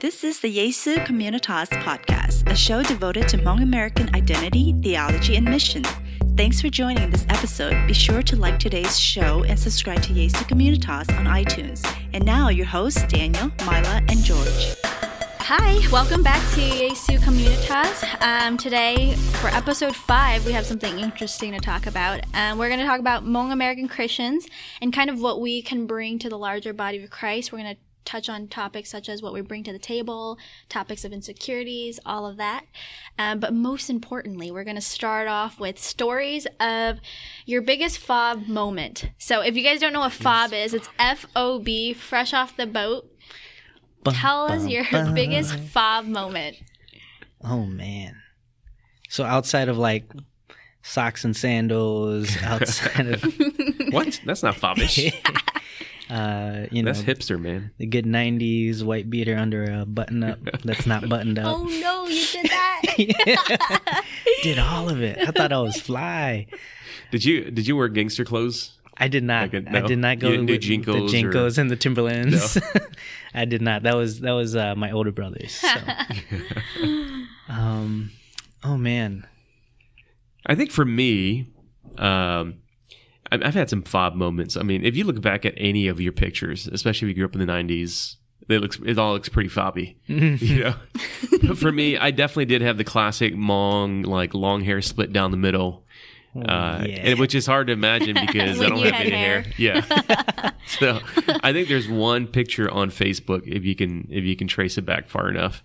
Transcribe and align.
This 0.00 0.24
is 0.24 0.40
the 0.40 0.50
Jesu 0.50 0.94
Communitas 0.94 1.68
podcast, 1.82 2.50
a 2.50 2.56
show 2.56 2.82
devoted 2.82 3.28
to 3.28 3.36
Hmong 3.36 3.62
American 3.62 4.08
identity, 4.16 4.74
theology, 4.82 5.36
and 5.36 5.44
mission. 5.44 5.84
Thanks 6.38 6.58
for 6.58 6.70
joining 6.70 7.10
this 7.10 7.26
episode. 7.28 7.86
Be 7.86 7.92
sure 7.92 8.22
to 8.22 8.34
like 8.34 8.58
today's 8.58 8.98
show 8.98 9.44
and 9.44 9.60
subscribe 9.60 10.00
to 10.04 10.14
Jesu 10.14 10.42
Communitas 10.46 11.14
on 11.18 11.26
iTunes. 11.26 11.86
And 12.14 12.24
now, 12.24 12.48
your 12.48 12.64
hosts, 12.64 13.02
Daniel, 13.08 13.52
Mila, 13.66 14.00
and 14.08 14.24
George. 14.24 14.74
Hi, 15.40 15.86
welcome 15.92 16.22
back 16.22 16.40
to 16.54 16.60
Jesu 16.62 17.18
Communitas. 17.18 18.22
Um, 18.22 18.56
today, 18.56 19.16
for 19.42 19.48
episode 19.48 19.94
five, 19.94 20.46
we 20.46 20.52
have 20.52 20.64
something 20.64 20.98
interesting 20.98 21.52
to 21.52 21.58
talk 21.58 21.86
about. 21.86 22.24
Um, 22.32 22.56
we're 22.56 22.68
going 22.68 22.80
to 22.80 22.86
talk 22.86 23.00
about 23.00 23.24
Hmong 23.24 23.52
American 23.52 23.86
Christians 23.86 24.46
and 24.80 24.94
kind 24.94 25.10
of 25.10 25.20
what 25.20 25.42
we 25.42 25.60
can 25.60 25.86
bring 25.86 26.18
to 26.20 26.30
the 26.30 26.38
larger 26.38 26.72
body 26.72 27.04
of 27.04 27.10
Christ. 27.10 27.52
We're 27.52 27.58
going 27.58 27.74
to 27.74 27.80
touch 28.04 28.28
on 28.28 28.48
topics 28.48 28.90
such 28.90 29.08
as 29.08 29.22
what 29.22 29.32
we 29.32 29.40
bring 29.40 29.62
to 29.64 29.72
the 29.72 29.78
table, 29.78 30.38
topics 30.68 31.04
of 31.04 31.12
insecurities, 31.12 32.00
all 32.04 32.26
of 32.26 32.36
that. 32.38 32.64
Um, 33.18 33.38
but 33.40 33.52
most 33.52 33.90
importantly, 33.90 34.50
we're 34.50 34.64
going 34.64 34.76
to 34.76 34.82
start 34.82 35.28
off 35.28 35.60
with 35.60 35.78
stories 35.78 36.46
of 36.58 36.98
your 37.46 37.62
biggest 37.62 37.98
fob 37.98 38.46
moment. 38.46 39.10
So 39.18 39.40
if 39.40 39.56
you 39.56 39.62
guys 39.62 39.80
don't 39.80 39.92
know 39.92 40.00
what 40.00 40.12
fob 40.12 40.52
is, 40.52 40.74
it's 40.74 40.88
F 40.98 41.26
O 41.36 41.58
B, 41.58 41.92
fresh 41.92 42.32
off 42.32 42.56
the 42.56 42.66
boat. 42.66 43.06
Tell 44.04 44.46
us 44.46 44.66
your 44.66 44.84
biggest 45.14 45.54
fob 45.56 46.06
moment. 46.06 46.56
Oh 47.44 47.64
man. 47.64 48.16
So 49.08 49.24
outside 49.24 49.68
of 49.68 49.76
like 49.76 50.10
socks 50.82 51.24
and 51.24 51.36
sandals, 51.36 52.36
outside 52.42 53.08
of 53.08 53.22
What? 53.90 54.20
That's 54.24 54.42
not 54.42 54.56
fobbish. 54.56 55.12
uh, 56.10 56.66
you 56.70 56.82
know, 56.82 56.92
That's 56.92 57.02
hipster, 57.04 57.40
man. 57.40 57.70
the 57.78 57.86
good 57.86 58.04
'90s 58.04 58.82
white 58.82 59.08
beater 59.08 59.36
under 59.36 59.64
a 59.64 59.86
button 59.86 60.24
up 60.24 60.38
that's 60.64 60.86
not 60.86 61.08
buttoned 61.08 61.38
up. 61.38 61.56
Oh 61.58 61.64
no, 61.64 62.06
you 62.08 62.26
did 62.26 62.46
that. 62.50 64.04
Did 64.42 64.58
all 64.58 64.88
of 64.90 65.00
it. 65.02 65.18
I 65.18 65.30
thought 65.30 65.52
I 65.52 65.60
was 65.60 65.80
fly. 65.80 66.46
Did 67.10 67.24
you 67.24 67.50
did 67.50 67.66
you 67.66 67.76
wear 67.76 67.88
gangster 67.88 68.24
clothes? 68.24 68.76
I 68.96 69.08
did 69.08 69.24
not. 69.24 69.52
Like 69.52 69.64
a- 69.66 69.68
I 69.68 69.80
no? 69.80 69.86
did 69.86 69.98
not 69.98 70.18
go 70.18 70.28
You 70.28 70.44
didn't 70.44 70.46
do 70.46 70.52
with 70.54 70.62
JNCOs 70.62 71.10
the 71.10 71.26
or- 71.26 71.32
JNCOs 71.32 71.58
and 71.58 71.70
the 71.70 71.76
Timberlands. 71.76 72.58
I 73.34 73.44
did 73.46 73.62
not. 73.62 73.84
That 73.84 73.96
was 73.96 74.20
that 74.20 74.32
was 74.32 74.54
uh, 74.56 74.74
my 74.74 74.90
older 74.90 75.12
brothers. 75.12 75.52
So. 75.54 75.68
um, 77.48 78.10
oh 78.64 78.76
man. 78.76 79.26
I 80.46 80.54
think 80.54 80.70
for 80.70 80.84
me, 80.84 81.52
um, 81.98 82.56
I've, 83.32 83.54
had 83.54 83.70
some 83.70 83.82
fob 83.82 84.14
moments. 84.14 84.56
I 84.56 84.62
mean, 84.62 84.84
if 84.84 84.96
you 84.96 85.04
look 85.04 85.20
back 85.20 85.44
at 85.44 85.54
any 85.56 85.88
of 85.88 86.00
your 86.00 86.12
pictures, 86.12 86.66
especially 86.66 87.06
if 87.06 87.16
you 87.16 87.22
grew 87.22 87.26
up 87.26 87.34
in 87.34 87.46
the 87.46 87.52
'90s, 87.52 88.16
it 88.48 88.60
looks 88.60 88.78
it 88.84 88.98
all 88.98 89.12
looks 89.12 89.28
pretty 89.28 89.48
fobby. 89.48 89.96
you 90.06 90.64
know, 90.64 90.74
but 91.42 91.58
for 91.58 91.70
me, 91.70 91.96
I 91.96 92.10
definitely 92.10 92.46
did 92.46 92.62
have 92.62 92.76
the 92.76 92.84
classic 92.84 93.34
Hmong 93.34 94.06
like 94.06 94.34
long 94.34 94.62
hair 94.62 94.82
split 94.82 95.12
down 95.12 95.30
the 95.30 95.36
middle. 95.36 95.84
Uh, 96.36 96.84
yeah. 96.86 96.94
and, 96.96 97.18
which 97.18 97.34
is 97.34 97.44
hard 97.44 97.66
to 97.66 97.72
imagine 97.72 98.16
because 98.26 98.60
I 98.60 98.68
don't 98.68 98.78
have 98.78 98.94
any 98.94 99.10
hair. 99.10 99.42
hair. 99.42 99.52
Yeah. 99.58 100.50
so 100.66 101.00
I 101.42 101.52
think 101.52 101.68
there's 101.68 101.88
one 101.88 102.28
picture 102.28 102.70
on 102.70 102.90
Facebook 102.90 103.48
if 103.48 103.64
you 103.64 103.74
can 103.74 104.06
if 104.10 104.24
you 104.24 104.36
can 104.36 104.46
trace 104.46 104.78
it 104.78 104.82
back 104.82 105.08
far 105.08 105.28
enough 105.28 105.64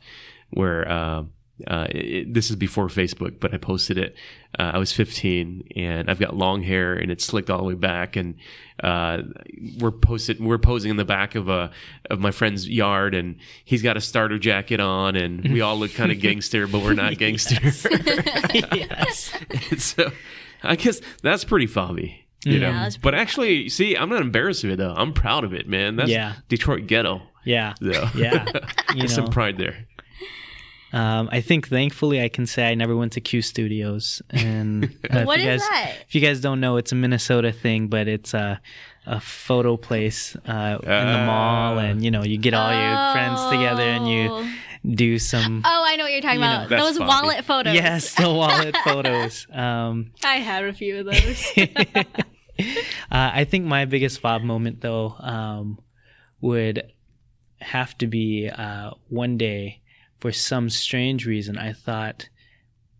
where 0.49 0.89
uh, 0.89 1.23
uh, 1.67 1.87
it, 1.89 2.33
this 2.33 2.49
is 2.49 2.55
before 2.55 2.87
Facebook, 2.87 3.39
but 3.39 3.53
I 3.53 3.57
posted 3.57 3.97
it. 3.97 4.15
Uh, 4.59 4.71
I 4.73 4.77
was 4.77 4.91
15 4.91 5.69
and 5.75 6.09
I've 6.09 6.19
got 6.19 6.35
long 6.35 6.63
hair 6.63 6.93
and 6.93 7.11
it's 7.11 7.23
slicked 7.25 7.49
all 7.49 7.57
the 7.59 7.63
way 7.63 7.73
back 7.75 8.15
and 8.15 8.35
uh, 8.83 9.19
we're 9.79 9.91
posted 9.91 10.39
we're 10.39 10.57
posing 10.57 10.91
in 10.91 10.97
the 10.97 11.05
back 11.05 11.35
of 11.35 11.47
a 11.49 11.71
of 12.09 12.19
my 12.19 12.31
friend's 12.31 12.67
yard 12.67 13.15
and 13.15 13.37
he's 13.63 13.81
got 13.81 13.95
a 13.97 14.01
starter 14.01 14.37
jacket 14.37 14.79
on 14.81 15.15
and 15.15 15.43
we 15.51 15.61
all 15.61 15.77
look 15.77 15.93
kind 15.93 16.11
of 16.11 16.19
gangster, 16.21 16.67
but 16.67 16.81
we're 16.83 16.93
not 16.93 17.17
gangster. 17.17 17.55
yes. 18.53 19.31
So 19.77 20.11
I 20.63 20.75
guess 20.75 21.01
that's 21.21 21.43
pretty 21.43 21.67
fobby. 21.67 22.15
You 22.43 22.59
Yeah, 22.59 22.87
know, 22.87 22.89
but 23.01 23.15
actually, 23.15 23.69
see, 23.69 23.95
I'm 23.97 24.09
not 24.09 24.21
embarrassed 24.21 24.63
of 24.63 24.69
it 24.69 24.77
though. 24.77 24.93
I'm 24.95 25.13
proud 25.13 25.43
of 25.43 25.53
it, 25.53 25.67
man. 25.67 25.95
That's 25.95 26.09
Yeah. 26.11 26.33
Detroit 26.47 26.85
ghetto. 26.87 27.21
Yeah. 27.43 27.73
though. 27.81 28.09
Yeah. 28.15 28.45
You 28.93 28.99
There's 29.01 29.13
some 29.15 29.27
pride 29.27 29.57
there. 29.57 29.87
Um, 30.95 31.27
I 31.31 31.41
think 31.41 31.67
thankfully 31.67 32.21
I 32.21 32.29
can 32.29 32.45
say 32.45 32.69
I 32.71 32.73
never 32.75 32.95
went 32.95 33.11
to 33.13 33.21
Q 33.21 33.41
Studios. 33.41 34.21
And 34.31 34.85
uh, 34.85 34.87
if 35.19 35.25
What 35.27 35.39
you 35.41 35.49
is 35.49 35.61
guys, 35.61 35.69
that? 35.69 35.93
If 36.07 36.15
you 36.15 36.21
guys 36.21 36.39
don't 36.41 36.59
know, 36.61 36.77
it's 36.77 36.91
a 36.91 36.95
Minnesota 36.95 37.51
thing, 37.51 37.87
but 37.89 38.07
it's 38.07 38.33
a, 38.33 38.61
a 39.05 39.19
photo 39.19 39.75
place 39.77 40.35
uh, 40.47 40.77
in 40.81 40.87
the 40.87 41.23
mall, 41.27 41.77
and 41.79 42.03
you 42.03 42.11
know 42.11 42.23
you 42.23 42.37
get 42.37 42.53
all 42.53 42.71
your 42.71 43.11
friends 43.13 43.41
together 43.51 43.83
and 43.83 44.05
Oh. 44.05 44.41
you 44.43 44.49
do 44.95 45.17
some. 45.19 45.63
Oh, 45.65 45.83
I 45.85 45.95
know 45.95 46.03
what 46.05 46.11
you're 46.13 46.21
talking 46.21 46.39
You 46.39 46.45
about. 46.45 46.69
that's 46.69 46.81
Those 46.81 46.97
fobby. 46.99 47.07
wallet 47.07 47.43
photos. 47.45 47.73
Yes, 47.73 48.13
the 48.15 48.29
wallet 48.31 48.75
photos. 48.83 49.47
Um, 49.51 50.11
I 50.23 50.35
have 50.37 50.63
a 50.65 50.73
few 50.73 50.99
of 50.99 51.05
those. 51.07 51.51
uh, 51.57 52.03
I 53.11 53.43
think 53.45 53.65
my 53.65 53.85
biggest 53.85 54.19
fob 54.21 54.43
moment, 54.43 54.81
though, 54.81 55.15
um, 55.19 55.79
would 56.41 56.91
have 57.59 57.97
to 57.97 58.07
be 58.07 58.49
uh, 58.49 58.91
one 59.09 59.37
day, 59.37 59.81
for 60.19 60.31
some 60.31 60.69
strange 60.69 61.25
reason, 61.25 61.57
I 61.57 61.73
thought 61.73 62.29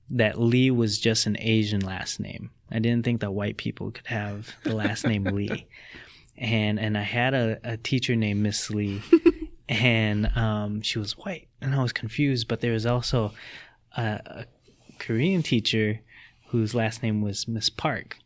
that 0.10 0.40
Lee 0.40 0.72
was 0.72 1.00
just 1.00 1.26
an 1.26 1.38
Asian 1.40 1.82
last 1.82 2.20
name. 2.20 2.52
I 2.72 2.80
didn't 2.80 3.06
think 3.06 3.22
that 3.22 3.32
white 3.32 3.58
people 3.58 3.92
could 3.92 4.08
have 4.08 4.54
the 4.64 4.76
last 4.76 5.06
name 5.06 5.24
Lee. 5.34 5.68
And 6.38 6.80
and 6.80 6.98
I 6.98 7.02
had 7.02 7.34
a, 7.34 7.60
a 7.64 7.78
teacher 7.78 8.16
named 8.16 8.42
Miss 8.42 8.70
Lee, 8.70 9.02
and 9.70 10.28
um, 10.36 10.82
she 10.82 11.00
was 11.00 11.14
white, 11.14 11.48
and 11.62 11.74
I 11.74 11.82
was 11.82 11.94
confused. 11.94 12.50
But 12.50 12.60
there 12.60 12.74
was 12.74 12.86
also 12.86 13.34
a, 13.96 14.20
a 14.26 14.46
Korean 15.00 15.44
teacher 15.44 16.02
whose 16.48 16.76
last 16.76 17.02
name 17.02 17.22
was 17.22 17.48
Miss 17.48 17.70
Park 17.70 18.20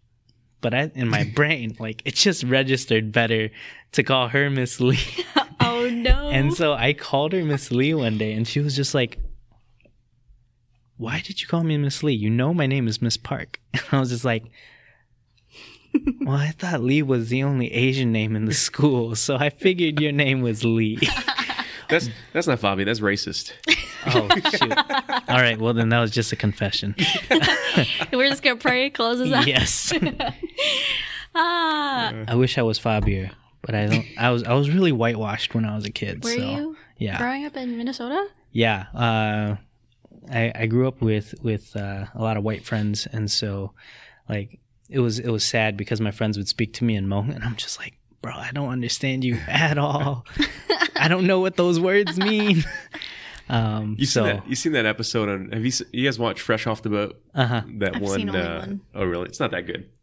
but 0.62 0.74
I, 0.74 0.92
in 0.96 1.08
my 1.08 1.24
brain, 1.24 1.75
like 1.80 2.02
it 2.06 2.16
just 2.16 2.44
registered 2.44 3.12
better 3.12 3.50
to 3.94 4.03
call 4.03 4.28
her 4.30 4.50
Miss 4.50 4.80
Lee. 4.80 5.00
oh 5.59 5.90
no. 5.90 6.30
and 6.31 6.53
so 6.53 6.74
I 6.74 6.94
called 6.94 7.34
her 7.34 7.44
Miss 7.44 7.72
Lee 7.72 7.94
one 7.94 8.18
day, 8.18 8.34
and 8.34 8.47
she 8.47 8.59
was 8.59 8.75
just 8.75 8.94
like, 8.94 9.19
"Why 10.98 11.22
did 11.22 11.42
you 11.42 11.48
call 11.48 11.64
me 11.64 11.78
Miss 11.78 12.03
Lee? 12.03 12.14
You 12.14 12.30
know 12.30 12.53
my 12.53 12.68
name 12.68 12.88
is 12.88 13.02
Miss 13.02 13.18
Park." 13.18 13.59
And 13.74 13.84
I 13.92 14.00
was 14.00 14.09
just 14.09 14.25
like, 14.25 14.46
"Well, 16.22 16.36
I 16.38 16.50
thought 16.50 16.81
Lee 16.81 17.02
was 17.02 17.30
the 17.30 17.44
only 17.44 17.72
Asian 17.74 18.12
name 18.12 18.36
in 18.36 18.46
the 18.46 18.53
school, 18.53 19.16
so 19.16 19.38
I 19.38 19.50
figured 19.50 20.00
your 20.00 20.12
name 20.12 20.42
was 20.42 20.64
Lee." 20.64 21.00
That's 21.90 22.10
that's 22.34 22.48
not 22.48 22.60
fobby. 22.60 22.86
That's 22.86 23.00
racist. 23.00 23.52
oh 24.08 24.28
shoot! 24.52 24.78
All 25.28 25.38
right, 25.42 25.60
well 25.60 25.74
then 25.74 25.90
that 25.90 26.00
was 26.00 26.12
just 26.12 26.32
a 26.32 26.36
confession. 26.36 26.96
We're 28.14 28.30
just 28.30 28.44
gonna 28.44 28.58
pray, 28.58 28.90
close 28.90 29.20
this 29.20 29.32
out. 29.34 29.48
yes, 29.48 29.92
Ah, 31.36 32.14
I 32.28 32.36
wish 32.36 32.58
I 32.58 32.64
was 32.64 32.80
Fabio, 32.80 33.30
but 33.62 33.76
I 33.76 33.86
don't. 33.86 34.06
I 34.18 34.32
was 34.32 34.44
I 34.44 34.54
was 34.54 34.70
really 34.70 34.92
whitewashed 34.92 35.54
when 35.54 35.66
I 35.66 35.76
was 35.76 35.86
a 35.86 35.92
kid. 35.92 36.24
were 36.24 36.32
so. 36.32 36.38
you 36.38 36.78
Yeah. 36.98 37.18
growing 37.18 37.46
up 37.46 37.56
in 37.56 37.78
Minnesota? 37.78 38.28
Yeah, 38.52 38.86
uh, 38.96 39.56
I 40.32 40.52
I 40.56 40.66
grew 40.66 40.88
up 40.88 41.02
with 41.02 41.36
with 41.44 41.76
uh, 41.76 42.06
a 42.16 42.22
lot 42.22 42.38
of 42.38 42.44
white 42.44 42.66
friends, 42.66 43.08
and 43.12 43.30
so 43.30 43.74
like 44.28 44.60
it 44.90 45.00
was 45.00 45.20
it 45.20 45.30
was 45.30 45.44
sad 45.44 45.78
because 45.78 46.02
my 46.02 46.12
friends 46.12 46.36
would 46.38 46.48
speak 46.48 46.74
to 46.74 46.84
me 46.84 46.96
in 46.96 47.06
Hmong, 47.08 47.34
and 47.34 47.44
I'm 47.44 47.56
just 47.56 47.78
like, 47.80 47.94
bro, 48.24 48.34
I 48.34 48.52
don't 48.52 48.70
understand 48.70 49.24
you 49.24 49.38
at 49.48 49.78
all. 49.78 50.26
I 51.00 51.08
don't 51.08 51.26
know 51.28 51.40
what 51.40 51.56
those 51.56 51.80
words 51.80 52.18
mean. 52.30 52.64
um, 53.50 53.96
You 53.98 54.06
so 54.06 54.24
seen 54.26 54.36
that? 54.36 54.48
You 54.50 54.56
seen 54.56 54.72
that 54.74 54.86
episode 54.86 55.30
on? 55.30 55.52
Have 55.52 55.66
you 55.66 55.72
you 55.92 56.06
guys 56.06 56.20
watched 56.20 56.42
Fresh 56.42 56.68
Off 56.68 56.82
the 56.82 56.90
Boat? 56.90 57.22
uh 57.34 57.46
huh. 57.48 57.62
That 57.80 57.96
I've 57.96 58.02
one. 58.02 58.20
seen 58.20 58.30
only 58.30 58.42
uh, 58.42 58.60
one. 58.60 58.82
Oh, 58.96 59.06
really? 59.06 59.25
It's 59.25 59.40
not 59.40 59.51
that 59.51 59.66
good. 59.66 59.90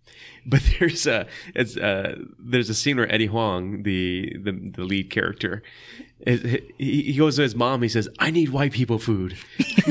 But 0.48 0.62
there's 0.78 1.08
a 1.08 1.26
it's 1.56 1.76
uh 1.76 2.14
there's 2.38 2.70
a 2.70 2.74
scene 2.74 2.96
where 2.98 3.12
Eddie 3.12 3.26
Huang, 3.26 3.82
the 3.82 4.32
the, 4.40 4.52
the 4.52 4.84
lead 4.84 5.10
character, 5.10 5.64
is, 6.20 6.40
he, 6.78 7.02
he 7.02 7.14
goes 7.14 7.34
to 7.34 7.42
his 7.42 7.56
mom. 7.56 7.82
He 7.82 7.88
says, 7.88 8.08
"I 8.20 8.30
need 8.30 8.50
white 8.50 8.70
people 8.70 9.00
food," 9.00 9.36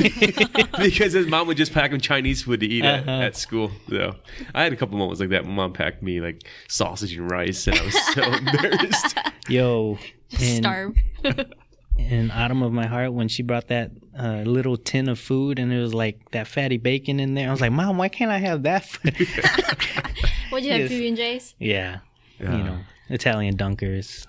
because 0.78 1.12
his 1.12 1.28
mom 1.28 1.48
would 1.48 1.57
just 1.57 1.74
pack 1.74 1.92
him 1.92 2.00
Chinese 2.00 2.44
food 2.44 2.62
to 2.62 2.66
eat 2.66 2.86
Uh-huh. 2.86 3.12
at, 3.12 3.22
at 3.24 3.36
school. 3.36 3.69
So 3.90 4.16
I 4.54 4.63
had 4.63 4.72
a 4.72 4.78
couple 4.78 4.98
moments 4.98 5.19
like 5.19 5.30
that. 5.31 5.44
My 5.46 5.52
mom 5.52 5.74
packed 5.74 6.02
me 6.02 6.22
like 6.22 6.44
sausage 6.69 7.13
and 7.18 7.30
rice, 7.30 7.68
and 7.68 7.78
I 7.78 7.84
was 7.84 8.13
so 8.13 8.24
embarrassed. 8.24 9.18
Yo, 9.50 9.98
in, 10.39 10.62
Starve. 10.63 10.95
in 11.98 12.31
Autumn 12.31 12.62
of 12.63 12.72
My 12.74 12.86
Heart, 12.88 13.13
when 13.13 13.27
she 13.27 13.44
brought 13.44 13.68
that 13.68 13.92
uh, 14.18 14.42
little 14.45 14.77
tin 14.77 15.07
of 15.10 15.19
food 15.19 15.60
and 15.60 15.72
it 15.72 15.80
was 15.80 15.94
like 15.94 16.31
that 16.31 16.48
fatty 16.48 16.77
bacon 16.77 17.19
in 17.19 17.33
there, 17.36 17.48
I 17.48 17.51
was 17.51 17.62
like, 17.62 17.72
Mom, 17.72 17.98
why 17.98 18.10
can't 18.10 18.31
I 18.31 18.38
have 18.39 18.63
that? 18.63 18.86
What'd 20.50 20.66
you 20.66 20.72
have, 20.72 20.81
Yes. 20.81 20.92
PB 20.92 21.07
and 21.07 21.18
J's? 21.18 21.56
yeah, 21.60 22.00
Yeah. 22.39 22.57
you 22.57 22.63
know, 22.63 22.77
Italian 23.10 23.57
dunkers. 23.57 24.25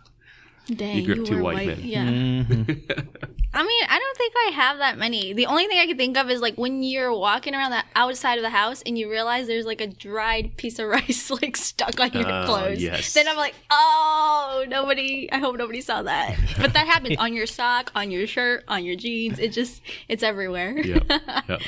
Dang, 0.66 0.96
you 0.96 1.14
grew 1.14 1.22
up 1.22 1.28
two 1.28 1.36
were 1.36 1.42
white 1.42 1.66
men. 1.68 1.80
Yeah. 1.82 2.04
Mhm. 2.04 3.06
I 3.54 3.62
mean, 3.62 3.82
I 3.88 3.98
don't 3.98 4.16
think 4.18 4.34
I 4.46 4.50
have 4.50 4.78
that 4.78 4.98
many. 4.98 5.32
The 5.32 5.46
only 5.46 5.66
thing 5.66 5.78
I 5.78 5.86
can 5.86 5.96
think 5.96 6.18
of 6.18 6.28
is 6.28 6.42
like 6.42 6.56
when 6.56 6.82
you're 6.82 7.10
walking 7.16 7.54
around 7.54 7.70
the 7.70 7.82
outside 7.94 8.36
of 8.36 8.42
the 8.42 8.50
house 8.50 8.82
and 8.84 8.98
you 8.98 9.10
realize 9.10 9.46
there's 9.46 9.64
like 9.64 9.80
a 9.80 9.86
dried 9.86 10.56
piece 10.58 10.78
of 10.78 10.88
rice 10.90 11.30
like 11.30 11.56
stuck 11.56 11.98
on 11.98 12.12
your 12.12 12.30
Oh, 12.30 12.44
clothes. 12.46 12.82
yes. 12.82 13.14
Then 13.14 13.26
I'm 13.28 13.36
like, 13.38 13.54
oh, 13.70 14.64
nobody. 14.68 15.30
I 15.32 15.38
hope 15.38 15.56
nobody 15.56 15.80
saw 15.80 16.02
that. 16.02 16.36
But 16.60 16.72
that 16.74 16.86
happens 16.86 17.16
on 17.18 17.32
your 17.32 17.46
sock, 17.46 17.90
on 17.94 18.10
your 18.10 18.26
shirt, 18.26 18.64
on 18.68 18.84
your 18.84 18.96
jeans. 18.96 19.38
It 19.38 19.52
just, 19.52 19.80
it's 20.08 20.22
everywhere. 20.22 20.76
Yep. 20.78 21.04
Yep. 21.48 21.60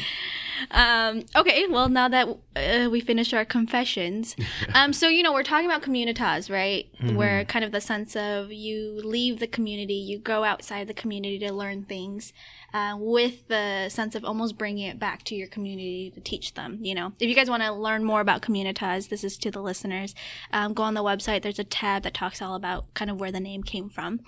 Um, 0.70 1.24
okay, 1.36 1.66
well, 1.68 1.88
now 1.88 2.08
that 2.08 2.28
uh, 2.56 2.88
we 2.90 3.00
finished 3.00 3.34
our 3.34 3.44
confessions, 3.44 4.36
um, 4.74 4.92
so 4.92 5.08
you 5.08 5.22
know 5.22 5.32
we're 5.32 5.42
talking 5.42 5.66
about 5.66 5.82
communitas, 5.82 6.50
right? 6.50 6.86
Where 7.14 7.44
kind 7.44 7.64
of 7.64 7.72
the 7.72 7.80
sense 7.80 8.16
of 8.16 8.52
you 8.52 9.00
leave 9.04 9.38
the 9.38 9.46
community, 9.46 9.94
you 9.94 10.18
go 10.18 10.44
outside 10.44 10.86
the 10.86 10.94
community 10.94 11.38
to 11.40 11.52
learn 11.52 11.84
things, 11.84 12.32
uh, 12.74 12.96
with 12.98 13.48
the 13.48 13.88
sense 13.88 14.14
of 14.14 14.24
almost 14.24 14.58
bringing 14.58 14.86
it 14.86 14.98
back 14.98 15.22
to 15.24 15.34
your 15.34 15.48
community 15.48 16.10
to 16.14 16.20
teach 16.20 16.54
them. 16.54 16.78
You 16.82 16.94
know, 16.94 17.12
if 17.18 17.28
you 17.28 17.34
guys 17.34 17.48
want 17.48 17.62
to 17.62 17.72
learn 17.72 18.04
more 18.04 18.20
about 18.20 18.42
communitas, 18.42 19.08
this 19.08 19.24
is 19.24 19.36
to 19.38 19.50
the 19.50 19.62
listeners. 19.62 20.14
Um, 20.52 20.74
go 20.74 20.82
on 20.82 20.94
the 20.94 21.02
website. 21.02 21.42
There's 21.42 21.58
a 21.58 21.64
tab 21.64 22.02
that 22.02 22.14
talks 22.14 22.42
all 22.42 22.54
about 22.54 22.92
kind 22.94 23.10
of 23.10 23.18
where 23.18 23.32
the 23.32 23.40
name 23.40 23.62
came 23.62 23.88
from. 23.88 24.20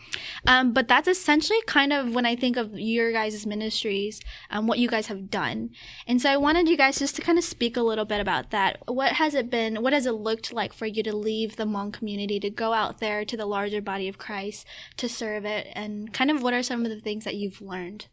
Um, 0.47 0.73
but 0.73 0.89
that's 0.89 1.09
essentially 1.09 1.61
kind 1.67 1.93
of 1.93 2.15
when 2.15 2.27
I 2.27 2.37
think 2.37 2.57
of 2.57 2.79
your 2.79 3.13
guys' 3.13 3.47
ministries, 3.47 4.21
um, 4.51 4.67
what 4.67 4.79
you 4.79 4.89
guys 4.89 5.09
have 5.09 5.31
done. 5.31 5.71
And 6.07 6.21
so 6.21 6.31
I 6.31 6.37
wanted 6.37 6.69
you 6.69 6.77
guys 6.77 6.99
just 6.99 7.17
to 7.17 7.23
kind 7.23 7.39
of 7.39 7.45
speak 7.45 7.77
a 7.77 7.83
little 7.83 8.05
bit 8.05 8.21
about 8.21 8.51
that. 8.51 8.79
What 8.87 9.15
has 9.15 9.35
it 9.35 9.51
been? 9.51 9.83
What 9.83 9.93
has 9.93 10.07
it 10.07 10.13
looked 10.13 10.53
like 10.53 10.73
for 10.73 10.87
you 10.87 11.03
to 11.03 11.15
leave 11.15 11.57
the 11.57 11.67
Hmong 11.67 11.93
community 11.93 12.41
to 12.41 12.51
go 12.51 12.73
out 12.73 12.99
there 13.01 13.25
to 13.25 13.37
the 13.37 13.47
larger 13.47 13.81
body 13.81 14.09
of 14.09 14.19
Christ 14.19 14.67
to 14.97 15.09
serve 15.09 15.45
it? 15.45 15.69
And 15.75 16.13
kind 16.13 16.31
of 16.31 16.43
what 16.43 16.55
are 16.55 16.63
some 16.63 16.85
of 16.85 16.91
the 16.91 17.01
things 17.01 17.25
that 17.25 17.35
you've 17.35 17.61
learned? 17.61 18.07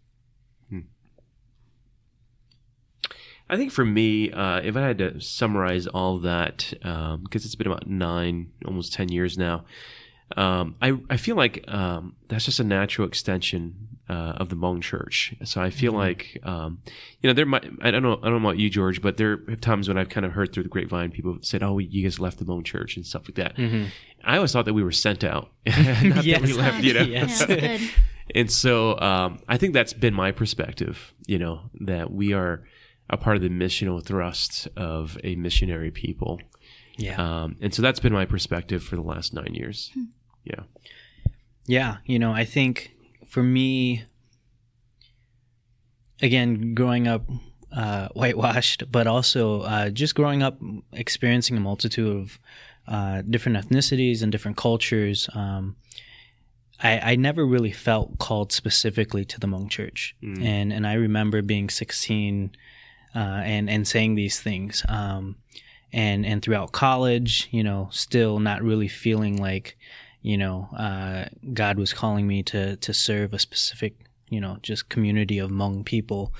I 3.49 3.57
think 3.57 3.71
for 3.71 3.85
me, 3.85 4.31
uh, 4.31 4.59
if 4.61 4.75
I 4.75 4.81
had 4.81 4.97
to 4.97 5.19
summarize 5.21 5.87
all 5.87 6.17
that, 6.19 6.73
because 6.81 7.45
it's 7.45 7.55
been 7.55 7.67
about 7.67 7.87
nine, 7.87 8.51
almost 8.65 8.93
ten 8.93 9.09
years 9.09 9.37
now, 9.37 9.63
um, 10.35 10.75
I 10.81 10.97
I 11.09 11.17
feel 11.17 11.35
like 11.35 11.63
um, 11.67 12.15
that's 12.27 12.45
just 12.45 12.59
a 12.59 12.63
natural 12.63 13.07
extension 13.07 13.87
uh, 14.09 14.33
of 14.37 14.49
the 14.49 14.55
Hmong 14.55 14.81
Church. 14.81 15.33
So 15.45 15.61
I 15.61 15.69
feel 15.69 15.93
like 15.93 16.37
um, 16.43 16.79
you 17.21 17.29
know 17.29 17.33
there 17.33 17.45
might 17.45 17.65
I 17.81 17.91
don't 17.91 18.03
know 18.03 18.19
I 18.21 18.29
don't 18.29 18.41
know 18.41 18.49
about 18.49 18.57
you 18.57 18.69
George, 18.69 19.01
but 19.01 19.15
there 19.17 19.39
have 19.47 19.61
times 19.61 19.87
when 19.87 19.97
I've 19.97 20.09
kind 20.09 20.25
of 20.25 20.33
heard 20.33 20.51
through 20.51 20.63
the 20.63 20.69
grapevine 20.69 21.11
people 21.11 21.37
said, 21.41 21.63
"Oh, 21.63 21.77
you 21.79 22.03
guys 22.03 22.19
left 22.19 22.39
the 22.39 22.45
Hmong 22.45 22.65
Church" 22.65 22.97
and 22.97 23.05
stuff 23.05 23.23
like 23.29 23.35
that. 23.35 23.57
I 24.23 24.35
always 24.35 24.51
thought 24.51 24.65
that 24.65 24.73
we 24.73 24.83
were 24.83 24.91
sent 24.91 25.23
out, 25.23 25.51
not 25.65 25.75
that 26.25 26.41
we 26.43 26.53
left. 26.53 26.83
You 26.83 26.93
know, 26.95 27.01
Yes. 27.03 27.45
Yeah, 27.47 27.55
good. 27.77 27.81
and 28.35 28.51
so 28.51 28.99
um, 28.99 29.39
I 29.47 29.55
think 29.57 29.73
that's 29.73 29.93
been 29.93 30.13
my 30.13 30.31
perspective, 30.33 31.13
you 31.25 31.39
know, 31.39 31.61
that 31.81 32.11
we 32.11 32.33
are 32.33 32.63
a 33.09 33.17
part 33.17 33.35
of 33.35 33.41
the 33.41 33.49
missional 33.49 34.03
thrust 34.03 34.67
of 34.75 35.17
a 35.23 35.35
missionary 35.35 35.91
people. 35.91 36.39
Yeah. 36.97 37.15
Um, 37.21 37.55
and 37.61 37.73
so 37.73 37.81
that's 37.81 37.99
been 37.99 38.13
my 38.13 38.25
perspective 38.25 38.83
for 38.83 38.95
the 38.95 39.01
last 39.01 39.33
nine 39.33 39.53
years. 39.53 39.91
Hmm. 39.93 40.03
Yeah. 40.43 40.63
Yeah, 41.65 41.97
you 42.05 42.17
know, 42.17 42.31
I 42.31 42.45
think 42.45 42.91
for 43.27 43.43
me, 43.43 44.05
again, 46.21 46.73
growing 46.73 47.07
up 47.07 47.29
uh, 47.75 48.07
whitewashed, 48.09 48.89
but 48.91 49.05
also 49.05 49.61
uh, 49.61 49.89
just 49.89 50.15
growing 50.15 50.41
up 50.41 50.59
experiencing 50.93 51.57
a 51.57 51.59
multitude 51.59 52.07
of 52.07 52.39
uh, 52.87 53.21
different 53.29 53.57
ethnicities 53.57 54.23
and 54.23 54.31
different 54.31 54.55
cultures, 54.55 55.29
um, 55.33 55.75
I, 56.81 57.11
I 57.11 57.15
never 57.15 57.45
really 57.45 57.73
felt 57.73 58.17
called 58.17 58.53
specifically 58.53 59.25
to 59.25 59.39
the 59.39 59.47
Hmong 59.47 59.69
church. 59.69 60.15
And, 60.21 60.71
and 60.71 60.87
I 60.87 60.93
remember 60.93 61.41
being 61.41 61.69
16 61.69 62.51
uh, 63.17 63.41
and, 63.43 63.67
and 63.69 63.87
saying 63.87 64.13
these 64.13 64.39
things. 64.39 64.83
Um, 64.87 65.37
and, 65.91 66.25
and 66.25 66.41
throughout 66.41 66.71
college, 66.71 67.47
you 67.51 67.63
know, 67.63 67.89
still 67.91 68.39
not 68.39 68.61
really 68.61 68.87
feeling 68.87 69.41
like, 69.41 69.77
you 70.21 70.37
know, 70.37 70.69
uh, 70.77 71.25
God 71.53 71.79
was 71.79 71.93
calling 71.93 72.27
me 72.27 72.43
to 72.43 72.75
to 72.77 72.93
serve 72.93 73.33
a 73.33 73.39
specific, 73.39 73.95
you 74.29 74.41
know, 74.41 74.57
just 74.61 74.89
community 74.89 75.39
of 75.39 75.49
Hmong 75.49 75.85
people, 75.85 76.33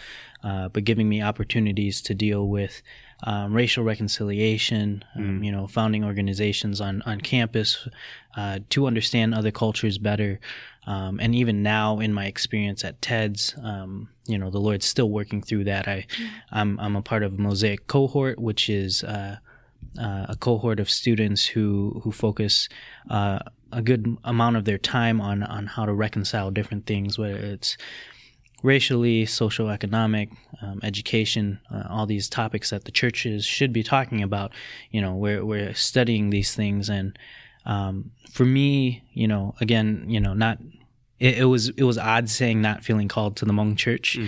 uh, 0.44 0.68
but 0.68 0.84
giving 0.84 1.10
me 1.10 1.22
opportunities 1.22 2.02
to 2.04 2.14
deal 2.14 2.48
with 2.48 2.82
um, 3.24 3.54
racial 3.54 3.84
reconciliation, 3.84 5.04
um, 5.16 5.44
you 5.44 5.52
know, 5.52 5.68
founding 5.68 6.04
organizations 6.04 6.80
on 6.80 7.02
on 7.04 7.20
campus 7.22 7.88
uh, 8.36 8.60
to 8.70 8.86
understand 8.86 9.34
other 9.34 9.52
cultures 9.52 9.98
better, 9.98 10.40
um, 10.86 11.20
and 11.20 11.34
even 11.34 11.64
now 11.64 12.00
in 12.00 12.14
my 12.14 12.26
experience 12.26 12.86
at 12.86 13.02
TEDS, 13.02 13.56
um, 13.64 14.10
you 14.28 14.38
know, 14.38 14.50
the 14.50 14.60
Lord's 14.60 14.86
still 14.86 15.10
working 15.10 15.42
through 15.42 15.64
that. 15.66 15.88
I, 15.88 16.06
I'm 16.52 16.80
I'm 16.80 16.96
a 16.96 17.02
part 17.02 17.24
of 17.24 17.40
Mosaic 17.40 17.88
cohort, 17.88 18.40
which 18.40 18.70
is 18.70 19.04
uh, 19.04 19.38
uh, 20.00 20.26
a 20.30 20.36
cohort 20.40 20.80
of 20.80 20.90
students 20.90 21.46
who 21.46 22.02
who 22.04 22.12
focus 22.12 22.70
uh, 23.10 23.40
a 23.72 23.82
good 23.82 24.18
amount 24.24 24.58
of 24.58 24.66
their 24.66 24.78
time 24.78 25.20
on 25.20 25.44
on 25.44 25.66
how 25.66 25.86
to 25.86 25.94
reconcile 25.94 26.52
different 26.52 26.86
things, 26.86 27.18
whether 27.18 27.38
it's 27.38 27.78
racially, 28.64 29.26
social, 29.26 29.70
economic, 29.70 30.30
um, 30.62 30.80
education, 30.84 31.60
uh, 31.72 31.84
all 31.90 32.06
these 32.06 32.28
topics 32.28 32.72
that 32.72 32.86
the 32.86 32.92
churches 32.92 33.46
should 33.46 33.72
be 33.72 33.84
talking 33.84 34.24
about. 34.24 34.52
You 34.92 35.02
know, 35.02 35.16
we're 35.16 35.46
we're 35.46 35.74
studying 35.74 36.30
these 36.30 36.56
things, 36.56 36.90
and 36.90 37.18
um, 37.66 38.12
for 38.32 38.46
me, 38.46 39.04
you 39.14 39.28
know, 39.28 39.56
again, 39.62 40.06
you 40.08 40.20
know, 40.20 40.34
not. 40.34 40.60
It, 41.20 41.40
it 41.40 41.46
was 41.46 41.70
it 41.70 41.82
was 41.82 41.98
odd 41.98 42.30
saying 42.30 42.62
not 42.62 42.84
feeling 42.84 43.08
called 43.08 43.38
to 43.38 43.46
the 43.46 43.52
Hmong 43.52 43.76
church, 43.76 44.20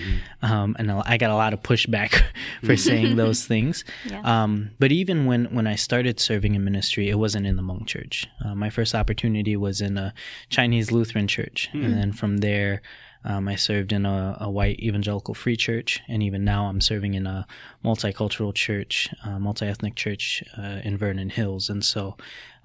um, 0.41 0.75
and 0.79 0.91
I 0.91 1.17
got 1.17 1.29
a 1.29 1.35
lot 1.35 1.53
of 1.53 1.61
pushback 1.61 2.19
for 2.63 2.75
saying 2.75 3.15
those 3.15 3.45
things. 3.45 3.85
Yeah. 4.07 4.21
Um, 4.23 4.71
but 4.79 4.91
even 4.91 5.27
when, 5.27 5.53
when 5.53 5.67
I 5.67 5.75
started 5.75 6.19
serving 6.19 6.55
in 6.55 6.63
ministry, 6.63 7.07
it 7.07 7.19
wasn't 7.19 7.45
in 7.45 7.57
the 7.57 7.61
Hmong 7.61 7.85
church. 7.85 8.27
Uh, 8.43 8.55
my 8.55 8.71
first 8.71 8.95
opportunity 8.95 9.55
was 9.55 9.81
in 9.81 9.99
a 9.99 10.15
Chinese 10.49 10.91
Lutheran 10.91 11.27
church. 11.27 11.69
And 11.73 11.93
then 11.93 12.11
from 12.11 12.37
there, 12.37 12.81
um, 13.23 13.47
I 13.47 13.55
served 13.55 13.91
in 13.91 14.05
a, 14.05 14.37
a 14.39 14.49
white 14.49 14.79
evangelical 14.79 15.33
free 15.33 15.57
church. 15.57 16.01
And 16.07 16.23
even 16.23 16.43
now, 16.43 16.67
I'm 16.67 16.81
serving 16.81 17.15
in 17.15 17.27
a 17.27 17.45
multicultural 17.83 18.53
church, 18.53 19.09
uh, 19.23 19.39
multi 19.39 19.65
ethnic 19.65 19.95
church 19.95 20.43
uh, 20.57 20.79
in 20.83 20.97
Vernon 20.97 21.29
Hills. 21.29 21.69
And 21.69 21.83
so 21.83 22.15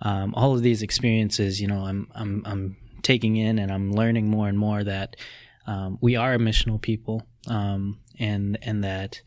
um, 0.02 0.34
all 0.34 0.54
of 0.54 0.62
these 0.62 0.82
experiences, 0.82 1.60
you 1.60 1.66
know, 1.66 1.84
I'm, 1.84 2.08
I'm, 2.14 2.42
I'm 2.44 2.76
taking 3.02 3.36
in 3.36 3.58
and 3.58 3.72
I'm 3.72 3.92
learning 3.92 4.28
more 4.28 4.48
and 4.48 4.58
more 4.58 4.84
that 4.84 5.16
um, 5.66 5.98
we 6.00 6.16
are 6.16 6.34
a 6.34 6.38
missional 6.38 6.80
people 6.80 7.26
um, 7.48 7.98
and, 8.18 8.58
and 8.62 8.84
that 8.84 9.22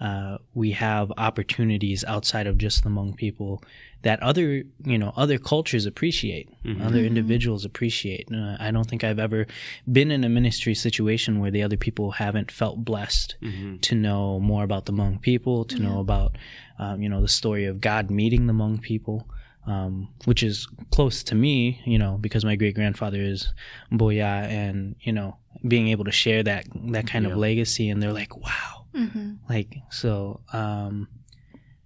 uh, 0.00 0.38
we 0.54 0.70
have 0.72 1.12
opportunities 1.18 2.04
outside 2.04 2.46
of 2.46 2.56
just 2.56 2.82
the 2.82 2.88
Hmong 2.88 3.16
people 3.16 3.62
that 4.02 4.22
other 4.22 4.62
you 4.84 4.98
know 4.98 5.12
other 5.16 5.38
cultures 5.38 5.84
appreciate, 5.86 6.48
other 6.80 7.00
individuals 7.00 7.64
appreciate. 7.64 8.28
Uh, 8.32 8.56
I 8.58 8.70
don't 8.70 8.88
think 8.88 9.04
I've 9.04 9.18
ever 9.18 9.46
been 9.90 10.10
in 10.10 10.24
a 10.24 10.28
ministry 10.28 10.74
situation 10.74 11.38
where 11.40 11.50
the 11.50 11.62
other 11.62 11.76
people 11.76 12.12
haven't 12.12 12.50
felt 12.50 12.84
blessed 12.84 13.36
to 13.82 13.94
know 13.94 14.40
more 14.40 14.64
about 14.64 14.86
the 14.86 14.92
Hmong 14.92 15.20
people, 15.20 15.64
to 15.66 15.78
know 15.78 16.00
about 16.00 16.36
um, 16.78 17.02
you 17.02 17.08
know 17.08 17.20
the 17.20 17.28
story 17.28 17.66
of 17.66 17.80
God 17.80 18.10
meeting 18.10 18.46
the 18.46 18.52
Hmong 18.54 18.80
people. 18.80 19.28
Um, 19.66 20.08
which 20.24 20.42
is 20.42 20.66
close 20.90 21.22
to 21.24 21.34
me, 21.34 21.82
you 21.84 21.98
know, 21.98 22.16
because 22.18 22.46
my 22.46 22.56
great 22.56 22.74
grandfather 22.74 23.20
is 23.20 23.52
Boya, 23.92 24.44
and 24.48 24.96
you 25.02 25.12
know, 25.12 25.36
being 25.68 25.88
able 25.88 26.06
to 26.06 26.10
share 26.10 26.42
that 26.42 26.64
that 26.92 27.06
kind 27.06 27.26
of 27.26 27.36
legacy, 27.36 27.90
and 27.90 28.02
they're 28.02 28.12
like, 28.14 28.34
wow, 28.38 28.86
Mm-hmm. 28.94 29.34
like 29.48 29.76
so 29.90 30.40
um 30.52 31.06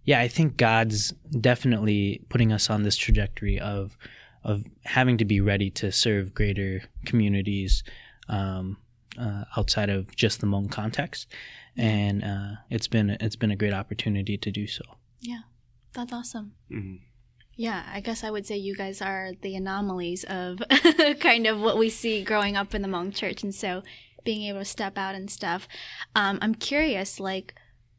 yeah 0.05 0.21
i 0.21 0.29
think 0.29 0.57
god's 0.57 1.13
definitely 1.41 2.23
putting 2.29 2.53
us 2.53 2.71
on 2.71 2.83
this 2.83 2.97
trajectory 2.97 3.59
of 3.61 3.97
of 4.43 4.65
having 4.85 5.17
to 5.19 5.25
be 5.25 5.41
ready 5.41 5.71
to 5.71 5.91
serve 5.91 6.35
greater 6.35 6.83
communities 7.07 7.83
um 8.29 8.77
uh, 9.19 9.45
outside 9.57 9.91
of 9.91 10.15
just 10.17 10.41
the 10.41 10.47
Hmong 10.47 10.71
context 10.71 11.29
and 11.77 12.25
uh 12.25 12.53
it's 12.71 12.89
been 12.89 13.11
it's 13.21 13.37
been 13.37 13.53
a 13.53 13.57
great 13.57 13.73
opportunity 13.73 14.37
to 14.37 14.51
do 14.51 14.67
so 14.67 14.83
Yeah, 15.21 15.43
that's 15.93 16.13
awesome. 16.13 16.53
Mhm. 16.71 16.99
Yeah, 17.57 17.85
I 17.93 18.01
guess 18.01 18.25
I 18.25 18.31
would 18.31 18.47
say 18.47 18.57
you 18.57 18.75
guys 18.75 19.01
are 19.01 19.31
the 19.41 19.55
anomalies 19.55 20.25
of 20.25 20.61
kind 21.21 21.47
of 21.47 21.61
what 21.61 21.79
we 21.79 21.89
see 21.89 22.25
growing 22.25 22.57
up 22.57 22.75
in 22.75 22.83
the 22.83 22.89
Hmong 22.89 23.15
church. 23.15 23.45
And 23.45 23.55
so 23.55 23.83
being 24.25 24.43
able 24.49 24.59
to 24.59 24.65
step 24.65 24.99
out 24.99 25.15
and 25.15 25.31
stuff. 25.31 25.69
Um, 26.17 26.39
I'm 26.43 26.55
curious, 26.57 27.21
like, 27.21 27.55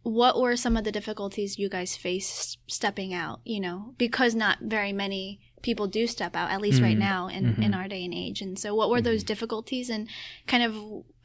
what 0.06 0.40
were 0.40 0.56
some 0.56 0.78
of 0.78 0.84
the 0.84 0.92
difficulties 0.92 1.58
you 1.58 1.68
guys 1.68 1.96
faced 1.98 2.60
stepping 2.68 3.12
out, 3.12 3.40
you 3.44 3.60
know, 3.60 3.96
because 3.98 4.36
not 4.36 4.60
very 4.62 4.94
many 4.94 5.40
people 5.64 5.88
do 5.88 6.06
step 6.06 6.36
out, 6.36 6.52
at 6.52 6.62
least 6.62 6.80
right 6.80 6.96
Mhm. 6.96 7.00
now 7.00 7.28
in, 7.28 7.64
in 7.64 7.74
our 7.74 7.88
day 7.88 8.06
and 8.06 8.14
age. 8.14 8.40
And 8.40 8.58
so 8.60 8.76
what 8.76 8.92
were 8.92 9.02
those 9.02 9.24
difficulties 9.24 9.90
and 9.90 10.08
kind 10.46 10.62
of 10.62 10.76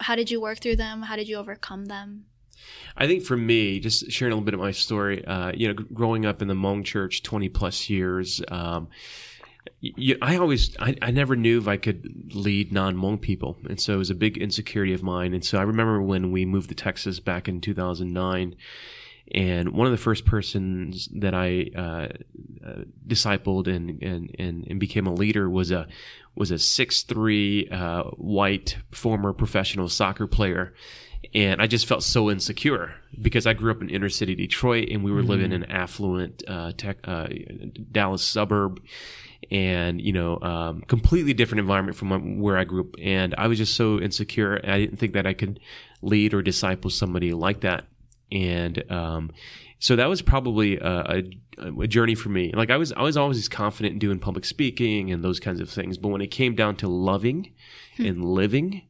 how 0.00 0.14
did 0.16 0.30
you 0.30 0.40
work 0.40 0.60
through 0.60 0.76
them? 0.76 1.02
How 1.02 1.16
did 1.16 1.28
you 1.28 1.36
overcome 1.36 1.86
them? 1.86 2.24
I 2.96 3.06
think 3.06 3.22
for 3.22 3.36
me, 3.36 3.80
just 3.80 4.10
sharing 4.10 4.32
a 4.32 4.36
little 4.36 4.44
bit 4.46 4.54
of 4.54 4.60
my 4.60 4.70
story, 4.70 5.22
uh, 5.26 5.52
you 5.54 5.68
know, 5.68 5.74
growing 5.74 6.24
up 6.24 6.40
in 6.40 6.48
the 6.48 6.54
Hmong 6.54 6.82
church 6.82 7.22
20 7.22 7.50
plus 7.50 7.90
years, 7.90 8.40
um, 8.48 8.88
you, 9.80 10.16
I 10.20 10.36
always, 10.36 10.76
I, 10.78 10.96
I 11.00 11.10
never 11.10 11.36
knew 11.36 11.58
if 11.58 11.66
I 11.66 11.78
could 11.78 12.34
lead 12.34 12.70
non-Hmong 12.72 13.20
people, 13.20 13.56
and 13.68 13.80
so 13.80 13.94
it 13.94 13.98
was 13.98 14.10
a 14.10 14.14
big 14.14 14.36
insecurity 14.36 14.92
of 14.92 15.02
mine. 15.02 15.32
And 15.32 15.44
so 15.44 15.58
I 15.58 15.62
remember 15.62 16.02
when 16.02 16.30
we 16.32 16.44
moved 16.44 16.68
to 16.68 16.74
Texas 16.74 17.18
back 17.18 17.48
in 17.48 17.60
2009, 17.60 18.56
and 19.32 19.70
one 19.70 19.86
of 19.86 19.92
the 19.92 19.96
first 19.96 20.26
persons 20.26 21.08
that 21.14 21.34
I 21.34 21.70
uh, 21.76 22.08
uh, 22.66 22.82
discipled 23.06 23.68
and, 23.68 24.02
and 24.02 24.34
and 24.38 24.66
and 24.68 24.80
became 24.80 25.06
a 25.06 25.14
leader 25.14 25.48
was 25.48 25.70
a 25.70 25.86
was 26.34 26.50
a 26.50 26.58
six 26.58 27.02
three 27.02 27.68
uh, 27.68 28.04
white 28.16 28.76
former 28.90 29.32
professional 29.32 29.88
soccer 29.88 30.26
player. 30.26 30.74
And 31.34 31.60
I 31.60 31.66
just 31.66 31.86
felt 31.86 32.02
so 32.02 32.30
insecure 32.30 32.94
because 33.20 33.46
I 33.46 33.52
grew 33.52 33.70
up 33.70 33.82
in 33.82 33.90
inner 33.90 34.08
city 34.08 34.34
Detroit 34.34 34.88
and 34.90 35.04
we 35.04 35.12
were 35.12 35.22
living 35.22 35.52
in 35.52 35.62
an 35.62 35.70
affluent 35.70 36.42
uh, 36.48 36.72
tech, 36.76 36.96
uh, 37.04 37.28
Dallas 37.92 38.24
suburb 38.24 38.80
and 39.50 40.00
you 40.00 40.12
know 40.12 40.38
um, 40.40 40.82
completely 40.82 41.32
different 41.32 41.60
environment 41.60 41.96
from 41.96 42.38
where 42.40 42.56
I 42.56 42.64
grew 42.64 42.82
up 42.82 42.94
and 43.00 43.34
I 43.38 43.46
was 43.46 43.58
just 43.58 43.74
so 43.74 43.98
insecure 43.98 44.60
I 44.64 44.78
didn't 44.78 44.98
think 44.98 45.14
that 45.14 45.26
I 45.26 45.32
could 45.32 45.60
lead 46.02 46.34
or 46.34 46.42
disciple 46.42 46.90
somebody 46.90 47.32
like 47.32 47.60
that 47.60 47.86
and 48.32 48.90
um, 48.90 49.32
so 49.80 49.96
that 49.96 50.08
was 50.08 50.20
probably 50.20 50.76
a, 50.78 51.22
a, 51.58 51.80
a, 51.80 51.86
journey 51.88 52.14
for 52.14 52.28
me. 52.28 52.52
Like 52.52 52.70
I 52.70 52.76
was, 52.76 52.92
I 52.92 53.02
was 53.02 53.16
always 53.16 53.48
confident 53.48 53.94
in 53.94 53.98
doing 53.98 54.18
public 54.18 54.44
speaking 54.44 55.10
and 55.10 55.24
those 55.24 55.40
kinds 55.40 55.58
of 55.58 55.70
things, 55.70 55.96
but 55.96 56.08
when 56.08 56.20
it 56.20 56.28
came 56.28 56.54
down 56.54 56.76
to 56.76 56.88
loving 56.88 57.52
hmm. 57.96 58.04
and 58.04 58.24
living 58.24 58.82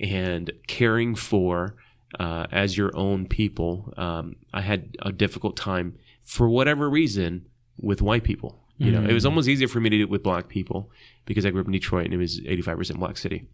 and 0.00 0.52
caring 0.68 1.16
for 1.16 1.74
uh, 2.20 2.46
as 2.52 2.78
your 2.78 2.96
own 2.96 3.26
people, 3.26 3.92
um, 3.96 4.36
I 4.54 4.60
had 4.60 4.96
a 5.02 5.10
difficult 5.10 5.56
time 5.56 5.98
for 6.22 6.48
whatever 6.48 6.88
reason 6.88 7.48
with 7.78 8.00
white 8.00 8.22
people. 8.22 8.62
You 8.78 8.92
know, 8.92 9.00
mm. 9.00 9.08
it 9.08 9.14
was 9.14 9.24
hmm. 9.24 9.28
almost 9.28 9.48
easier 9.48 9.68
for 9.68 9.80
me 9.80 9.88
to 9.88 9.96
do 9.96 10.02
it 10.02 10.10
with 10.10 10.22
black 10.22 10.48
people 10.48 10.90
because 11.24 11.46
I 11.46 11.50
grew 11.50 11.60
up 11.60 11.66
in 11.66 11.72
Detroit 11.72 12.04
and 12.04 12.14
it 12.14 12.18
was 12.18 12.40
85% 12.40 12.98
black 12.98 13.16
city. 13.16 13.46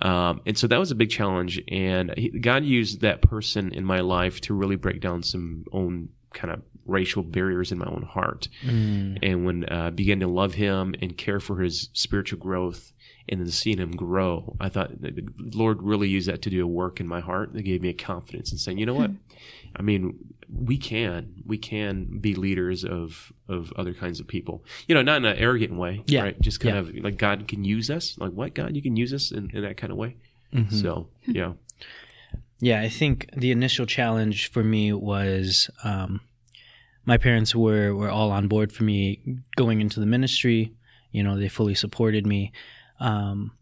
Um, 0.00 0.40
and 0.46 0.56
so 0.56 0.66
that 0.68 0.78
was 0.78 0.90
a 0.90 0.94
big 0.94 1.10
challenge. 1.10 1.60
And 1.68 2.14
he, 2.16 2.30
God 2.30 2.64
used 2.64 3.00
that 3.00 3.22
person 3.22 3.72
in 3.72 3.84
my 3.84 4.00
life 4.00 4.40
to 4.42 4.54
really 4.54 4.76
break 4.76 5.00
down 5.00 5.22
some 5.22 5.64
own 5.72 6.10
kind 6.32 6.54
of 6.54 6.62
racial 6.86 7.22
barriers 7.22 7.72
in 7.72 7.78
my 7.78 7.86
own 7.86 8.02
heart. 8.02 8.48
Mm. 8.64 9.18
And 9.22 9.44
when 9.44 9.64
uh, 9.64 9.86
I 9.86 9.90
began 9.90 10.20
to 10.20 10.26
love 10.26 10.54
him 10.54 10.94
and 11.00 11.16
care 11.16 11.40
for 11.40 11.60
his 11.60 11.88
spiritual 11.92 12.38
growth 12.38 12.92
and 13.28 13.40
then 13.40 13.50
seeing 13.50 13.78
him 13.78 13.92
grow, 13.92 14.56
I 14.60 14.68
thought 14.68 15.00
the 15.00 15.26
Lord 15.38 15.82
really 15.82 16.08
used 16.08 16.28
that 16.28 16.42
to 16.42 16.50
do 16.50 16.64
a 16.64 16.66
work 16.66 17.00
in 17.00 17.06
my 17.06 17.20
heart 17.20 17.52
that 17.52 17.62
gave 17.62 17.82
me 17.82 17.88
a 17.88 17.94
confidence 17.94 18.52
in 18.52 18.58
saying, 18.58 18.78
you 18.78 18.86
know 18.86 18.94
what? 18.94 19.10
Hmm. 19.10 19.16
I 19.76 19.82
mean, 19.82 20.18
we 20.52 20.76
can 20.76 21.42
we 21.46 21.56
can 21.56 22.18
be 22.20 22.34
leaders 22.34 22.84
of 22.84 23.32
of 23.48 23.72
other 23.76 23.94
kinds 23.94 24.20
of 24.20 24.26
people 24.26 24.62
you 24.86 24.94
know 24.94 25.02
not 25.02 25.16
in 25.16 25.24
an 25.24 25.36
arrogant 25.38 25.74
way 25.74 26.02
yeah. 26.06 26.22
right 26.22 26.40
just 26.40 26.60
kind 26.60 26.74
yeah. 26.74 26.80
of 26.80 27.04
like 27.04 27.16
god 27.16 27.48
can 27.48 27.64
use 27.64 27.88
us 27.90 28.16
like 28.18 28.32
what 28.32 28.54
god 28.54 28.76
you 28.76 28.82
can 28.82 28.96
use 28.96 29.12
us 29.12 29.30
in, 29.30 29.50
in 29.54 29.62
that 29.62 29.76
kind 29.76 29.90
of 29.90 29.96
way 29.96 30.16
mm-hmm. 30.52 30.74
so 30.74 31.08
yeah 31.26 31.52
yeah 32.60 32.80
i 32.80 32.88
think 32.88 33.30
the 33.34 33.50
initial 33.50 33.86
challenge 33.86 34.50
for 34.50 34.62
me 34.62 34.92
was 34.92 35.70
um, 35.84 36.20
my 37.04 37.16
parents 37.16 37.54
were 37.54 37.94
were 37.94 38.10
all 38.10 38.30
on 38.30 38.48
board 38.48 38.72
for 38.72 38.84
me 38.84 39.20
going 39.56 39.80
into 39.80 40.00
the 40.00 40.06
ministry 40.06 40.72
you 41.10 41.22
know 41.22 41.38
they 41.38 41.48
fully 41.48 41.74
supported 41.74 42.26
me 42.26 42.52
um, 43.00 43.52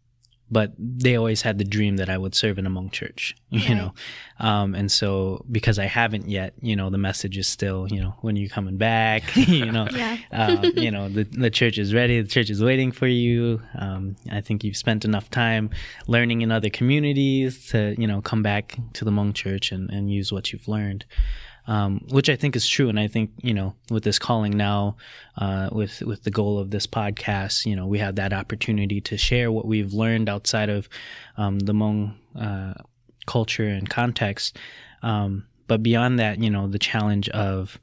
but 0.50 0.73
they 0.76 1.16
always 1.16 1.42
had 1.42 1.59
the 1.59 1.64
dream 1.64 1.97
that 1.97 2.11
I 2.11 2.18
would 2.18 2.35
serve 2.35 2.59
in 2.59 2.66
a 2.66 2.70
Hmong 2.70 2.90
church, 2.90 3.37
you 3.50 3.61
right. 3.61 3.76
know. 3.76 3.94
Um, 4.40 4.75
and 4.75 4.90
so 4.90 5.44
because 5.50 5.78
I 5.78 5.85
haven't 5.85 6.28
yet, 6.28 6.54
you 6.61 6.75
know, 6.75 6.90
the 6.90 6.99
message 6.99 7.38
is 7.38 7.47
still, 7.47 7.87
you 7.88 8.00
know, 8.00 8.16
when 8.20 8.37
are 8.37 8.40
you 8.40 8.49
coming 8.49 8.76
back? 8.76 9.37
you 9.37 9.70
know, 9.70 9.87
yeah. 9.92 10.18
uh, 10.32 10.70
you 10.75 10.90
know, 10.90 11.09
the, 11.09 11.25
the 11.25 11.50
church 11.50 11.78
is 11.78 11.94
ready. 11.94 12.20
The 12.20 12.28
church 12.28 12.50
is 12.50 12.62
waiting 12.62 12.90
for 12.90 13.06
you. 13.06 13.62
Um, 13.78 14.16
I 14.30 14.40
think 14.40 14.64
you've 14.64 14.76
spent 14.76 15.04
enough 15.04 15.30
time 15.30 15.70
learning 16.09 16.42
in 16.42 16.50
other 16.50 16.70
communities 16.70 17.68
to, 17.68 17.94
you 17.97 18.06
know, 18.06 18.20
come 18.20 18.42
back 18.42 18.76
to 18.94 19.04
the 19.04 19.11
Hmong 19.11 19.35
church 19.35 19.70
and, 19.70 19.88
and 19.90 20.11
use 20.11 20.32
what 20.32 20.52
you've 20.52 20.66
learned 20.66 21.04
um, 21.67 22.05
which 22.11 22.29
I 22.29 22.37
think 22.37 22.57
is 22.57 22.67
true. 22.67 22.88
And 22.88 22.99
I 22.99 23.09
think 23.09 23.31
you 23.43 23.55
know, 23.55 23.75
with 23.90 24.05
this 24.05 24.19
calling 24.19 24.57
now, 24.57 24.97
uh, 25.37 25.69
with 25.73 26.02
with 26.02 26.25
the 26.25 26.31
goal 26.31 26.59
of 26.59 26.71
this 26.71 26.87
podcast, 26.87 27.67
you 27.67 27.76
know, 27.76 27.87
we 27.87 27.99
have 27.99 28.17
that 28.17 28.33
opportunity 28.33 29.00
to 29.02 29.17
share 29.17 29.52
what 29.52 29.67
we've 29.67 29.93
learned 29.93 30.29
outside 30.29 30.69
of 30.69 30.88
um, 31.37 31.59
the 31.61 31.73
Hmong 31.73 32.14
uh, 32.38 32.75
culture 33.26 33.69
and 33.69 33.88
context. 33.88 34.59
Um, 35.02 35.47
but 35.67 35.83
beyond 35.83 36.19
that, 36.19 36.43
you 36.43 36.50
know, 36.50 36.67
the 36.67 36.79
challenge 36.79 37.29
of, 37.29 37.79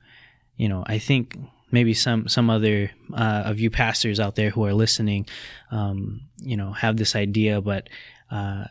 you 0.57 0.67
know, 0.67 0.83
I 0.87 0.99
think 0.99 1.37
maybe 1.71 1.93
some 1.93 2.27
some 2.27 2.49
other 2.49 2.91
uh, 3.13 3.43
of 3.45 3.59
you 3.59 3.69
pastors 3.69 4.19
out 4.19 4.35
there 4.35 4.49
who 4.49 4.65
are 4.65 4.73
listening, 4.73 5.27
um, 5.71 6.21
you 6.39 6.57
know, 6.57 6.73
have 6.73 6.97
this 6.97 7.15
idea, 7.15 7.61
but 7.61 7.87
uh, 8.31 8.65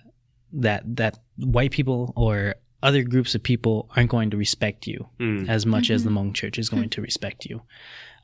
that 0.53 0.97
that 0.97 1.19
white 1.37 1.71
people 1.71 2.13
or 2.17 2.57
other 2.87 3.03
groups 3.03 3.35
of 3.35 3.43
people 3.43 3.91
aren't 3.97 4.11
going 4.11 4.31
to 4.31 4.37
respect 4.37 4.87
you 4.87 5.09
mm. 5.19 5.49
as 5.49 5.67
much 5.67 5.85
mm-hmm. 5.85 5.95
as 5.95 6.05
the 6.05 6.11
mm-hmm. 6.11 6.31
Hmong 6.31 6.35
church 6.35 6.57
is 6.57 6.69
going 6.69 6.89
to 6.91 7.03
respect 7.03 7.45
you. 7.45 7.63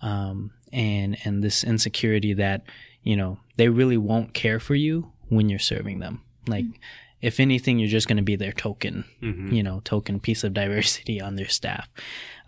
Um, 0.00 0.52
and 0.72 1.18
and 1.24 1.42
this 1.42 1.64
insecurity 1.64 2.32
that 2.34 2.62
you 3.02 3.16
know 3.16 3.38
they 3.56 3.68
really 3.68 3.96
won't 3.96 4.34
care 4.34 4.60
for 4.60 4.76
you 4.76 5.10
when 5.28 5.48
you're 5.48 5.58
serving 5.58 5.98
them. 5.98 6.22
Like 6.46 6.64
mm. 6.64 6.74
if 7.20 7.40
anything, 7.40 7.80
you're 7.80 7.88
just 7.88 8.06
going 8.06 8.18
to 8.18 8.22
be 8.22 8.36
their 8.36 8.52
token, 8.52 9.04
mm-hmm. 9.20 9.52
you 9.52 9.64
know, 9.64 9.80
token 9.84 10.20
piece 10.20 10.44
of 10.44 10.54
diversity 10.62 11.20
on 11.20 11.34
their 11.34 11.48
staff. 11.48 11.90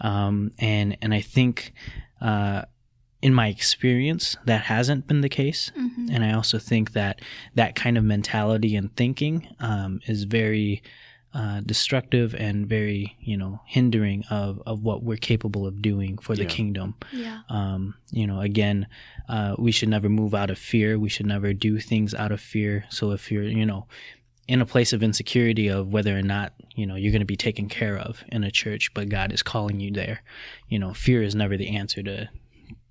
Um, 0.01 0.53
and 0.59 0.97
and 1.03 1.13
I 1.13 1.21
think. 1.21 1.73
Uh, 2.21 2.63
in 3.21 3.33
my 3.33 3.49
experience, 3.49 4.37
that 4.45 4.65
hasn't 4.65 5.07
been 5.07 5.23
the 5.23 5.31
case. 5.31 5.73
Mm-hmm. 5.79 6.09
And 6.13 6.23
I 6.23 6.35
also 6.35 6.59
think 6.59 6.93
that 6.93 7.23
that 7.55 7.75
kind 7.75 7.97
of 7.97 8.05
mentality 8.05 8.77
and 8.77 8.95
thinking 8.97 9.49
um, 9.61 10.01
is 10.07 10.25
very 10.25 10.83
uh, 11.35 11.61
destructive 11.61 12.35
and 12.35 12.67
very 12.67 13.17
you 13.21 13.37
know 13.37 13.61
hindering 13.67 14.25
of, 14.31 14.63
of 14.67 14.83
what 14.83 15.03
we're 15.03 15.17
capable 15.17 15.67
of 15.67 15.83
doing 15.83 16.19
for 16.19 16.35
the 16.35 16.43
yeah. 16.43 16.49
kingdom. 16.49 16.95
Yeah. 17.13 17.41
Um, 17.49 17.95
you 18.11 18.27
know 18.27 18.41
again 18.41 18.87
uh, 19.29 19.57
we 19.59 19.73
should 19.73 19.89
never 19.89 20.09
move 20.09 20.35
out 20.35 20.51
of 20.51 20.59
fear. 20.59 20.99
We 20.99 21.09
should 21.09 21.27
never 21.27 21.53
do 21.53 21.79
things 21.81 22.15
out 22.15 22.33
of 22.33 22.41
fear. 22.41 22.85
So 22.89 23.11
if 23.11 23.31
you're 23.31 23.45
you 23.45 23.67
know 23.67 23.87
in 24.47 24.61
a 24.61 24.67
place 24.67 24.93
of 24.93 25.03
insecurity 25.03 25.69
of 25.69 25.93
whether 25.93 26.17
or 26.17 26.23
not 26.23 26.53
you 26.75 26.87
know 26.87 26.97
you're 26.97 27.13
going 27.13 27.21
to 27.21 27.27
be 27.27 27.37
taken 27.37 27.69
care 27.69 27.97
of 27.97 28.23
in 28.29 28.45
a 28.45 28.51
church 28.51 28.93
but 28.93 29.09
god 29.09 29.33
is 29.33 29.43
calling 29.43 29.81
you 29.81 29.91
there 29.91 30.23
you 30.69 30.79
know 30.79 30.93
fear 30.93 31.23
is 31.23 31.35
never 31.35 31.57
the 31.57 31.75
answer 31.75 32.03
to 32.03 32.29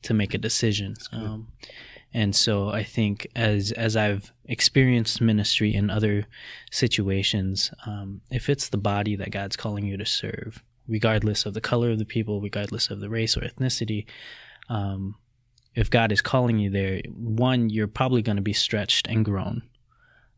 to 0.03 0.13
make 0.13 0.33
a 0.33 0.37
decision. 0.37 0.95
Um, 1.11 1.47
and 2.13 2.35
so 2.35 2.69
I 2.69 2.83
think 2.83 3.27
as 3.35 3.71
as 3.71 3.97
I've 3.97 4.31
experienced 4.45 5.21
ministry 5.21 5.73
in 5.73 5.89
other 5.89 6.27
situations, 6.71 7.71
um, 7.85 8.21
if 8.29 8.49
it's 8.49 8.69
the 8.69 8.77
body 8.77 9.15
that 9.15 9.31
God's 9.31 9.55
calling 9.55 9.85
you 9.85 9.97
to 9.97 10.05
serve, 10.05 10.63
regardless 10.87 11.45
of 11.45 11.53
the 11.53 11.61
color 11.61 11.91
of 11.91 11.99
the 11.99 12.05
people, 12.05 12.41
regardless 12.41 12.89
of 12.89 12.99
the 12.99 13.09
race 13.09 13.35
or 13.35 13.41
ethnicity, 13.41 14.05
um, 14.69 15.15
if 15.75 15.89
God 15.89 16.11
is 16.11 16.21
calling 16.21 16.59
you 16.59 16.69
there, 16.69 17.01
one, 17.15 17.69
you're 17.69 17.87
probably 17.87 18.21
going 18.21 18.35
to 18.35 18.41
be 18.43 18.53
stretched 18.53 19.07
and 19.07 19.25
grown. 19.25 19.63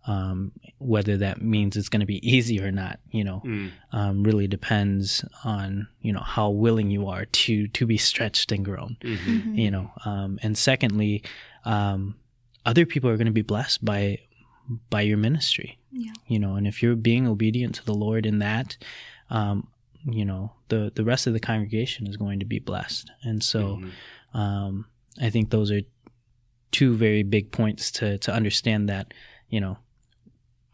Um, 0.07 0.51
whether 0.77 1.17
that 1.17 1.41
means 1.41 1.75
it's 1.75 1.89
going 1.89 2.01
to 2.01 2.05
be 2.05 2.25
easy 2.29 2.61
or 2.61 2.71
not, 2.71 2.99
you 3.09 3.23
know, 3.23 3.41
mm. 3.43 3.71
um, 3.91 4.21
really 4.21 4.47
depends 4.47 5.25
on 5.43 5.87
you 6.01 6.13
know 6.13 6.21
how 6.21 6.51
willing 6.51 6.91
you 6.91 7.07
are 7.09 7.25
to 7.25 7.67
to 7.69 7.85
be 7.87 7.97
stretched 7.97 8.51
and 8.51 8.63
grown, 8.63 8.97
mm-hmm. 9.01 9.31
Mm-hmm. 9.31 9.55
you 9.55 9.71
know. 9.71 9.91
Um, 10.05 10.37
and 10.43 10.55
secondly, 10.55 11.23
um, 11.65 12.15
other 12.65 12.85
people 12.85 13.09
are 13.09 13.17
going 13.17 13.25
to 13.25 13.31
be 13.31 13.41
blessed 13.41 13.83
by 13.83 14.19
by 14.89 15.01
your 15.01 15.17
ministry. 15.17 15.77
Yeah. 15.91 16.13
You 16.27 16.39
know, 16.39 16.55
and 16.55 16.67
if 16.67 16.81
you're 16.81 16.95
being 16.95 17.27
obedient 17.27 17.75
to 17.75 17.85
the 17.85 17.93
Lord 17.93 18.25
in 18.25 18.39
that, 18.39 18.77
um, 19.29 19.67
you 20.05 20.25
know, 20.25 20.53
the 20.69 20.91
the 20.95 21.03
rest 21.03 21.27
of 21.27 21.33
the 21.33 21.39
congregation 21.39 22.07
is 22.07 22.17
going 22.17 22.39
to 22.39 22.45
be 22.45 22.59
blessed. 22.59 23.11
And 23.23 23.43
so, 23.43 23.77
mm-hmm. 23.77 24.37
um, 24.37 24.85
I 25.21 25.29
think 25.29 25.49
those 25.49 25.71
are 25.71 25.81
two 26.71 26.95
very 26.95 27.23
big 27.23 27.51
points 27.51 27.91
to 27.91 28.17
to 28.19 28.33
understand 28.33 28.89
that, 28.89 29.13
you 29.49 29.61
know, 29.61 29.77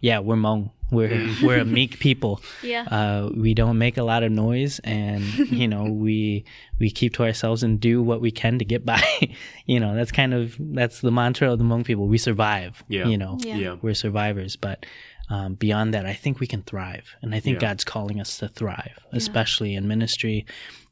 yeah, 0.01 0.19
we're 0.19 0.35
Hmong. 0.35 0.71
We're 0.91 1.29
we're 1.43 1.59
a 1.59 1.65
meek 1.65 1.99
people. 1.99 2.41
Yeah. 2.61 2.83
Uh, 2.83 3.29
we 3.33 3.53
don't 3.53 3.77
make 3.77 3.97
a 3.97 4.03
lot 4.03 4.23
of 4.23 4.31
noise, 4.31 4.79
and 4.79 5.23
you 5.49 5.67
know 5.67 5.85
we 5.85 6.43
we 6.79 6.91
keep 6.91 7.13
to 7.13 7.23
ourselves 7.23 7.63
and 7.63 7.79
do 7.79 8.03
what 8.03 8.19
we 8.19 8.31
can 8.31 8.59
to 8.59 8.65
get 8.65 8.85
by. 8.85 9.03
you 9.65 9.79
know 9.79 9.95
that's 9.95 10.11
kind 10.11 10.33
of 10.33 10.55
that's 10.59 10.99
the 10.99 11.11
mantra 11.11 11.53
of 11.53 11.59
the 11.59 11.63
Hmong 11.63 11.85
people. 11.85 12.07
We 12.07 12.17
survive. 12.17 12.83
Yeah. 12.89 13.07
You 13.07 13.17
know. 13.17 13.37
Yeah. 13.39 13.55
yeah. 13.55 13.75
We're 13.81 13.95
survivors, 13.95 14.57
but. 14.57 14.85
Um, 15.29 15.53
beyond 15.53 15.93
that, 15.93 16.05
I 16.05 16.11
think 16.11 16.41
we 16.41 16.47
can 16.47 16.61
thrive, 16.61 17.15
and 17.21 17.33
I 17.33 17.39
think 17.39 17.61
yeah. 17.61 17.69
God's 17.69 17.85
calling 17.85 18.19
us 18.19 18.37
to 18.39 18.49
thrive, 18.49 18.99
especially 19.13 19.75
in 19.75 19.87
ministry 19.87 20.45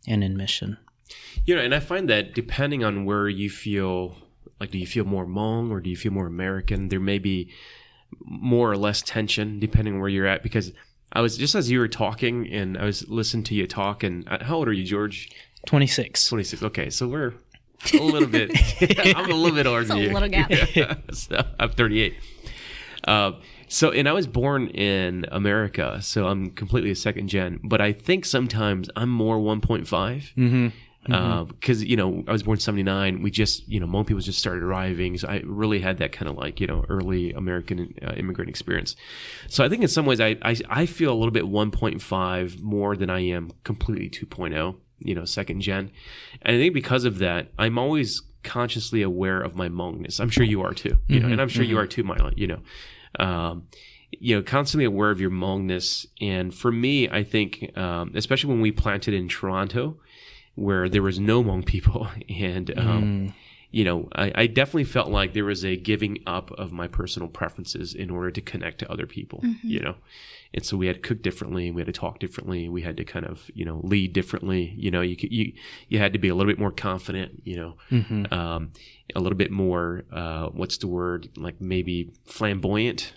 and 0.08 0.24
in 0.24 0.38
mission. 0.38 0.78
You 1.46 1.58
know, 1.58 1.62
and 1.62 1.76
I 1.76 1.82
find 1.82 2.08
that 2.08 2.34
depending 2.34 2.82
on 2.82 3.04
where 3.04 3.28
you 3.28 3.50
feel, 3.50 4.16
like, 4.58 4.72
do 4.72 4.78
you 4.78 4.88
feel 4.88 5.04
more 5.04 5.26
Hmong 5.26 5.72
or 5.72 5.82
do 5.82 5.90
you 5.90 5.98
feel 5.98 6.14
more 6.14 6.26
American? 6.26 6.88
There 6.88 7.02
may 7.02 7.20
be 7.20 7.52
more 8.24 8.72
or 8.72 8.78
less 8.78 9.02
tension 9.02 9.60
depending 9.60 9.96
on 9.96 10.00
where 10.00 10.10
you're 10.10 10.28
at 10.28 10.44
because 10.44 10.72
I 11.14 11.22
was 11.22 11.38
just 11.38 11.56
as 11.56 11.70
you 11.72 11.80
were 11.80 11.88
talking 11.88 12.48
and 12.52 12.78
I 12.78 12.86
was 12.86 13.08
listening 13.10 13.44
to 13.46 13.56
you 13.56 13.66
talk 13.68 14.04
and 14.04 14.28
uh, 14.28 14.44
how 14.44 14.58
old 14.58 14.68
are 14.68 14.74
you 14.74 14.84
George 14.84 15.30
26 15.66 16.28
26 16.28 16.64
okay 16.64 16.90
so 16.90 17.08
we're 17.08 17.34
a 17.94 18.04
little 18.04 18.28
bit. 18.28 18.52
I'm 19.16 19.32
a 19.32 19.34
little 19.34 19.56
bit 19.56 19.66
older 19.66 19.82
a 19.82 19.86
than 19.86 19.98
you. 20.00 20.12
little 20.14 20.28
gap. 20.28 20.52
so 21.14 21.42
I'm 21.60 21.70
38. 21.70 22.14
Uh, 23.08 23.32
so, 23.70 23.92
and 23.92 24.10
I 24.10 24.12
was 24.12 24.28
born 24.28 24.68
in 24.68 25.26
America, 25.32 26.00
so 26.02 26.28
I'm 26.28 26.50
completely 26.52 26.92
a 26.92 26.96
second 26.96 27.30
gen. 27.30 27.60
But 27.64 27.80
I 27.80 27.94
think 27.94 28.26
sometimes 28.26 28.90
I'm 28.98 29.10
more 29.10 29.38
1.5 29.38 29.86
Mm-hmm. 29.88 30.68
Because 31.04 31.84
you 31.84 31.96
know 31.96 32.24
I 32.28 32.32
was 32.32 32.44
born 32.44 32.60
'79. 32.60 33.22
We 33.22 33.32
just 33.32 33.68
you 33.68 33.80
know 33.80 33.88
Hmong 33.88 34.06
people 34.06 34.22
just 34.22 34.40
started 34.40 34.64
arriving, 34.64 35.18
so 35.18 35.28
I 35.28 35.42
really 35.46 35.80
had 35.80 35.98
that 36.00 36.12
kind 36.12 36.30
of 36.30 36.38
like 36.38 36.60
you 36.60 36.68
know 36.68 36.86
early 36.90 37.32
American 37.34 37.94
uh, 38.02 38.14
immigrant 38.18 38.50
experience. 38.50 38.96
So 39.48 39.64
I 39.64 39.70
think 39.70 39.82
in 39.82 39.88
some 39.88 40.06
ways 40.06 40.20
I, 40.20 40.38
I 40.42 40.56
I 40.70 40.86
feel 40.86 41.12
a 41.12 41.16
little 41.16 41.32
bit 41.32 41.46
1.5 41.46 42.62
more 42.62 42.96
than 42.96 43.10
I 43.10 43.20
am 43.22 43.52
completely 43.64 44.10
2.0. 44.10 44.76
You 45.00 45.16
know, 45.16 45.26
second 45.26 45.62
gen, 45.62 45.92
and 46.42 46.56
I 46.56 46.60
think 46.60 46.74
because 46.74 47.06
of 47.06 47.20
that, 47.20 47.52
I'm 47.58 47.78
always 47.80 48.22
consciously 48.44 49.02
aware 49.02 49.42
of 49.42 49.56
my 49.56 49.70
Hmongness. 49.70 50.20
I'm 50.20 50.30
sure 50.30 50.44
you 50.44 50.62
are 50.62 50.74
too. 50.74 50.98
You 51.08 51.22
know, 51.22 51.30
and 51.30 51.42
I'm 51.42 51.48
sure 51.48 51.64
you 51.64 51.78
are 51.78 51.88
too, 51.88 52.04
Mila. 52.04 52.34
You 52.36 52.48
know. 52.48 52.60
Um, 53.18 53.68
you 54.12 54.36
know, 54.36 54.42
constantly 54.42 54.86
aware 54.86 55.12
of 55.12 55.22
your 55.22 55.30
Hmongness. 55.30 56.06
And 56.20 56.54
for 56.54 56.72
me, 56.72 57.08
I 57.10 57.24
think, 57.24 57.78
um, 57.78 58.12
especially 58.16 58.50
when 58.50 58.62
we 58.62 58.72
planted 58.72 59.14
in 59.14 59.28
Toronto, 59.28 60.00
where 60.56 60.90
there 60.90 61.02
was 61.02 61.20
no 61.20 61.44
Hmong 61.44 61.66
people, 61.66 62.08
and 62.30 62.78
um, 62.78 63.34
you 63.72 63.84
know, 63.84 64.08
I, 64.16 64.32
I 64.34 64.48
definitely 64.48 64.86
felt 64.86 65.10
like 65.10 65.34
there 65.34 65.46
was 65.46 65.64
a 65.64 65.76
giving 65.76 66.20
up 66.26 66.52
of 66.52 66.72
my 66.72 66.88
personal 66.88 67.30
preferences 67.30 67.94
in 67.94 68.10
order 68.10 68.32
to 68.32 68.42
connect 68.42 68.80
to 68.80 68.92
other 68.92 69.06
people. 69.06 69.42
You 69.64 69.80
know, 69.82 69.96
and 70.54 70.66
so 70.66 70.76
we 70.76 70.88
had 70.88 70.96
to 70.96 71.02
cook 71.02 71.22
differently, 71.22 71.70
we 71.70 71.82
had 71.82 71.86
to 71.86 72.00
talk 72.00 72.18
differently, 72.20 72.68
we 72.68 72.82
had 72.82 72.98
to 72.98 73.04
kind 73.04 73.26
of 73.26 73.50
you 73.54 73.66
know 73.66 73.82
lead 73.84 74.14
differently. 74.14 74.74
You 74.76 74.90
know, 74.92 75.02
you 75.02 75.16
could, 75.16 75.32
you 75.32 75.54
you 75.88 76.00
had 76.00 76.14
to 76.14 76.20
be 76.20 76.30
a 76.30 76.36
little 76.36 76.52
bit 76.52 76.60
more 76.60 76.72
confident. 76.72 77.42
You 77.46 77.58
know, 77.58 77.74
um, 78.32 78.72
a 79.16 79.20
little 79.20 79.38
bit 79.38 79.52
more 79.52 80.04
uh, 80.12 80.48
what's 80.48 80.78
the 80.78 80.88
word 80.88 81.30
like 81.38 81.62
maybe 81.62 82.12
flamboyant. 82.26 83.14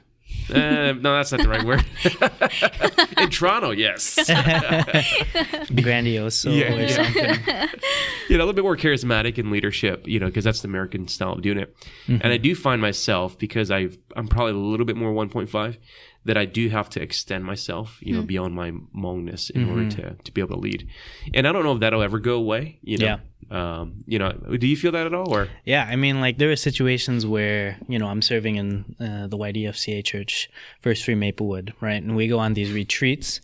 Uh, 0.51 0.93
no, 0.93 1.17
that's 1.17 1.33
not 1.33 1.41
the 1.43 1.49
right 1.49 1.65
word. 1.65 1.85
in 3.19 3.31
Toronto, 3.31 3.71
yes. 3.71 4.17
Grandiose 5.83 6.45
Yeah, 6.45 6.75
or 6.75 6.81
yeah. 6.81 6.89
something. 6.89 7.81
you 8.29 8.37
know, 8.37 8.45
a 8.45 8.47
little 8.47 8.53
bit 8.53 8.65
more 8.65 8.77
charismatic 8.77 9.39
in 9.39 9.51
leadership, 9.51 10.07
you 10.07 10.21
know, 10.21 10.27
because 10.27 10.45
that's 10.45 10.61
the 10.61 10.69
American 10.69 11.09
style 11.09 11.33
of 11.33 11.43
doing 11.43 11.59
it. 11.59 11.77
And 12.07 12.25
I 12.25 12.37
mm-hmm. 12.37 12.43
do 12.43 12.55
find 12.55 12.83
myself 12.83 13.39
because 13.39 13.71
I've 13.71 13.99
I'm 14.17 14.29
probably 14.29 14.53
a 14.53 14.57
little 14.57 14.87
bit 14.87 14.97
more 14.97 15.13
1.5 15.13 15.79
that 16.25 16.37
I 16.37 16.45
do 16.45 16.69
have 16.69 16.89
to 16.91 17.03
extend 17.03 17.45
myself, 17.45 17.99
you 18.01 18.15
know, 18.15 18.23
mm. 18.23 18.27
beyond 18.29 18.55
my 18.55 18.71
Hmongness 18.71 19.51
in 19.51 19.69
order 19.69 19.83
mm-hmm. 19.83 20.11
to 20.11 20.23
to 20.23 20.33
be 20.33 20.41
able 20.41 20.55
to 20.55 20.61
lead. 20.61 20.89
And 21.35 21.49
I 21.49 21.53
don't 21.53 21.65
know 21.65 21.73
if 21.73 21.81
that'll 21.81 22.03
ever 22.03 22.21
go 22.21 22.35
away. 22.35 22.79
You 22.83 22.99
know, 22.99 23.19
um, 23.53 24.03
you 24.07 24.19
know, 24.19 24.33
do 24.33 24.67
you 24.67 24.77
feel 24.77 24.93
that 24.93 25.07
at 25.07 25.13
all? 25.13 25.33
Or 25.33 25.49
Yeah, 25.65 25.87
I 25.89 25.95
mean, 25.95 26.21
like 26.21 26.39
there 26.39 26.51
are 26.51 26.57
situations 26.57 27.27
where 27.27 27.77
you 27.87 27.99
know 27.99 28.07
I'm 28.07 28.23
serving 28.23 28.57
in 28.57 28.97
uh, 28.99 29.27
the 29.27 29.37
EFCA 29.37 30.03
Church, 30.05 30.51
First 30.81 31.05
Free 31.05 31.15
Maplewood, 31.15 31.75
right, 31.81 32.03
and 32.03 32.17
we 32.17 32.29
go 32.29 32.39
on 32.39 32.55
these 32.55 32.73
retreats, 32.73 33.43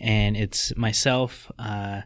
and 0.00 0.36
it's 0.36 0.74
myself, 0.76 1.50
uh, 1.58 2.02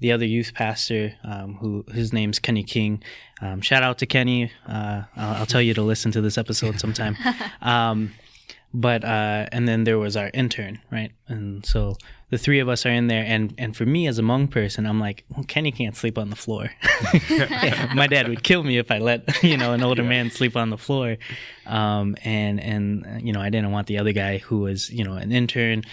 the 0.00 0.12
other 0.12 0.24
youth 0.24 0.54
pastor, 0.54 1.14
um, 1.24 1.56
who 1.56 1.84
his 1.92 2.12
name's 2.14 2.38
Kenny 2.38 2.62
King. 2.62 3.02
Um, 3.42 3.60
shout 3.60 3.82
out 3.82 3.98
to 3.98 4.06
Kenny. 4.06 4.50
Uh, 4.66 5.02
I'll, 5.14 5.34
I'll 5.34 5.46
tell 5.46 5.62
you 5.62 5.74
to 5.74 5.82
listen 5.82 6.10
to 6.12 6.22
this 6.22 6.38
episode 6.38 6.80
sometime. 6.80 7.18
but 8.74 9.04
uh, 9.04 9.46
and 9.52 9.68
then 9.68 9.84
there 9.84 9.98
was 9.98 10.16
our 10.16 10.30
intern, 10.34 10.80
right? 10.90 11.12
And 11.28 11.64
so 11.64 11.96
the 12.30 12.38
three 12.38 12.58
of 12.58 12.68
us 12.68 12.84
are 12.84 12.90
in 12.90 13.06
there, 13.06 13.24
and 13.24 13.54
and 13.56 13.76
for 13.76 13.86
me 13.86 14.08
as 14.08 14.18
a 14.18 14.22
Hmong 14.22 14.50
person, 14.50 14.84
I'm 14.84 14.98
like, 14.98 15.24
well, 15.30 15.44
Kenny 15.44 15.70
can't 15.70 15.96
sleep 15.96 16.18
on 16.18 16.28
the 16.28 16.36
floor. 16.36 16.70
My 17.94 18.08
dad 18.08 18.28
would 18.28 18.42
kill 18.42 18.64
me 18.64 18.76
if 18.76 18.90
I 18.90 18.98
let 18.98 19.42
you 19.44 19.56
know 19.56 19.72
an 19.72 19.82
older 19.84 20.02
man 20.02 20.30
sleep 20.30 20.56
on 20.56 20.70
the 20.70 20.76
floor, 20.76 21.16
um, 21.66 22.16
and 22.24 22.60
and 22.60 23.22
you 23.24 23.32
know 23.32 23.40
I 23.40 23.48
didn't 23.48 23.70
want 23.70 23.86
the 23.86 23.98
other 23.98 24.12
guy 24.12 24.38
who 24.38 24.58
was 24.58 24.90
you 24.90 25.04
know 25.04 25.14
an 25.14 25.30
intern 25.30 25.84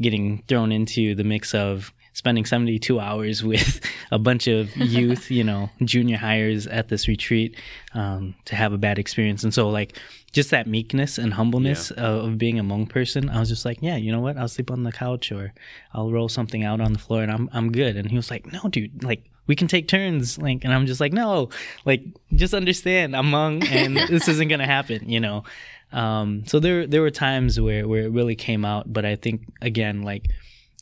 getting 0.00 0.42
thrown 0.48 0.72
into 0.72 1.14
the 1.14 1.22
mix 1.22 1.54
of 1.54 1.92
spending 2.14 2.44
72 2.44 2.98
hours 2.98 3.44
with 3.44 3.80
a 4.10 4.18
bunch 4.18 4.46
of 4.46 4.74
youth, 4.76 5.30
you 5.30 5.44
know, 5.44 5.68
junior 5.82 6.16
hires 6.16 6.66
at 6.66 6.88
this 6.88 7.06
retreat 7.06 7.56
um, 7.92 8.34
to 8.44 8.56
have 8.56 8.72
a 8.72 8.78
bad 8.78 8.98
experience. 8.98 9.44
And 9.44 9.52
so, 9.52 9.68
like, 9.68 9.96
just 10.34 10.50
that 10.50 10.66
meekness 10.66 11.16
and 11.16 11.32
humbleness 11.32 11.92
of, 11.92 12.24
of 12.24 12.38
being 12.38 12.58
a 12.58 12.64
Hmong 12.64 12.88
person, 12.88 13.30
I 13.30 13.38
was 13.38 13.48
just 13.48 13.64
like, 13.64 13.78
yeah, 13.80 13.96
you 13.96 14.10
know 14.10 14.20
what? 14.20 14.36
I'll 14.36 14.48
sleep 14.48 14.70
on 14.70 14.82
the 14.82 14.90
couch 14.90 15.30
or 15.30 15.54
I'll 15.92 16.10
roll 16.10 16.28
something 16.28 16.64
out 16.64 16.80
on 16.80 16.92
the 16.92 16.98
floor 16.98 17.22
and 17.22 17.30
I'm, 17.30 17.48
I'm 17.52 17.70
good. 17.70 17.96
And 17.96 18.10
he 18.10 18.16
was 18.16 18.30
like, 18.30 18.52
no, 18.52 18.60
dude, 18.68 19.04
like, 19.04 19.24
we 19.46 19.54
can 19.54 19.68
take 19.68 19.86
turns. 19.86 20.36
Like, 20.36 20.64
and 20.64 20.74
I'm 20.74 20.86
just 20.86 21.00
like, 21.00 21.12
no, 21.12 21.50
like, 21.84 22.02
just 22.34 22.52
understand 22.52 23.14
I'm 23.14 23.26
Hmong 23.26 23.64
and 23.64 23.96
this 24.08 24.26
isn't 24.26 24.48
going 24.48 24.58
to 24.58 24.66
happen, 24.66 25.08
you 25.08 25.20
know? 25.20 25.44
Um, 25.92 26.44
so 26.46 26.58
there, 26.58 26.86
there 26.86 27.00
were 27.00 27.12
times 27.12 27.60
where, 27.60 27.86
where 27.86 28.02
it 28.02 28.10
really 28.10 28.34
came 28.34 28.64
out, 28.64 28.92
but 28.92 29.04
I 29.04 29.14
think 29.14 29.42
again, 29.62 30.02
like, 30.02 30.28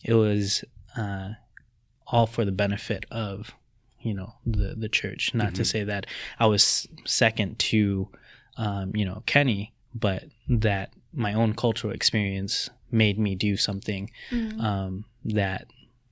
it 0.03 0.15
was 0.15 0.65
uh, 0.97 1.31
all 2.07 2.27
for 2.27 2.47
the 2.47 2.53
benefit 2.53 3.05
of 3.11 3.55
you 4.01 4.15
know 4.15 4.35
the 4.45 4.75
the 4.77 4.89
church. 4.89 5.33
Not 5.33 5.55
to 5.55 5.65
say 5.65 5.85
that 5.85 6.07
I 6.39 6.47
was 6.47 6.89
second 7.05 7.59
to 7.61 8.09
um, 8.57 8.95
you 8.95 9.05
know 9.05 9.23
Kenny, 9.27 9.73
but 9.95 10.25
that 10.49 10.93
my 11.13 11.35
own 11.35 11.55
cultural 11.55 11.93
experience 11.93 12.71
made 12.91 13.19
me 13.19 13.35
do 13.35 13.57
something 13.57 14.11
um, 14.61 15.05
that 15.25 15.67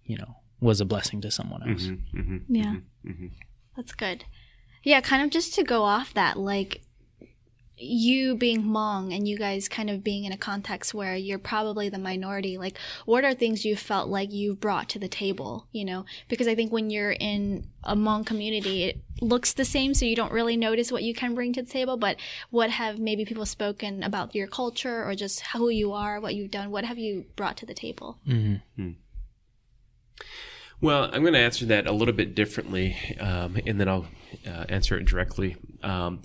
you 0.04 0.16
know 0.16 0.36
was 0.60 0.80
a 0.80 0.84
blessing 0.84 1.20
to 1.22 1.30
someone 1.30 1.68
else. 1.68 1.84
mm-hmm, 1.84 2.38
Yeah. 2.48 2.76
That's 3.76 3.92
good. 3.92 4.24
Yeah, 4.82 5.00
kind 5.00 5.22
of 5.22 5.30
just 5.30 5.54
to 5.54 5.62
go 5.62 5.82
off 5.84 6.12
that, 6.14 6.38
like 6.38 6.82
you 7.82 8.34
being 8.34 8.64
Hmong 8.64 9.14
and 9.14 9.26
you 9.26 9.38
guys 9.38 9.68
kind 9.68 9.88
of 9.88 10.04
being 10.04 10.24
in 10.24 10.32
a 10.32 10.36
context 10.36 10.92
where 10.92 11.16
you're 11.16 11.38
probably 11.38 11.88
the 11.88 11.98
minority, 11.98 12.58
like 12.58 12.76
what 13.06 13.24
are 13.24 13.32
things 13.32 13.64
you 13.64 13.74
felt 13.74 14.08
like 14.08 14.30
you 14.32 14.54
brought 14.54 14.88
to 14.90 14.98
the 14.98 15.08
table, 15.08 15.66
you 15.72 15.84
know? 15.84 16.04
Because 16.28 16.46
I 16.46 16.54
think 16.54 16.72
when 16.72 16.90
you're 16.90 17.12
in 17.12 17.66
a 17.84 17.96
Hmong 17.96 18.26
community, 18.26 18.84
it 18.84 19.00
looks 19.20 19.52
the 19.52 19.64
same, 19.64 19.94
so 19.94 20.04
you 20.04 20.16
don't 20.16 20.32
really 20.32 20.56
notice 20.56 20.90
what 20.90 21.02
you 21.02 21.14
can 21.14 21.34
bring 21.34 21.52
to 21.54 21.62
the 21.62 21.70
table. 21.70 21.96
But 21.96 22.16
what 22.50 22.70
have 22.70 22.98
maybe 22.98 23.24
people 23.24 23.46
spoken 23.46 24.02
about 24.02 24.34
your 24.34 24.46
culture 24.46 25.04
or 25.04 25.14
just 25.14 25.42
who 25.54 25.68
you 25.68 25.92
are, 25.92 26.20
what 26.20 26.34
you've 26.34 26.50
done? 26.50 26.70
What 26.70 26.84
have 26.84 26.98
you 26.98 27.26
brought 27.36 27.56
to 27.58 27.66
the 27.66 27.74
table? 27.74 28.18
Well, 30.80 31.04
I'm 31.04 31.20
going 31.22 31.34
to 31.34 31.40
answer 31.40 31.66
that 31.66 31.86
a 31.86 31.92
little 31.92 32.14
bit 32.14 32.34
differently, 32.34 32.96
um, 33.20 33.58
and 33.66 33.78
then 33.78 33.88
I'll 33.88 34.06
uh, 34.46 34.64
answer 34.70 34.96
it 34.96 35.04
directly. 35.04 35.56
Um, 35.82 36.22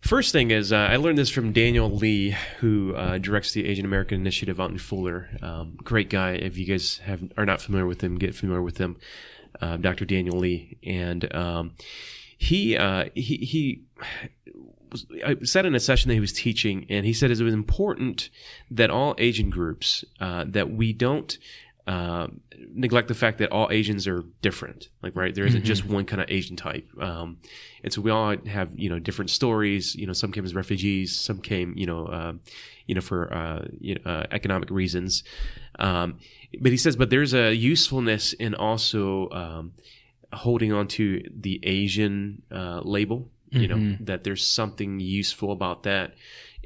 first 0.00 0.30
thing 0.30 0.52
is, 0.52 0.72
uh, 0.72 0.76
I 0.76 0.96
learned 0.96 1.18
this 1.18 1.30
from 1.30 1.52
Daniel 1.52 1.90
Lee, 1.90 2.36
who 2.60 2.94
uh, 2.94 3.18
directs 3.18 3.52
the 3.52 3.66
Asian 3.66 3.84
American 3.84 4.20
Initiative 4.20 4.60
out 4.60 4.70
in 4.70 4.78
Fuller. 4.78 5.28
Um, 5.42 5.76
great 5.82 6.10
guy. 6.10 6.32
If 6.34 6.56
you 6.56 6.64
guys 6.64 6.98
have 6.98 7.24
are 7.36 7.44
not 7.44 7.60
familiar 7.60 7.86
with 7.86 8.00
him, 8.00 8.18
get 8.18 8.36
familiar 8.36 8.62
with 8.62 8.78
him. 8.78 8.98
Uh, 9.60 9.76
Dr. 9.78 10.04
Daniel 10.04 10.38
Lee, 10.38 10.78
and 10.84 11.34
um, 11.34 11.72
he 12.38 12.76
uh, 12.76 13.06
he 13.14 13.36
he 13.36 13.82
was- 14.90 15.06
I 15.24 15.36
said 15.42 15.66
in 15.66 15.74
a 15.74 15.80
session 15.80 16.08
that 16.08 16.14
he 16.14 16.20
was 16.20 16.32
teaching, 16.32 16.86
and 16.88 17.04
he 17.04 17.12
said 17.12 17.30
it 17.30 17.40
was 17.40 17.52
important 17.52 18.30
that 18.70 18.90
all 18.90 19.14
Asian 19.18 19.50
groups 19.50 20.04
uh, 20.20 20.44
that 20.48 20.70
we 20.70 20.92
don't 20.92 21.36
uh, 21.88 22.28
neglect 22.74 23.08
the 23.08 23.14
fact 23.14 23.38
that 23.38 23.50
all 23.50 23.66
Asians 23.70 24.06
are 24.06 24.22
different. 24.42 24.88
Like, 25.02 25.16
right, 25.16 25.34
there 25.34 25.46
isn't 25.46 25.64
just 25.64 25.84
one 25.86 26.04
kind 26.04 26.20
of 26.22 26.30
Asian 26.30 26.54
type, 26.54 26.86
um, 27.00 27.38
and 27.82 27.92
so 27.92 28.00
we 28.00 28.10
all 28.10 28.36
have 28.46 28.78
you 28.78 28.88
know 28.88 28.98
different 28.98 29.30
stories. 29.30 29.94
You 29.96 30.06
know, 30.06 30.12
some 30.12 30.30
came 30.30 30.44
as 30.44 30.54
refugees, 30.54 31.18
some 31.18 31.40
came 31.40 31.74
you 31.76 31.86
know 31.86 32.06
uh, 32.06 32.32
you 32.86 32.94
know 32.94 33.00
for 33.00 33.32
uh, 33.34 33.66
you 33.80 33.96
know, 33.96 34.10
uh, 34.10 34.26
economic 34.30 34.70
reasons. 34.70 35.24
Um, 35.80 36.18
but 36.60 36.70
he 36.72 36.78
says, 36.78 36.96
but 36.96 37.10
there's 37.10 37.34
a 37.34 37.54
usefulness 37.54 38.32
in 38.32 38.54
also 38.54 39.28
um, 39.30 39.72
holding 40.32 40.72
on 40.72 40.88
to 40.88 41.22
the 41.34 41.60
Asian 41.62 42.42
uh, 42.50 42.80
label. 42.84 43.28
You 43.50 43.66
know 43.68 43.76
that 44.00 44.24
there's 44.24 44.46
something 44.46 45.00
useful 45.00 45.52
about 45.52 45.84
that, 45.84 46.12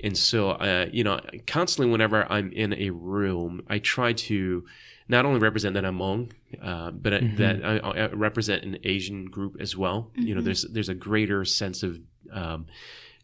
and 0.03 0.17
so 0.19 0.51
uh, 0.51 0.87
you 0.93 1.05
know 1.05 1.21
constantly 1.47 1.91
whenever 1.93 2.27
I'm 2.29 2.51
in 2.53 2.73
a 2.75 2.91
room, 2.91 3.63
I 3.69 3.79
try 3.79 4.15
to 4.15 4.65
not 5.09 5.25
only 5.25 5.39
represent 5.39 5.75
that 5.75 5.85
I'm 5.85 5.99
Hmong, 5.99 6.33
uh, 6.61 6.91
but 6.91 7.15
I- 7.15 7.19
that 7.37 7.65
I, 7.65 7.77
I 7.79 8.07
represent 8.09 8.65
an 8.65 8.79
Asian 8.83 9.27
group 9.27 9.59
as 9.61 9.77
well. 9.77 10.11
You 10.17 10.35
know, 10.35 10.41
there's 10.41 10.63
there's 10.63 10.89
a 10.89 10.95
greater 10.95 11.45
sense 11.45 11.85
of 11.85 12.01
um, 12.33 12.67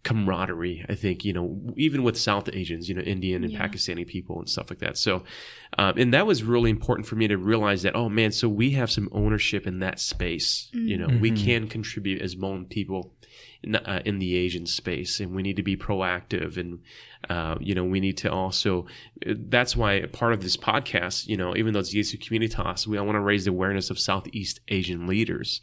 camaraderie. 0.04 0.84
I 0.88 0.94
think 0.94 1.24
you 1.24 1.32
know 1.32 1.60
even 1.76 2.02
with 2.02 2.18
South 2.18 2.48
Asians, 2.52 2.88
you 2.88 2.94
know, 2.94 3.02
Indian 3.02 3.44
and 3.44 3.52
Yeah. 3.52 3.66
Pakistani 3.66 4.06
people 4.06 4.38
and 4.38 4.48
stuff 4.48 4.70
like 4.70 4.78
that. 4.78 4.96
So, 4.96 5.24
um, 5.78 5.94
and 5.98 6.14
that 6.14 6.26
was 6.26 6.42
really 6.42 6.70
important 6.70 7.06
for 7.06 7.16
me 7.16 7.28
to 7.28 7.36
realize 7.36 7.82
that 7.82 7.96
oh 7.96 8.08
man, 8.08 8.32
so 8.32 8.48
we 8.48 8.70
have 8.70 8.90
some 8.90 9.08
ownership 9.12 9.66
in 9.66 9.80
that 9.80 10.00
space. 10.00 10.68
You 10.72 10.96
know, 10.96 11.08
we 11.20 11.30
can 11.30 11.68
contribute 11.68 12.22
as 12.22 12.36
Hmong 12.36 12.68
people 12.68 13.12
in, 13.62 13.74
uh, 13.74 14.02
in 14.04 14.18
the 14.20 14.36
Asian 14.36 14.66
space, 14.66 15.18
and 15.20 15.34
we 15.34 15.42
need 15.42 15.56
to 15.56 15.62
be 15.62 15.76
proactive, 15.76 16.56
and 16.56 16.80
uh, 17.28 17.56
you 17.60 17.74
know, 17.74 17.84
we 17.84 17.98
need 18.00 18.16
to 18.18 18.30
also. 18.32 18.86
That's 19.26 19.76
why 19.76 20.02
part 20.06 20.32
of 20.32 20.42
this 20.42 20.56
podcast, 20.56 21.26
you 21.26 21.36
know, 21.36 21.56
even 21.56 21.74
though 21.74 21.80
it's 21.80 21.92
Yesu 21.94 22.18
Communitas, 22.18 22.86
we 22.86 22.96
I 22.98 23.02
want 23.02 23.16
to 23.16 23.20
raise 23.20 23.44
the 23.46 23.50
awareness 23.50 23.90
of 23.90 23.98
Southeast 23.98 24.60
Asian 24.68 25.06
leaders. 25.06 25.60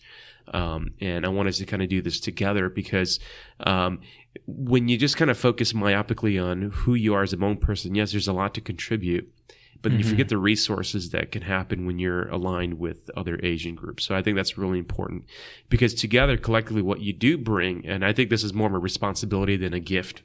Um, 0.54 0.92
and 1.02 1.26
I 1.26 1.30
want 1.30 1.50
us 1.50 1.58
to 1.58 1.66
kind 1.66 1.82
of 1.82 1.90
do 1.90 2.04
this 2.04 2.20
together 2.20 2.70
because 2.70 3.20
um, 3.62 4.02
when 4.46 4.88
you 4.88 4.98
just 4.98 5.18
kind 5.18 5.32
of 5.32 5.38
focus 5.38 5.74
myopically 5.74 6.44
on 6.44 6.72
who 6.72 6.94
you 6.94 7.14
are 7.14 7.24
as 7.24 7.34
a 7.34 7.38
Hmong 7.38 7.60
person, 7.60 7.96
yes, 7.96 8.12
there's 8.12 8.28
a 8.28 8.34
lot 8.34 8.54
to 8.56 8.62
contribute, 8.62 9.32
but 9.82 9.92
you 9.92 10.04
forget 10.04 10.26
mm-hmm. 10.26 10.30
the 10.30 10.38
resources 10.40 11.12
that 11.12 11.32
can 11.32 11.44
happen 11.44 11.86
when 11.86 12.00
you're 12.00 12.28
aligned 12.30 12.80
with 12.80 13.10
other 13.16 13.40
Asian 13.44 13.76
groups. 13.76 14.04
So 14.06 14.16
I 14.16 14.22
think 14.24 14.36
that's 14.36 14.58
really 14.58 14.80
important 14.80 15.26
because 15.70 15.94
together, 15.94 16.38
collectively, 16.38 16.82
what 16.82 17.02
you 17.02 17.14
do 17.14 17.38
bring, 17.38 17.86
and 17.86 18.04
I 18.04 18.12
think 18.12 18.30
this 18.30 18.44
is 18.44 18.54
more 18.54 18.68
of 18.68 18.74
a 18.74 18.80
responsibility 18.80 19.58
than 19.58 19.74
a 19.74 19.80
gift. 19.80 20.24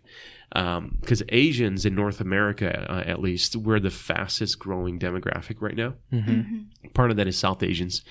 Um, 0.53 0.99
because 1.01 1.23
Asians 1.29 1.87
in 1.87 1.95
North 1.95 2.21
America, 2.21 2.87
uh, 2.91 3.09
at 3.09 3.21
least, 3.21 3.55
we're 3.55 3.79
the 3.79 3.91
fastest 3.91 4.59
growing 4.59 4.99
demographic 4.99 5.61
right 5.61 5.77
now. 5.77 5.95
Mm-hmm. 6.13 6.31
Mm-hmm. 6.31 6.89
Part 6.95 7.11
of 7.11 7.17
that 7.19 7.29
is 7.29 7.39
South 7.39 7.63
Asians. 7.63 8.03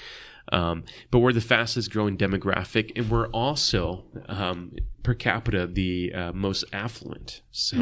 Um, 0.52 0.84
but 1.12 1.20
we're 1.20 1.34
the 1.34 1.42
fastest 1.42 1.92
growing 1.92 2.18
demographic, 2.18 2.92
and 2.96 3.10
we're 3.10 3.28
also 3.28 4.06
um, 4.28 4.74
per 5.04 5.14
capita 5.14 5.68
the 5.68 6.12
uh, 6.14 6.32
most 6.34 6.64
affluent. 6.74 7.42
So 7.52 7.78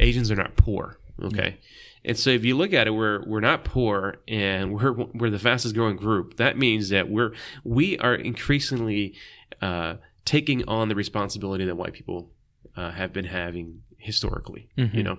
Asians 0.00 0.30
are 0.30 0.36
not 0.36 0.56
poor. 0.56 0.98
Okay, 1.22 1.58
and 2.04 2.18
so 2.18 2.28
if 2.30 2.44
you 2.44 2.54
look 2.56 2.74
at 2.74 2.86
it, 2.86 2.90
we're 2.90 3.24
we're 3.26 3.40
not 3.40 3.64
poor, 3.64 4.16
and 4.28 4.74
we're 4.74 4.92
we're 4.92 5.30
the 5.30 5.38
fastest 5.38 5.74
growing 5.74 5.96
group. 5.96 6.36
That 6.36 6.58
means 6.58 6.90
that 6.90 7.08
we're 7.08 7.32
we 7.64 7.96
are 7.98 8.14
increasingly 8.14 9.14
uh, 9.62 9.94
taking 10.26 10.68
on 10.68 10.88
the 10.88 10.94
responsibility 10.94 11.64
that 11.64 11.74
white 11.76 11.94
people 11.94 12.30
uh, 12.76 12.90
have 12.90 13.12
been 13.14 13.24
having 13.26 13.82
historically. 13.98 14.68
You 14.96 15.02
know. 15.02 15.18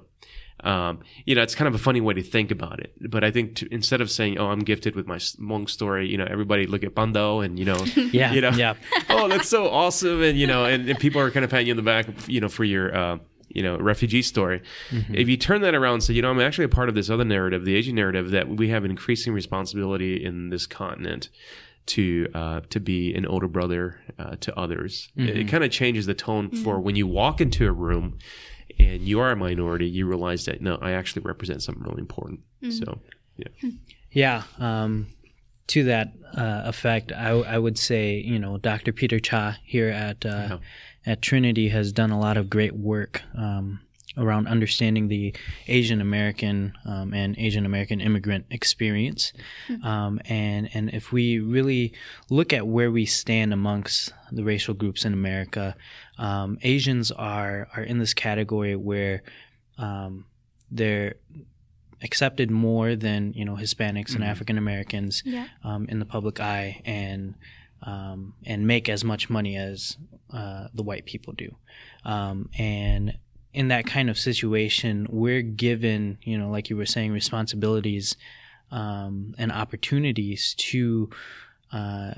Um, 0.63 0.99
you 1.25 1.35
know, 1.35 1.43
it's 1.43 1.53
kind 1.53 1.67
of 1.67 1.75
a 1.75 1.77
funny 1.77 2.01
way 2.01 2.15
to 2.15 2.23
think 2.23 2.49
about 2.49 2.79
it, 2.79 2.91
but 3.11 3.23
I 3.23 3.29
think 3.29 3.55
to, 3.57 3.67
instead 3.71 4.01
of 4.01 4.09
saying, 4.09 4.39
"Oh, 4.39 4.47
I'm 4.47 4.59
gifted 4.59 4.95
with 4.95 5.05
my 5.05 5.17
Hmong 5.17 5.69
story," 5.69 6.09
you 6.09 6.17
know, 6.17 6.25
everybody 6.29 6.65
look 6.65 6.83
at 6.83 6.95
Bando 6.95 7.41
and 7.41 7.59
you 7.59 7.65
know, 7.65 7.77
Yeah, 8.11 8.33
you 8.33 8.41
know, 8.41 8.49
yeah. 8.49 8.73
oh, 9.09 9.27
that's 9.27 9.47
so 9.47 9.69
awesome, 9.69 10.23
and 10.23 10.37
you 10.37 10.47
know, 10.47 10.65
and, 10.65 10.89
and 10.89 10.97
people 10.99 11.21
are 11.21 11.29
kind 11.29 11.43
of 11.43 11.51
patting 11.51 11.67
you 11.67 11.71
in 11.71 11.77
the 11.77 11.83
back, 11.83 12.07
you 12.27 12.41
know, 12.41 12.49
for 12.49 12.63
your, 12.63 12.95
uh, 12.95 13.17
you 13.49 13.61
know, 13.61 13.77
refugee 13.77 14.23
story. 14.23 14.61
If 15.13 15.29
you 15.29 15.37
turn 15.37 15.61
that 15.61 15.75
around 15.75 15.93
and 15.93 16.03
say, 16.03 16.13
you 16.15 16.21
know, 16.23 16.31
I'm 16.31 16.39
actually 16.39 16.65
a 16.65 16.69
part 16.69 16.89
of 16.89 16.95
this 16.95 17.09
other 17.09 17.23
narrative, 17.23 17.63
the 17.63 17.75
Asian 17.75 17.95
narrative, 17.95 18.31
that 18.31 18.49
we 18.49 18.69
have 18.69 18.83
increasing 18.83 19.33
responsibility 19.33 20.23
in 20.23 20.49
this 20.49 20.65
continent 20.65 21.29
to 21.87 22.27
uh, 22.33 22.61
to 22.69 22.79
be 22.79 23.13
an 23.13 23.25
older 23.25 23.47
brother 23.47 24.01
uh, 24.19 24.35
to 24.41 24.59
others. 24.59 25.09
It, 25.15 25.37
it 25.37 25.47
kind 25.47 25.63
of 25.63 25.71
changes 25.71 26.05
the 26.07 26.13
tone 26.15 26.49
for 26.49 26.79
when 26.79 26.95
you 26.95 27.07
walk 27.07 27.39
into 27.41 27.67
a 27.67 27.71
room 27.71 28.17
and 28.79 29.01
you 29.01 29.19
are 29.19 29.31
a 29.31 29.35
minority, 29.35 29.87
you 29.87 30.05
realize 30.05 30.45
that 30.45 30.61
no, 30.61 30.77
I 30.81 30.91
actually 30.91 31.23
represent 31.23 31.61
something 31.63 31.83
really 31.83 32.01
important. 32.01 32.41
So, 32.71 32.99
yeah. 33.37 33.69
Yeah. 34.11 34.43
Um, 34.59 35.07
to 35.67 35.83
that 35.85 36.13
uh, 36.33 36.63
effect, 36.65 37.11
I, 37.11 37.29
I 37.29 37.57
would 37.57 37.77
say, 37.77 38.15
you 38.15 38.39
know, 38.39 38.57
Dr. 38.57 38.93
Peter 38.93 39.19
Cha 39.19 39.57
here 39.63 39.89
at 39.89 40.25
uh, 40.25 40.57
at 41.05 41.21
Trinity 41.21 41.69
has 41.69 41.91
done 41.91 42.11
a 42.11 42.19
lot 42.19 42.37
of 42.37 42.49
great 42.49 42.73
work 42.73 43.21
um, 43.37 43.79
around 44.17 44.47
understanding 44.47 45.07
the 45.07 45.33
Asian 45.67 46.01
American 46.01 46.73
um, 46.85 47.13
and 47.13 47.37
Asian 47.37 47.65
American 47.65 48.01
immigrant 48.01 48.45
experience, 48.49 49.31
um, 49.83 50.19
and 50.25 50.69
and 50.73 50.89
if 50.93 51.11
we 51.11 51.39
really 51.39 51.93
look 52.29 52.51
at 52.53 52.67
where 52.67 52.91
we 52.91 53.05
stand 53.05 53.53
amongst 53.53 54.11
the 54.31 54.43
racial 54.43 54.73
groups 54.73 55.05
in 55.05 55.13
America, 55.13 55.75
um, 56.17 56.57
Asians 56.63 57.11
are 57.11 57.67
are 57.75 57.83
in 57.83 57.99
this 57.99 58.13
category 58.13 58.75
where 58.75 59.23
um, 59.77 60.25
they're 60.71 61.15
accepted 62.03 62.51
more 62.51 62.95
than 62.95 63.33
you 63.33 63.45
know 63.45 63.55
Hispanics 63.55 64.13
and 64.15 64.23
African 64.23 64.57
Americans 64.57 65.23
Yeah. 65.25 65.47
um, 65.63 65.87
in 65.89 65.99
the 65.99 66.05
public 66.05 66.39
eye 66.39 66.81
and 66.85 67.35
um, 67.83 68.33
and 68.45 68.65
make 68.67 68.89
as 68.89 69.03
much 69.03 69.29
money 69.29 69.55
as 69.55 69.97
uh, 70.33 70.67
the 70.73 70.83
white 70.83 71.05
people 71.05 71.33
do. 71.33 71.55
Um, 72.03 72.49
and 72.57 73.17
in 73.57 73.69
that 73.69 73.87
kind 73.87 74.07
of 74.07 74.19
situation, 74.19 75.07
we're 75.09 75.41
given 75.41 76.19
you 76.21 76.37
know 76.37 76.49
like 76.49 76.69
you 76.69 76.77
were 76.77 76.85
saying 76.85 77.11
responsibilities 77.11 78.15
um, 78.71 79.33
and 79.37 79.51
opportunities 79.51 80.53
to. 80.55 81.09
Uh, 81.71 82.13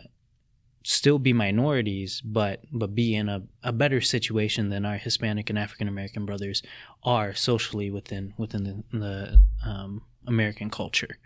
still 0.84 1.20
be 1.20 1.34
minorities, 1.34 2.22
but 2.22 2.64
but 2.72 2.96
be 2.96 3.14
in 3.14 3.30
a, 3.30 3.42
a 3.64 3.72
better 3.72 4.00
situation 4.02 4.70
than 4.70 4.86
our 4.86 4.98
Hispanic 4.98 5.50
and 5.50 5.60
African 5.60 5.88
American 5.88 6.26
brothers 6.26 6.64
are 7.04 7.34
socially 7.34 7.92
within 7.92 8.34
within 8.38 8.64
the, 8.64 8.98
the 8.98 9.42
um, 9.66 10.02
American 10.28 10.70
culture. 10.70 11.18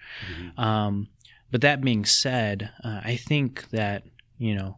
Um, 0.57 1.07
but 1.51 1.61
that 1.61 1.81
being 1.81 2.03
said, 2.03 2.71
uh, 2.83 3.01
I 3.03 3.15
think 3.15 3.69
that 3.69 4.03
you 4.37 4.55
know, 4.55 4.77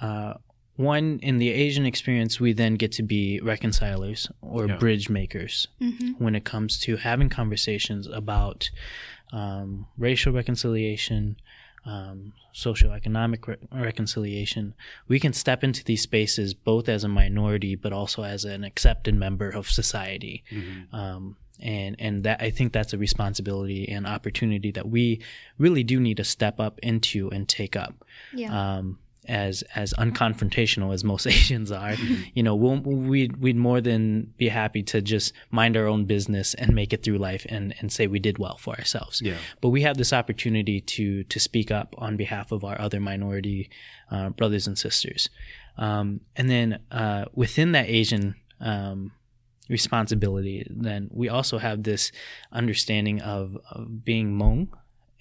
uh, 0.00 0.34
one 0.76 1.18
in 1.22 1.38
the 1.38 1.50
Asian 1.50 1.84
experience, 1.86 2.40
we 2.40 2.52
then 2.52 2.74
get 2.76 2.92
to 2.92 3.02
be 3.02 3.40
reconcilers 3.42 4.30
or 4.40 4.66
Yeah. 4.66 4.76
bridge 4.78 5.08
makers 5.10 5.68
Mm-hmm. 5.80 6.12
when 6.24 6.34
it 6.34 6.44
comes 6.44 6.78
to 6.80 6.96
having 6.96 7.28
conversations 7.28 8.06
about 8.06 8.70
um, 9.32 9.86
racial 9.96 10.32
reconciliation, 10.32 11.36
um, 11.86 12.32
socioeconomic 12.54 13.46
re- 13.46 13.56
reconciliation. 13.72 14.74
We 15.08 15.18
can 15.20 15.32
step 15.32 15.64
into 15.64 15.82
these 15.84 16.02
spaces 16.02 16.52
both 16.54 16.88
as 16.88 17.02
a 17.04 17.08
minority, 17.08 17.74
but 17.74 17.92
also 17.92 18.24
as 18.24 18.44
an 18.44 18.62
accepted 18.64 19.14
member 19.14 19.48
of 19.48 19.70
society. 19.70 20.44
Um, 20.92 21.36
and 21.60 21.94
and 22.00 22.24
that 22.24 22.42
I 22.42 22.50
think 22.50 22.72
that's 22.72 22.92
a 22.92 22.98
responsibility 22.98 23.88
and 23.88 24.06
opportunity 24.06 24.70
that 24.72 24.88
we 24.88 25.20
really 25.58 25.84
do 25.84 26.00
need 26.00 26.16
to 26.16 26.24
step 26.24 26.58
up 26.58 26.78
into 26.82 27.30
and 27.30 27.48
take 27.48 27.76
up 27.76 28.04
Yeah. 28.34 28.50
um, 28.78 28.98
as 29.28 29.62
as 29.74 29.92
unconfrontational 29.94 30.92
as 30.92 31.04
most 31.04 31.26
Asians 31.38 31.70
are. 31.70 31.94
You 32.34 32.42
know, 32.42 32.54
we'll, 32.54 32.78
we'd 32.78 33.36
we'd 33.36 33.56
more 33.56 33.80
than 33.80 34.32
be 34.36 34.48
happy 34.48 34.82
to 34.84 35.00
just 35.00 35.32
mind 35.50 35.76
our 35.76 35.86
own 35.86 36.04
business 36.04 36.54
and 36.54 36.74
make 36.74 36.92
it 36.92 37.02
through 37.02 37.18
life 37.18 37.46
and 37.48 37.74
and 37.80 37.92
say 37.92 38.06
we 38.06 38.18
did 38.18 38.38
well 38.38 38.56
for 38.56 38.74
ourselves. 38.76 39.20
Yeah. 39.22 39.36
But 39.60 39.70
we 39.70 39.82
have 39.82 39.96
this 39.96 40.12
opportunity 40.12 40.80
to 40.80 41.24
to 41.24 41.40
speak 41.40 41.70
up 41.70 41.94
on 41.98 42.16
behalf 42.16 42.52
of 42.52 42.64
our 42.64 42.80
other 42.80 43.00
minority 43.00 43.70
uh, 44.10 44.30
brothers 44.30 44.66
and 44.66 44.78
sisters, 44.78 45.28
um, 45.78 46.20
and 46.36 46.50
then 46.50 46.80
uh, 46.90 47.26
within 47.34 47.72
that 47.72 47.88
Asian. 47.88 48.34
Um, 48.60 49.12
responsibility 49.68 50.66
then 50.68 51.08
we 51.12 51.28
also 51.28 51.56
have 51.56 51.82
this 51.84 52.12
understanding 52.52 53.22
of, 53.22 53.56
of 53.70 54.04
being 54.04 54.36
Hmong 54.36 54.68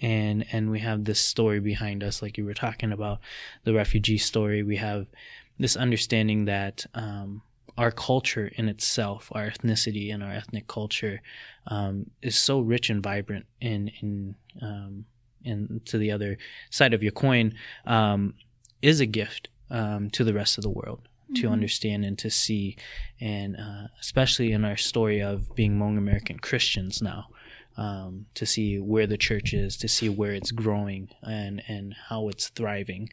and 0.02 0.46
and 0.52 0.72
we 0.72 0.80
have 0.80 1.06
this 1.06 1.20
story 1.20 1.60
behind 1.60 2.04
us 2.04 2.22
like 2.22 2.38
you 2.38 2.46
were 2.46 2.54
talking 2.54 2.92
about 2.92 3.20
the 3.64 3.74
refugee 3.74 4.18
story. 4.18 4.64
We 4.64 4.78
have 4.78 5.08
this 5.60 5.76
understanding 5.76 6.46
that 6.46 6.86
um, 6.94 7.44
our 7.78 7.92
culture 7.92 8.52
in 8.56 8.68
itself 8.68 9.30
our 9.32 9.50
ethnicity 9.50 10.14
and 10.14 10.24
our 10.24 10.32
ethnic 10.32 10.68
culture 10.68 11.22
um, 11.68 12.10
is 12.22 12.36
so 12.38 12.60
rich 12.60 12.90
and 12.90 13.02
vibrant 13.02 13.46
in 13.62 13.92
in 14.02 14.36
um, 14.62 15.06
in 15.44 15.82
to 15.86 15.98
the 15.98 16.12
other 16.12 16.38
side 16.70 16.94
of 16.94 17.04
your 17.04 17.12
coin 17.12 17.54
um, 17.86 18.34
is 18.82 19.00
a 19.00 19.06
gift 19.06 19.50
um, 19.70 20.10
to 20.10 20.24
the 20.24 20.34
rest 20.34 20.58
of 20.58 20.64
the 20.64 20.70
world 20.70 21.08
to 21.36 21.48
understand 21.48 22.06
and 22.06 22.18
to 22.20 22.30
see. 22.30 22.76
And 23.20 23.56
uh, 23.56 23.88
especially 24.00 24.52
in 24.52 24.66
our 24.66 24.78
story 24.78 25.22
of 25.22 25.56
being 25.56 25.78
Hmong 25.78 25.98
American 25.98 26.40
Christians 26.40 27.02
now 27.02 27.28
um, 27.78 28.26
to 28.36 28.46
see 28.46 28.80
where 28.80 29.08
the 29.08 29.18
church 29.18 29.54
is, 29.54 29.78
to 29.78 29.88
see 29.88 30.10
where 30.10 30.34
it's 30.34 30.52
growing 30.52 31.10
and 31.24 31.62
and 31.68 31.96
how 32.10 32.30
it's 32.30 32.50
thriving. 32.50 33.10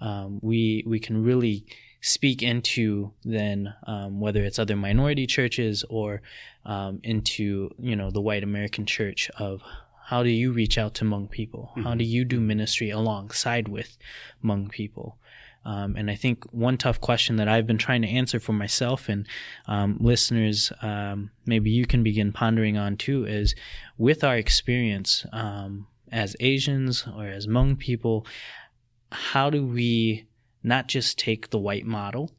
Um, 0.00 0.40
we 0.42 0.84
we 0.86 0.98
can 0.98 1.22
really 1.22 1.64
speak 2.00 2.42
into 2.42 3.12
then 3.24 3.74
um, 3.86 4.20
whether 4.20 4.42
it's 4.42 4.58
other 4.58 4.76
minority 4.76 5.26
churches 5.26 5.84
or 5.88 6.22
um, 6.64 7.00
into 7.02 7.70
you 7.78 7.96
know 7.96 8.10
the 8.10 8.20
white 8.20 8.42
American 8.42 8.86
church 8.86 9.30
of 9.38 9.62
how 10.06 10.24
do 10.24 10.28
you 10.28 10.50
reach 10.50 10.76
out 10.76 10.94
to 10.94 11.04
Hmong 11.04 11.30
people? 11.30 11.70
How 11.84 11.94
do 11.94 12.02
you 12.02 12.24
do 12.24 12.40
ministry 12.40 12.90
alongside 12.90 13.68
with 13.68 13.96
Hmong 14.42 14.68
people? 14.68 15.18
Um, 15.64 15.94
and 15.96 16.10
I 16.10 16.14
think 16.14 16.44
one 16.52 16.78
tough 16.78 17.00
question 17.00 17.36
that 17.36 17.48
I've 17.48 17.66
been 17.66 17.78
trying 17.78 18.02
to 18.02 18.08
answer 18.08 18.40
for 18.40 18.52
myself 18.52 19.08
and 19.08 19.26
um, 19.66 19.98
listeners, 20.00 20.72
um, 20.80 21.30
maybe 21.44 21.70
you 21.70 21.86
can 21.86 22.02
begin 22.02 22.32
pondering 22.32 22.78
on 22.78 22.96
too, 22.96 23.26
is 23.26 23.54
with 23.98 24.24
our 24.24 24.36
experience 24.36 25.26
um, 25.32 25.86
as 26.10 26.34
Asians 26.40 27.06
or 27.14 27.26
as 27.26 27.46
Hmong 27.46 27.78
people, 27.78 28.26
how 29.12 29.50
do 29.50 29.66
we 29.66 30.26
not 30.62 30.88
just 30.88 31.18
take 31.18 31.50
the 31.50 31.58
white 31.58 31.86
model 31.86 32.30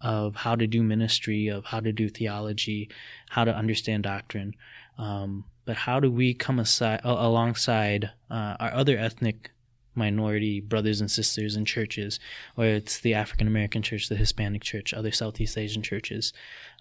of 0.00 0.36
how 0.36 0.54
to 0.54 0.66
do 0.66 0.82
ministry, 0.82 1.48
of 1.48 1.66
how 1.66 1.80
to 1.80 1.92
do 1.92 2.08
theology, 2.08 2.90
how 3.30 3.44
to 3.44 3.54
understand 3.54 4.02
doctrine, 4.02 4.54
um, 4.98 5.44
but 5.64 5.76
how 5.76 6.00
do 6.00 6.10
we 6.10 6.34
come 6.34 6.58
aside, 6.58 7.00
alongside 7.04 8.10
uh, 8.30 8.56
our 8.58 8.72
other 8.74 8.98
ethnic 8.98 9.52
minority 9.94 10.60
brothers 10.60 11.00
and 11.00 11.10
sisters 11.10 11.56
in 11.56 11.64
churches, 11.64 12.18
whether 12.54 12.72
it's 12.74 13.00
the 13.00 13.14
African 13.14 13.46
American 13.46 13.82
church, 13.82 14.08
the 14.08 14.16
Hispanic 14.16 14.62
church, 14.62 14.92
other 14.94 15.12
Southeast 15.12 15.56
Asian 15.58 15.82
churches, 15.82 16.32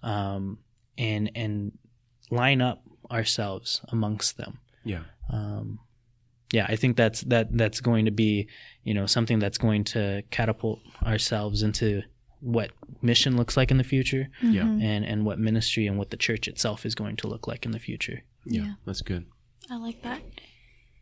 um, 0.04 0.60
and 0.98 1.32
and 1.36 1.78
line 2.30 2.62
up 2.62 2.82
ourselves 3.10 3.82
amongst 3.90 4.38
them 4.38 4.60
Yeah. 4.86 5.04
um, 5.30 5.80
yeah, 6.54 6.66
I 6.70 6.76
think 6.78 6.96
that's 6.98 7.22
that 7.22 7.48
that's 7.58 7.82
going 7.82 8.06
to 8.06 8.12
be 8.12 8.48
you 8.84 8.94
know 8.94 9.06
something 9.06 9.40
that's 9.40 9.58
going 9.58 9.84
to 9.86 10.24
catapult 10.32 10.80
ourselves 11.04 11.64
into 11.64 12.04
what 12.40 12.72
mission 13.02 13.38
looks 13.38 13.56
like 13.56 13.70
in 13.72 13.78
the 13.78 13.84
future, 13.84 14.28
Yeah. 14.42 14.64
and 14.64 15.06
and 15.06 15.26
what 15.26 15.40
ministry 15.40 15.88
and 15.88 15.98
what 15.98 16.10
the 16.10 16.18
church 16.18 16.48
itself 16.48 16.86
is 16.86 16.96
going 16.96 17.16
to 17.18 17.28
look 17.28 17.48
like 17.48 17.66
in 17.66 17.72
the 17.72 17.80
future. 17.80 18.24
yeah, 18.46 18.62
Yeah. 18.64 18.74
that's 18.86 19.02
good. 19.02 19.26
I 19.70 19.76
like 19.78 20.02
that. 20.04 20.22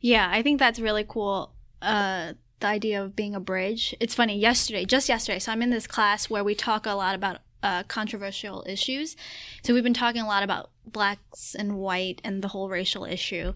Yeah, 0.02 0.30
I 0.32 0.42
think 0.44 0.60
that's 0.60 0.80
really 0.80 1.06
cool. 1.08 1.54
Uh, 1.82 2.34
the 2.60 2.68
idea 2.68 3.02
of 3.02 3.16
being 3.16 3.36
a 3.36 3.40
bridge. 3.40 3.96
It's 4.00 4.14
funny. 4.14 4.38
Yesterday, 4.38 4.86
just 4.86 5.08
yesterday, 5.08 5.40
so 5.40 5.52
I'm 5.52 5.62
in 5.62 5.70
this 5.70 5.88
class 5.88 6.30
where 6.30 6.44
we 6.44 6.56
talk 6.56 6.86
a 6.86 6.92
lot 6.92 7.16
about 7.16 7.40
uh, 7.64 7.84
controversial 7.84 8.66
issues. 8.68 9.16
So 9.64 9.74
we've 9.74 9.84
been 9.84 9.94
talking 9.94 10.22
a 10.22 10.28
lot 10.28 10.44
about 10.44 10.70
blacks 10.86 11.56
and 11.56 11.78
white 11.78 12.22
and 12.24 12.42
the 12.42 12.50
whole 12.50 12.70
racial 12.70 13.06
issue. 13.06 13.54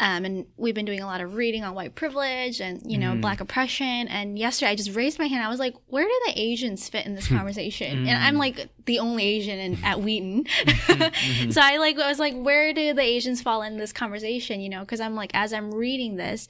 Um, 0.00 0.24
and 0.24 0.46
we've 0.56 0.74
been 0.74 0.86
doing 0.86 1.00
a 1.00 1.06
lot 1.06 1.20
of 1.20 1.34
reading 1.34 1.62
on 1.62 1.74
white 1.74 1.94
privilege 1.94 2.58
and 2.62 2.80
you 2.90 2.96
know 2.96 3.16
black 3.16 3.42
oppression. 3.42 4.08
And 4.08 4.38
yesterday, 4.38 4.70
I 4.70 4.74
just 4.74 4.96
raised 4.96 5.18
my 5.18 5.26
hand. 5.26 5.44
I 5.44 5.50
was 5.50 5.58
like, 5.58 5.74
"Where 5.88 6.04
do 6.04 6.20
the 6.24 6.40
Asians 6.40 6.88
fit 6.88 7.04
in 7.04 7.14
this 7.14 7.28
conversation?" 7.28 8.08
And 8.08 8.16
I'm 8.16 8.36
like 8.36 8.70
the 8.86 8.98
only 8.98 9.24
Asian 9.24 9.58
in, 9.58 9.84
at 9.84 10.00
Wheaton, 10.00 10.46
so 11.50 11.60
I 11.60 11.76
like 11.76 11.98
I 11.98 12.08
was 12.08 12.18
like, 12.18 12.34
"Where 12.34 12.72
do 12.72 12.94
the 12.94 13.02
Asians 13.02 13.42
fall 13.42 13.60
in 13.60 13.76
this 13.76 13.92
conversation?" 13.92 14.62
You 14.62 14.70
know, 14.70 14.80
because 14.80 15.00
I'm 15.00 15.14
like, 15.14 15.32
as 15.34 15.52
I'm 15.52 15.70
reading 15.70 16.16
this, 16.16 16.48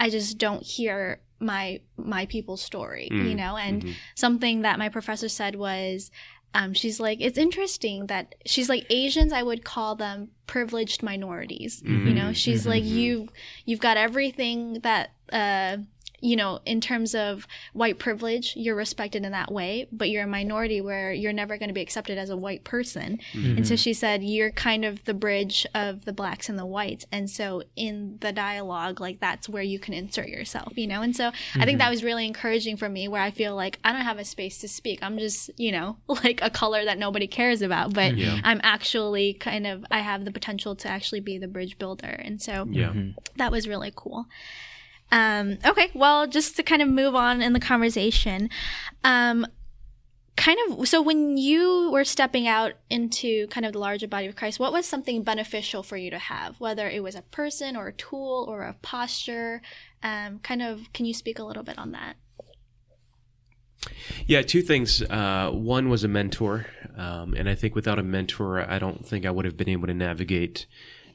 I 0.00 0.10
just 0.10 0.38
don't 0.38 0.62
hear 0.62 1.20
my 1.40 1.80
my 1.96 2.26
people's 2.26 2.62
story. 2.62 3.08
You 3.10 3.34
mm, 3.34 3.36
know, 3.36 3.56
and 3.56 3.82
mm-hmm. 3.82 3.92
something 4.14 4.62
that 4.62 4.78
my 4.78 4.88
professor 4.88 5.28
said 5.28 5.56
was 5.56 6.10
um, 6.54 6.72
she's 6.72 6.98
like, 6.98 7.20
it's 7.20 7.38
interesting 7.38 8.06
that 8.06 8.34
she's 8.46 8.68
like 8.68 8.86
Asians. 8.90 9.32
I 9.32 9.42
would 9.42 9.64
call 9.64 9.96
them 9.96 10.30
privileged 10.46 11.02
minorities. 11.02 11.82
Mm-hmm. 11.82 12.08
You 12.08 12.14
know, 12.14 12.32
she's 12.32 12.62
mm-hmm. 12.62 12.70
like 12.70 12.84
you've 12.84 13.28
you've 13.64 13.80
got 13.80 13.96
everything 13.96 14.80
that 14.80 15.10
uh, 15.32 15.78
you 16.20 16.36
know 16.36 16.60
in 16.64 16.80
terms 16.80 17.14
of 17.14 17.46
white 17.72 17.98
privilege. 17.98 18.54
You're 18.56 18.74
respected 18.74 19.24
in 19.24 19.32
that 19.32 19.52
way, 19.52 19.86
but 19.92 20.10
you're 20.10 20.24
a 20.24 20.28
minority 20.28 20.80
where 20.80 21.12
you're 21.12 21.32
never 21.32 21.56
going 21.56 21.68
to 21.68 21.74
be 21.74 21.80
accepted 21.80 22.18
as 22.18 22.30
a 22.30 22.36
white 22.36 22.64
person. 22.64 23.18
Mm-hmm. 23.32 23.58
And 23.58 23.68
so 23.68 23.76
she 23.76 23.92
said 23.92 24.22
you're 24.22 24.50
kind 24.50 24.84
of 24.84 25.04
the 25.04 25.14
bridge 25.14 25.66
of 25.74 26.04
the 26.04 26.12
blacks 26.12 26.48
and 26.48 26.58
the 26.58 26.66
whites. 26.66 27.06
And 27.12 27.30
so 27.30 27.62
in 27.76 28.18
the 28.20 28.32
dialogue, 28.32 29.00
like 29.00 29.20
that's 29.20 29.48
where 29.48 29.62
you 29.62 29.78
can 29.78 29.94
insert 29.94 30.28
yourself. 30.28 30.72
You 30.76 30.86
know, 30.86 31.02
and 31.02 31.14
so 31.14 31.28
I 31.28 31.30
think 31.30 31.66
mm-hmm. 31.68 31.78
that 31.78 31.90
was 31.90 32.04
really 32.04 32.26
encouraging 32.26 32.76
for 32.76 32.88
me, 32.88 33.08
where 33.08 33.22
I 33.22 33.30
feel 33.30 33.54
like 33.54 33.78
I 33.84 33.92
don't 33.92 34.02
have 34.02 34.18
a 34.18 34.24
space 34.24 34.58
to 34.58 34.68
speak. 34.68 35.02
I'm 35.02 35.18
just 35.18 35.50
you 35.56 35.72
know 35.72 35.98
like 36.08 36.40
a 36.42 36.50
color 36.50 36.84
that 36.84 36.98
nobody 36.98 37.26
cares 37.26 37.62
about, 37.62 37.94
but 37.94 38.16
Yeah. 38.16 38.40
I'm 38.42 38.60
actually 38.62 39.34
kind 39.34 39.66
of 39.66 39.84
I 39.90 40.00
have 40.00 40.24
the 40.24 40.32
potential 40.32 40.74
to 40.76 40.88
actually 40.88 41.20
be 41.20 41.38
the 41.38 41.48
bridge 41.48 41.78
builder, 41.78 42.06
and 42.06 42.40
so 42.40 42.66
Yeah. 42.70 42.92
that 43.36 43.52
was 43.52 43.68
really 43.68 43.92
cool. 43.94 44.26
Um, 45.10 45.58
okay, 45.64 45.90
well, 45.94 46.26
just 46.26 46.56
to 46.56 46.62
kind 46.62 46.82
of 46.82 46.88
move 46.88 47.14
on 47.14 47.40
in 47.40 47.52
the 47.52 47.60
conversation, 47.60 48.50
um, 49.04 49.46
kind 50.36 50.58
of. 50.68 50.86
So, 50.86 51.00
when 51.00 51.38
you 51.38 51.90
were 51.90 52.04
stepping 52.04 52.46
out 52.46 52.72
into 52.90 53.46
kind 53.48 53.64
of 53.64 53.72
the 53.72 53.78
larger 53.78 54.06
body 54.06 54.26
of 54.26 54.36
Christ, 54.36 54.60
what 54.60 54.72
was 54.72 54.86
something 54.86 55.22
beneficial 55.22 55.82
for 55.82 55.96
you 55.96 56.10
to 56.10 56.18
have? 56.18 56.60
Whether 56.60 56.88
it 56.88 57.02
was 57.02 57.14
a 57.14 57.22
person 57.22 57.76
or 57.76 57.88
a 57.88 57.92
tool 57.92 58.44
or 58.48 58.62
a 58.62 58.74
posture, 58.82 59.62
um, 60.02 60.40
kind 60.40 60.62
of. 60.62 60.92
Can 60.92 61.06
you 61.06 61.14
speak 61.14 61.38
a 61.38 61.44
little 61.44 61.62
bit 61.62 61.78
on 61.78 61.92
that? 61.92 62.16
Yeah, 64.26 64.42
two 64.42 64.62
things. 64.62 65.02
Uh, 65.02 65.50
one 65.52 65.88
was 65.88 66.04
a 66.04 66.08
mentor, 66.08 66.66
um, 66.96 67.34
and 67.34 67.48
I 67.48 67.54
think 67.54 67.74
without 67.74 67.98
a 67.98 68.02
mentor, 68.02 68.60
I 68.60 68.78
don't 68.78 69.06
think 69.06 69.24
I 69.24 69.30
would 69.30 69.44
have 69.44 69.56
been 69.56 69.68
able 69.68 69.86
to 69.86 69.94
navigate 69.94 70.66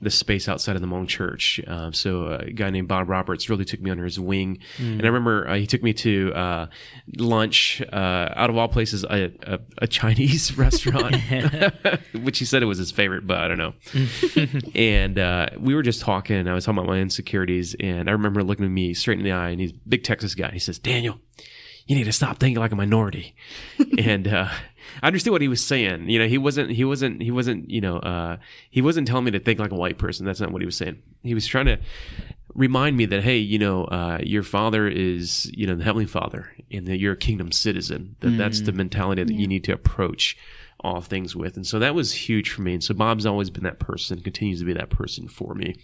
the 0.04 0.12
space 0.12 0.48
outside 0.48 0.76
of 0.76 0.82
the 0.82 0.88
Hmong 0.88 1.08
church. 1.08 1.60
Uh, 1.68 1.92
so 1.92 2.28
a 2.28 2.52
guy 2.52 2.70
named 2.70 2.88
Bob 2.88 3.10
Roberts 3.10 3.50
really 3.50 3.66
took 3.66 3.82
me 3.82 3.90
under 3.90 4.04
his 4.04 4.20
wing, 4.20 4.60
and 4.78 5.02
I 5.02 5.06
remember 5.06 5.48
uh, 5.48 5.56
he 5.56 5.68
took 5.68 5.82
me 5.84 5.94
to 5.94 6.34
uh, 6.34 6.68
lunch 7.18 7.82
uh, 7.92 8.30
out 8.36 8.50
of 8.50 8.58
all 8.58 8.68
places 8.68 9.04
a, 9.04 9.32
a, 9.44 9.60
a 9.80 9.88
Chinese 9.88 10.58
restaurant, 10.58 11.16
which 12.22 12.40
he 12.40 12.46
said 12.46 12.62
it 12.64 12.68
was 12.68 12.78
his 12.78 12.92
favorite, 12.92 13.26
but 13.26 13.38
I 13.38 13.48
don't 13.48 13.58
know. 13.58 13.74
and 14.76 15.18
uh, 15.18 15.50
we 15.58 15.76
were 15.76 15.84
just 15.84 16.02
talking. 16.02 16.38
and 16.38 16.50
I 16.50 16.54
was 16.54 16.66
talking 16.66 16.80
about 16.80 16.90
my 16.90 17.00
insecurities, 17.00 17.76
and 17.80 18.10
I 18.10 18.12
remember 18.14 18.44
looking 18.44 18.66
at 18.66 18.72
me 18.72 18.94
straight 18.94 19.18
in 19.20 19.24
the 19.24 19.32
eye, 19.32 19.50
and 19.50 19.60
he's 19.60 19.72
a 19.72 19.88
big 19.88 20.04
Texas 20.04 20.36
guy. 20.36 20.52
He 20.52 20.60
says, 20.60 20.80
"Daniel." 20.80 21.20
you 21.86 21.96
need 21.96 22.06
to 22.06 22.14
stop 22.14 22.40
thinking 22.40 22.60
like 22.60 22.72
a 22.72 22.76
minority. 22.76 23.36
and 23.98 24.28
uh, 24.28 24.50
I 25.02 25.08
understood 25.08 25.32
what 25.32 25.42
he 25.42 25.48
was 25.48 25.64
saying. 25.66 26.10
You 26.10 26.20
know, 26.20 26.28
he 26.28 26.38
wasn't, 26.38 26.72
he 26.72 26.86
wasn't, 26.86 27.22
he 27.22 27.32
wasn't, 27.32 27.70
you 27.70 27.82
know, 27.82 27.98
uh, 27.98 28.38
he 28.70 28.82
wasn't 28.82 29.08
telling 29.08 29.26
me 29.26 29.32
to 29.32 29.40
think 29.40 29.60
like 29.60 29.72
a 29.72 29.76
white 29.76 29.98
person. 29.98 30.26
That's 30.26 30.40
not 30.40 30.52
what 30.52 30.62
he 30.62 30.66
was 30.66 30.78
saying. 30.78 31.02
He 31.24 31.34
was 31.34 31.48
trying 31.48 31.66
to 31.66 31.80
remind 32.54 32.98
me 32.98 33.06
that, 33.06 33.24
hey, 33.24 33.38
you 33.38 33.58
know, 33.58 33.86
uh, 33.86 34.20
your 34.22 34.44
father 34.44 34.88
is, 34.88 35.52
you 35.54 35.66
know, 35.66 35.76
the 35.76 35.84
heavenly 35.84 36.06
father, 36.06 36.52
and 36.72 36.88
that 36.88 37.00
you're 37.00 37.14
a 37.14 37.18
kingdom 37.18 37.52
citizen. 37.52 38.16
That 38.20 38.38
that's 38.38 38.62
the 38.62 38.72
mentality 38.72 39.24
that 39.24 39.34
you 39.34 39.48
need 39.48 39.64
to 39.66 39.74
approach 39.74 40.38
all 40.84 41.02
things 41.02 41.36
with. 41.36 41.56
And 41.56 41.66
so 41.66 41.80
that 41.80 41.96
was 41.96 42.14
huge 42.14 42.50
for 42.50 42.62
me. 42.62 42.74
And 42.74 42.84
so 42.84 42.94
Bob's 42.94 43.26
always 43.26 43.50
been 43.50 43.64
that 43.64 43.80
person, 43.80 44.20
continues 44.20 44.60
to 44.60 44.66
be 44.66 44.74
that 44.74 44.90
person 44.90 45.28
for 45.28 45.56
me 45.56 45.76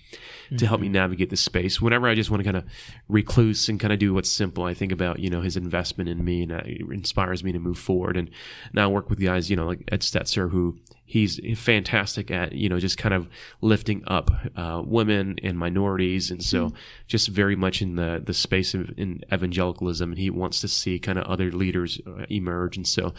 to 0.58 0.68
help 0.68 0.82
me 0.82 0.88
mm-hmm. 0.88 0.94
navigate 0.94 1.30
the 1.30 1.38
space. 1.38 1.80
Whenever 1.80 2.08
I 2.08 2.16
just 2.16 2.30
want 2.30 2.42
to 2.42 2.44
kind 2.44 2.58
of 2.58 2.66
recluse 3.08 3.70
and 3.70 3.80
kind 3.80 3.94
of 3.94 4.00
do 4.00 4.14
what's 4.14 4.32
simple, 4.32 4.66
I 4.66 4.74
think 4.74 4.92
about, 4.92 5.20
you 5.20 5.30
know, 5.30 5.42
his 5.42 5.56
investment 5.56 6.10
in 6.10 6.24
me 6.24 6.44
and 6.44 6.52
it 6.52 6.82
inspires 6.92 7.44
me 7.44 7.52
to 7.54 7.60
move 7.60 7.78
forward. 7.78 8.18
And 8.18 8.30
now 8.74 8.86
I 8.86 8.88
work 8.88 9.10
with 9.10 9.22
guys, 9.22 9.50
you 9.50 9.56
know, 9.56 9.66
like 9.66 9.84
Ed 9.92 10.02
Stetzer, 10.02 10.52
who 10.52 10.78
he's 11.10 11.40
fantastic 11.58 12.30
at, 12.30 12.54
you 12.54 12.70
know, 12.70 12.78
just 12.80 13.00
kind 13.00 13.16
of 13.16 13.28
lifting 13.62 14.04
up 14.06 14.30
uh, 14.56 14.80
women 14.86 15.40
and 15.42 15.58
minorities. 15.58 16.30
And 16.30 16.44
so 16.44 16.72
just 17.08 17.30
very 17.30 17.56
much 17.56 17.82
in 17.82 17.96
the, 17.96 18.22
the 18.24 18.34
space 18.34 18.76
of 18.76 18.92
in 18.96 19.24
evangelicalism. 19.34 20.12
And 20.12 20.20
he 20.20 20.30
wants 20.30 20.62
to 20.62 20.68
see 20.68 21.00
kind 21.00 21.18
of 21.18 21.26
other 21.26 21.52
leaders 21.52 22.00
uh, 22.06 22.26
emerge. 22.30 22.78
And 22.78 22.86
so 22.88 23.16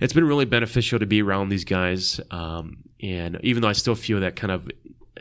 it's 0.00 0.12
been 0.12 0.26
really 0.26 0.46
beneficial 0.46 0.98
to 0.98 1.06
be 1.06 1.22
around 1.22 1.50
these 1.50 1.64
guys. 1.64 2.20
Um, 2.32 2.78
and 3.00 3.38
even 3.44 3.62
though 3.62 3.68
I 3.68 3.72
still 3.74 3.94
feel 3.94 4.18
that 4.18 4.34
kind 4.34 4.50
of 4.50 4.68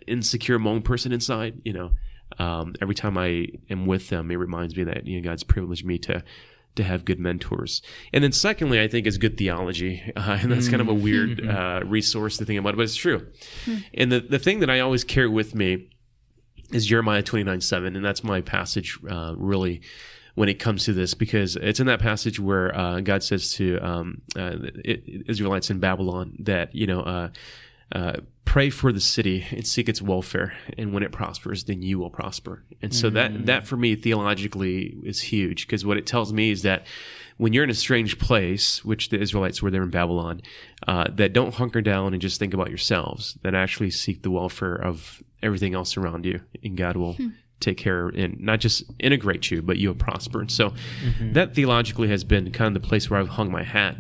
insecure 0.08 0.58
Hmong 0.58 0.84
person 0.84 1.12
inside, 1.12 1.62
you 1.64 1.74
know, 1.74 1.92
um, 2.40 2.74
every 2.82 2.96
time 2.96 3.16
I 3.16 3.50
am 3.70 3.86
with 3.86 4.10
them, 4.10 4.32
it 4.32 4.38
reminds 4.38 4.76
me 4.76 4.86
that, 4.86 5.06
you 5.06 5.22
know, 5.22 5.30
God's 5.30 5.44
privileged 5.44 5.86
me 5.86 6.00
to, 6.00 6.24
to 6.76 6.84
have 6.84 7.06
good 7.06 7.20
mentors. 7.20 7.82
And 8.14 8.24
then 8.24 8.32
secondly, 8.32 8.80
I 8.82 8.88
think 8.88 9.08
is 9.08 9.18
good 9.18 9.38
theology. 9.38 10.04
Uh, 10.18 10.40
and 10.42 10.52
that's 10.52 10.68
kind 10.68 10.82
of 10.82 10.88
a 10.88 10.94
weird, 10.94 11.48
uh, 11.48 11.82
resource 11.86 12.38
to 12.38 12.46
think 12.46 12.60
about, 12.60 12.76
but 12.76 12.82
it's 12.82 12.96
true. 12.96 13.28
And 13.94 14.12
the, 14.12 14.20
the 14.20 14.40
thing 14.40 14.60
that 14.60 14.70
I 14.70 14.80
always 14.80 15.04
carry 15.04 15.28
with 15.28 15.54
me 15.54 15.90
is 16.74 16.86
Jeremiah 16.86 17.22
29, 17.22 17.62
7. 17.62 17.96
And 17.96 18.04
that's 18.04 18.24
my 18.24 18.42
passage, 18.42 18.98
uh, 19.10 19.36
really, 19.38 19.82
when 20.36 20.50
it 20.50 20.56
comes 20.56 20.86
to 20.86 20.94
this, 20.94 21.14
because 21.14 21.56
it's 21.56 21.80
in 21.80 21.88
that 21.88 22.00
passage 22.00 22.40
where, 22.40 22.76
uh, 22.76 23.00
God 23.02 23.24
says 23.24 23.54
to, 23.54 23.78
um, 23.78 24.22
uh, 24.36 24.56
Israelites 24.84 25.70
in 25.70 25.80
Babylon 25.80 26.36
that, 26.40 26.74
you 26.74 26.88
know, 26.88 27.30
uh, 27.92 28.18
pray 28.46 28.70
for 28.70 28.92
the 28.92 29.00
city 29.00 29.46
and 29.52 29.68
seek 29.68 29.88
its 29.90 30.02
welfare, 30.02 30.54
and 30.78 30.94
when 30.94 31.04
it 31.04 31.12
prospers, 31.12 31.66
then 31.66 31.82
you 31.82 32.00
will 32.00 32.10
prosper. 32.10 32.64
And 32.82 32.94
so 32.94 33.10
that 33.12 33.46
that 33.46 33.68
for 33.68 33.78
me 33.78 33.96
theologically 33.96 34.98
is 35.04 35.22
huge 35.22 35.68
because 35.68 35.86
what 35.86 35.98
it 35.98 36.06
tells 36.06 36.34
me 36.34 36.52
is 36.52 36.62
that 36.64 36.86
when 37.38 37.54
you're 37.54 37.64
in 37.64 37.70
a 37.70 37.76
strange 37.76 38.18
place, 38.18 38.84
which 38.84 39.10
the 39.10 39.20
Israelites 39.20 39.62
were 39.62 39.70
there 39.70 39.84
in 39.84 39.90
Babylon, 39.90 40.42
uh, 40.88 41.06
that 41.12 41.34
don't 41.34 41.54
hunker 41.54 41.82
down 41.82 42.14
and 42.14 42.22
just 42.22 42.40
think 42.40 42.54
about 42.54 42.70
yourselves, 42.70 43.38
that 43.44 43.54
actually 43.54 43.92
seek 43.92 44.24
the 44.24 44.32
welfare 44.32 44.76
of 44.76 45.22
everything 45.44 45.76
else 45.76 45.98
around 45.98 46.26
you, 46.26 46.42
and 46.64 46.76
God 46.78 46.98
will. 46.98 47.16
Take 47.60 47.78
care 47.78 48.10
and 48.10 48.40
not 48.40 48.60
just 48.60 48.84
integrate 49.00 49.50
you, 49.50 49.64
but 49.64 49.78
you'll 49.78 49.96
prosper. 49.96 50.42
And 50.42 50.52
so 50.52 50.76
that 51.34 51.56
theologically 51.56 52.08
has 52.10 52.24
been 52.24 52.52
kind 52.52 52.68
of 52.68 52.80
the 52.80 52.88
place 52.88 53.10
where 53.10 53.20
I've 53.20 53.30
hung 53.30 53.52
my 53.52 53.64
hat. 53.64 53.96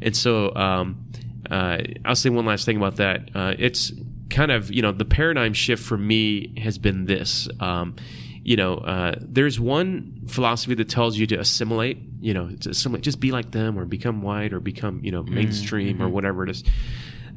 And 0.00 0.16
so 0.16 0.54
um, 0.54 1.10
uh, 1.50 1.78
I'll 2.04 2.14
say 2.14 2.30
one 2.30 2.46
last 2.46 2.64
thing 2.64 2.76
about 2.76 2.96
that. 2.96 3.30
Uh, 3.34 3.54
it's 3.58 3.92
kind 4.30 4.52
of 4.52 4.70
you 4.70 4.80
know 4.80 4.92
the 4.92 5.04
paradigm 5.04 5.52
shift 5.52 5.82
for 5.82 5.98
me 5.98 6.58
has 6.58 6.78
been 6.78 7.04
this. 7.04 7.48
Um, 7.58 7.96
you 8.42 8.56
know, 8.56 8.76
uh, 8.76 9.16
there's 9.20 9.60
one 9.60 10.22
philosophy 10.26 10.74
that 10.74 10.88
tells 10.88 11.18
you 11.18 11.26
to 11.26 11.36
assimilate. 11.36 11.98
You 12.20 12.34
know, 12.34 12.50
to 12.50 12.70
assimilate, 12.70 13.04
just 13.04 13.20
be 13.20 13.32
like 13.32 13.50
them, 13.50 13.78
or 13.78 13.84
become 13.84 14.22
white, 14.22 14.52
or 14.52 14.60
become 14.60 15.00
you 15.02 15.12
know 15.12 15.22
mainstream, 15.22 16.00
or 16.02 16.08
whatever 16.08 16.44
it 16.44 16.50
is. 16.50 16.64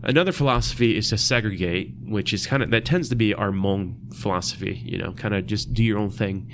Another 0.04 0.34
philosophy 0.34 0.97
is 0.97 1.10
to 1.10 1.17
segregate, 1.17 1.93
which 2.06 2.34
is 2.34 2.45
kind 2.45 2.62
of 2.62 2.71
that 2.71 2.86
tends 2.86 3.10
to 3.10 3.15
be 3.15 3.34
our 3.34 3.52
Hmong 3.52 4.13
philosophy. 4.15 4.82
You 4.86 4.97
know, 4.97 5.13
kind 5.13 5.34
of 5.34 5.47
just 5.47 5.73
do 5.73 5.84
your 5.84 5.97
own 5.97 6.10
thing. 6.10 6.52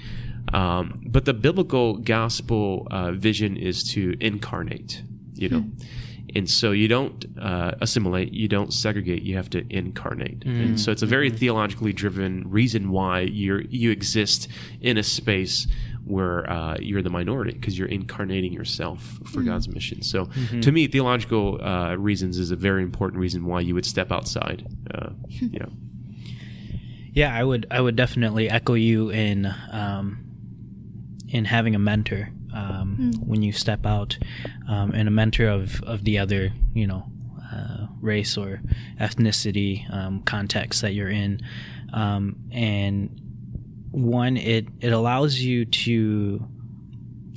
Um, 0.53 1.01
but 1.05 1.25
the 1.25 1.33
biblical 1.33 1.97
gospel 1.97 2.87
uh, 2.89 3.11
vision 3.11 3.57
is 3.57 3.83
to 3.91 4.15
incarnate. 4.19 5.03
You 5.35 5.49
know. 5.49 5.65
And 6.35 6.49
so 6.49 6.71
you 6.71 6.87
don't 6.87 7.25
uh, 7.39 7.75
assimilate, 7.81 8.33
you 8.33 8.47
don't 8.47 8.73
segregate, 8.73 9.23
you 9.23 9.35
have 9.35 9.49
to 9.51 9.65
incarnate. 9.69 10.43
And 10.45 10.79
so 10.79 10.91
it's 10.91 11.01
a 11.01 11.05
very 11.05 11.29
theologically 11.29 11.93
driven 11.93 12.49
reason 12.49 12.91
why 12.91 13.21
you're 13.21 13.61
you 13.61 13.91
exist 13.91 14.47
in 14.81 14.97
a 14.97 15.03
space 15.03 15.67
where 16.05 16.49
uh, 16.49 16.77
you're 16.79 17.01
the 17.01 17.09
minority 17.09 17.53
because 17.53 17.77
you're 17.77 17.87
incarnating 17.87 18.51
yourself 18.51 19.19
for 19.25 19.41
God's 19.43 19.67
mission. 19.67 20.01
So 20.01 20.29
to 20.61 20.71
me, 20.71 20.87
theological 20.87 21.63
uh, 21.63 21.95
reasons 21.95 22.37
is 22.39 22.51
a 22.51 22.55
very 22.55 22.81
important 22.83 23.19
reason 23.19 23.45
why 23.45 23.61
you 23.61 23.75
would 23.75 23.85
step 23.85 24.11
outside. 24.11 24.67
Uh, 24.93 25.09
you. 25.27 25.71
Yeah, 27.13 27.35
I 27.35 27.43
would 27.43 27.67
I 27.69 27.81
would 27.81 27.95
definitely 27.95 28.49
echo 28.49 28.73
you 28.73 29.09
in 29.09 29.53
um, 29.71 30.19
in 31.27 31.45
having 31.45 31.75
a 31.75 31.79
mentor 31.79 32.31
um, 32.53 33.13
when 33.25 33.41
you 33.41 33.51
step 33.51 33.85
out, 33.85 34.17
um, 34.67 34.91
and 34.91 35.07
a 35.07 35.12
mentor 35.12 35.47
of 35.47 35.81
of 35.83 36.03
the 36.03 36.17
other, 36.17 36.51
you 36.73 36.88
know, 36.88 37.05
uh, 37.53 37.88
race 38.01 38.38
or 38.38 38.62
ethnicity 38.99 39.91
um, 39.93 40.21
context 40.23 40.81
that 40.81 40.93
you're 40.93 41.09
in, 41.09 41.41
um, 41.93 42.35
and 42.51 43.09
one 43.91 44.38
it 44.38 44.67
it 44.81 44.91
allows 44.91 45.39
you 45.39 45.65
to 45.65 46.47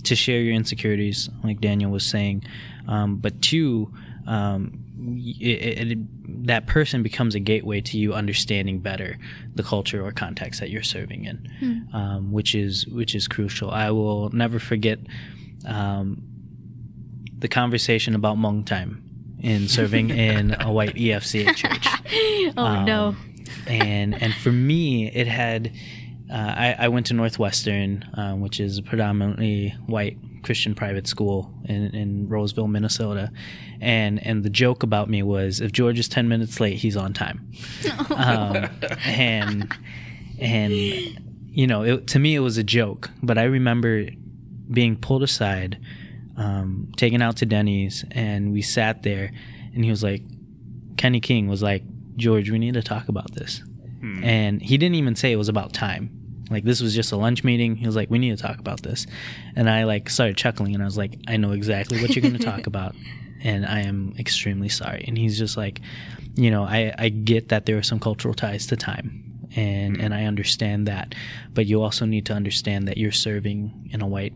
to 0.05 0.17
share 0.17 0.41
your 0.41 0.55
insecurities, 0.55 1.29
like 1.45 1.61
Daniel 1.61 1.91
was 1.91 2.05
saying, 2.05 2.45
um, 2.89 3.17
but 3.17 3.41
two. 3.43 3.93
Um, 4.27 4.79
it, 5.05 5.91
it, 5.91 5.99
that 6.47 6.67
person 6.67 7.03
becomes 7.03 7.35
a 7.35 7.41
gateway 7.41 7.81
to 7.81 7.99
you 7.99 8.13
understanding 8.15 8.81
better 8.81 9.19
the 9.55 9.63
culture 9.63 10.05
or 10.05 10.13
context 10.13 10.61
that 10.61 10.71
you're 10.71 10.83
serving 10.83 11.25
in, 11.25 11.89
um, 11.93 12.33
which 12.33 12.55
is 12.55 12.87
which 12.89 13.15
is 13.15 13.29
crucial. 13.29 13.71
I 13.71 13.91
will 13.91 14.31
never 14.31 14.59
forget 14.59 14.99
um, 15.67 16.23
the 17.39 17.49
conversation 17.49 18.15
about 18.15 18.37
Hmong 18.37 18.65
time 18.67 19.03
in 19.41 19.69
serving 19.69 20.11
in 20.29 20.55
a 20.61 20.71
white 20.73 20.95
EFCA 20.95 21.55
church. 21.55 21.87
Oh 22.57 22.65
Um, 22.67 22.85
no. 22.85 23.17
and 23.67 24.21
and 24.21 24.35
for 24.35 24.53
me, 24.53 25.11
it 25.11 25.27
had. 25.27 25.73
Uh, 26.31 26.35
I, 26.37 26.77
I 26.79 26.89
went 26.89 27.07
to 27.07 27.15
Northwestern, 27.15 28.09
um, 28.15 28.41
which 28.41 28.59
is 28.59 28.79
a 28.79 28.83
predominantly 28.83 29.75
white 29.87 30.17
Christian 30.43 30.75
private 30.75 31.07
school 31.07 31.53
in, 31.65 31.95
in 31.95 32.29
Roseville, 32.29 32.69
Minnesota, 32.69 33.31
and 33.81 34.25
and 34.27 34.43
the 34.43 34.51
joke 34.51 34.83
about 34.83 35.09
me 35.09 35.23
was 35.23 35.61
if 35.61 35.73
George 35.73 35.99
is 35.99 36.09
ten 36.09 36.29
minutes 36.29 36.61
late, 36.61 36.79
he's 36.79 36.97
on 36.97 37.13
time, 37.13 37.53
um, 38.17 38.69
and 39.05 39.73
and 40.39 40.83
you 41.49 41.67
know 41.67 41.83
it, 41.83 42.07
to 42.09 42.19
me 42.19 42.35
it 42.35 42.41
was 42.41 42.59
a 42.59 42.65
joke, 42.65 43.11
but 43.23 43.39
I 43.39 43.45
remember 43.45 44.07
being 44.71 44.97
pulled 44.97 45.23
aside, 45.23 45.79
um, 46.37 46.93
taken 46.97 47.21
out 47.23 47.37
to 47.39 47.47
Denny's, 47.47 48.05
and 48.11 48.53
we 48.53 48.63
sat 48.63 49.03
there, 49.03 49.33
and 49.75 49.85
he 49.85 49.91
was 49.91 50.03
like, 50.03 50.23
Kenny 50.97 51.21
King 51.21 51.49
was 51.49 51.63
like, 51.63 51.83
George, 52.17 52.51
we 52.51 52.59
need 52.59 52.75
to 52.75 52.83
talk 52.83 53.09
about 53.09 53.33
this. 53.35 53.63
And 54.25 54.61
he 54.61 54.79
didn't 54.79 54.97
even 54.97 55.15
say 55.15 55.31
it 55.33 55.37
was 55.37 55.49
about 55.49 55.73
time. 55.73 56.22
Like 56.53 56.65
this 56.65 56.81
was 56.81 56.95
just 56.95 57.13
a 57.13 57.17
lunch 57.17 57.45
meeting. 57.45 57.77
He 57.77 57.87
was 57.87 57.97
like, 57.97 58.11
"We 58.11 58.19
need 58.19 58.37
to 58.37 58.43
talk 58.43 58.59
about 58.59 58.83
this," 58.83 59.07
and 59.57 59.69
I 59.69 59.85
like 59.85 60.11
started 60.11 60.37
chuckling, 60.37 60.75
and 60.75 60.83
I 60.83 60.87
was 60.87 60.99
like, 60.99 61.19
"I 61.27 61.37
know 61.37 61.53
exactly 61.53 62.01
what 62.01 62.15
you're 62.15 62.23
going 62.23 62.37
to 62.39 62.45
talk 62.45 62.67
about, 62.67 62.95
and 63.43 63.67
I 63.67 63.81
am 63.81 64.15
extremely 64.19 64.69
sorry." 64.69 65.05
And 65.07 65.17
he's 65.17 65.39
just 65.39 65.57
like, 65.57 65.81
"You 66.35 66.51
know, 66.51 66.65
I 66.65 66.95
I 66.99 67.09
get 67.09 67.49
that 67.49 67.67
there 67.67 67.79
are 67.79 67.83
some 67.83 67.99
cultural 67.99 68.35
ties 68.35 68.67
to 68.69 68.77
time, 68.77 69.49
and 69.57 69.95
mm-hmm. 69.95 70.05
and 70.05 70.15
I 70.15 70.25
understand 70.25 70.87
that, 70.89 71.15
but 71.55 71.67
you 71.67 71.83
also 71.83 72.05
need 72.05 72.27
to 72.27 72.33
understand 72.33 72.89
that 72.89 72.99
you're 72.99 73.13
serving 73.13 73.91
in 73.93 74.01
a 74.03 74.07
white 74.07 74.35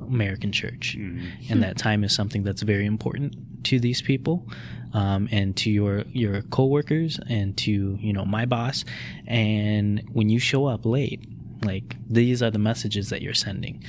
American 0.00 0.52
church, 0.52 0.96
mm-hmm. 0.98 1.52
and 1.52 1.62
that 1.62 1.76
time 1.78 2.04
is 2.04 2.14
something 2.14 2.42
that's 2.42 2.62
very 2.62 2.86
important 2.86 3.34
to 3.66 3.78
these 3.80 4.02
people, 4.02 4.46
um, 4.94 5.28
and 5.30 5.56
to 5.58 5.70
your 5.70 6.04
your 6.12 6.42
coworkers, 6.42 7.20
and 7.28 7.56
to 7.58 7.98
you 8.00 8.12
know 8.12 8.24
my 8.24 8.46
boss. 8.46 8.84
And 9.26 10.02
when 10.12 10.28
you 10.28 10.38
show 10.38 10.66
up 10.66 10.86
late, 10.86 11.20
like 11.62 11.96
these 12.08 12.42
are 12.42 12.50
the 12.50 12.58
messages 12.58 13.10
that 13.10 13.22
you're 13.22 13.34
sending, 13.34 13.82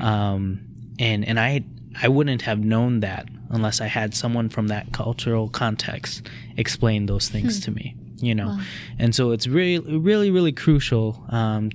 um, 0.00 0.60
and 0.98 1.26
and 1.26 1.38
I 1.40 1.64
I 2.02 2.08
wouldn't 2.08 2.42
have 2.42 2.60
known 2.60 3.00
that 3.00 3.28
unless 3.50 3.80
I 3.80 3.86
had 3.86 4.14
someone 4.14 4.48
from 4.48 4.68
that 4.68 4.92
cultural 4.92 5.48
context 5.48 6.28
explain 6.56 7.06
those 7.06 7.28
things 7.28 7.60
to 7.64 7.70
me. 7.70 7.96
You 8.22 8.34
know, 8.34 8.60
and 8.98 9.14
so 9.14 9.30
it's 9.32 9.46
really, 9.46 9.96
really, 9.96 10.30
really 10.30 10.52
crucial 10.52 11.24
um, 11.30 11.70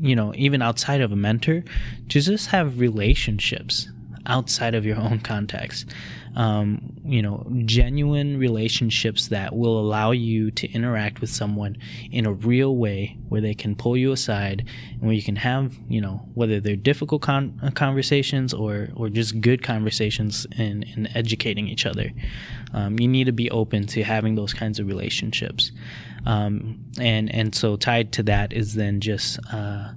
you 0.00 0.14
know, 0.16 0.32
even 0.36 0.62
outside 0.62 1.00
of 1.00 1.12
a 1.12 1.16
mentor, 1.16 1.64
to 2.08 2.20
just 2.20 2.48
have 2.48 2.80
relationships 2.80 3.88
outside 4.26 4.74
of 4.74 4.84
your 4.84 4.96
own 4.98 5.20
context. 5.20 5.86
Um, 6.36 6.96
you 7.04 7.22
know, 7.22 7.46
genuine 7.64 8.38
relationships 8.38 9.28
that 9.28 9.54
will 9.54 9.78
allow 9.78 10.10
you 10.10 10.50
to 10.52 10.70
interact 10.72 11.20
with 11.20 11.30
someone 11.30 11.76
in 12.10 12.26
a 12.26 12.32
real 12.32 12.76
way 12.76 13.18
where 13.28 13.40
they 13.40 13.54
can 13.54 13.76
pull 13.76 13.96
you 13.96 14.10
aside 14.10 14.66
and 14.92 15.02
where 15.02 15.12
you 15.12 15.22
can 15.22 15.36
have, 15.36 15.78
you 15.88 16.00
know, 16.00 16.28
whether 16.34 16.58
they're 16.58 16.74
difficult 16.74 17.22
con- 17.22 17.60
uh, 17.62 17.70
conversations 17.70 18.52
or, 18.52 18.88
or 18.96 19.08
just 19.08 19.40
good 19.40 19.62
conversations 19.62 20.44
and, 20.58 20.84
and 20.96 21.08
educating 21.14 21.68
each 21.68 21.86
other. 21.86 22.10
Um, 22.72 22.98
you 22.98 23.06
need 23.06 23.24
to 23.24 23.32
be 23.32 23.50
open 23.50 23.86
to 23.88 24.02
having 24.02 24.34
those 24.34 24.52
kinds 24.52 24.80
of 24.80 24.88
relationships. 24.88 25.70
Um, 26.26 26.84
and, 26.98 27.32
and 27.32 27.54
so 27.54 27.76
tied 27.76 28.12
to 28.12 28.24
that 28.24 28.52
is 28.52 28.74
then 28.74 29.00
just, 29.00 29.38
uh, 29.52 29.92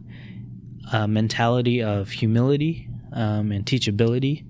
a 0.93 1.07
mentality 1.07 1.81
of 1.83 2.09
humility 2.09 2.87
um, 3.13 3.51
and 3.51 3.65
teachability 3.65 4.45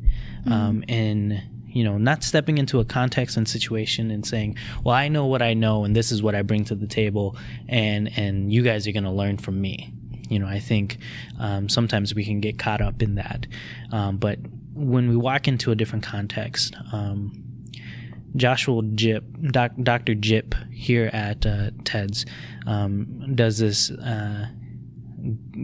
um, 0.46 0.84
and 0.88 1.42
you 1.78 1.84
know 1.84 1.98
not 2.00 2.24
stepping 2.24 2.58
into 2.58 2.80
a 2.80 2.86
context 2.86 3.38
and 3.38 3.48
situation 3.48 4.10
and 4.10 4.26
saying 4.26 4.58
well 4.84 4.96
i 4.96 5.08
know 5.08 5.28
what 5.28 5.44
i 5.44 5.54
know 5.54 5.84
and 5.84 5.96
this 5.96 6.12
is 6.12 6.24
what 6.24 6.34
i 6.34 6.42
bring 6.42 6.66
to 6.66 6.74
the 6.74 6.88
table 6.88 7.38
and 7.70 8.10
and 8.18 8.52
you 8.52 8.64
guys 8.64 8.88
are 8.88 8.92
going 8.92 9.04
to 9.04 9.12
learn 9.12 9.38
from 9.38 9.62
me 9.62 9.94
you 10.28 10.40
know 10.40 10.48
i 10.48 10.60
think 10.60 10.98
um, 11.40 11.70
sometimes 11.70 12.16
we 12.16 12.26
can 12.26 12.40
get 12.42 12.58
caught 12.58 12.82
up 12.82 13.04
in 13.04 13.14
that 13.16 13.46
um, 13.92 14.18
but 14.18 14.40
when 14.74 15.08
we 15.08 15.16
walk 15.16 15.48
into 15.48 15.72
a 15.72 15.76
different 15.76 16.04
context 16.04 16.76
um, 16.92 17.44
Joshua 18.36 18.84
Jipp, 18.84 19.24
Dr. 19.52 20.14
Jipp 20.14 20.54
here 20.72 21.10
at 21.12 21.46
uh, 21.46 21.72
TEDS 21.86 22.26
um, 22.68 23.34
does 23.36 23.58
this 23.58 23.90
uh, 23.90 24.48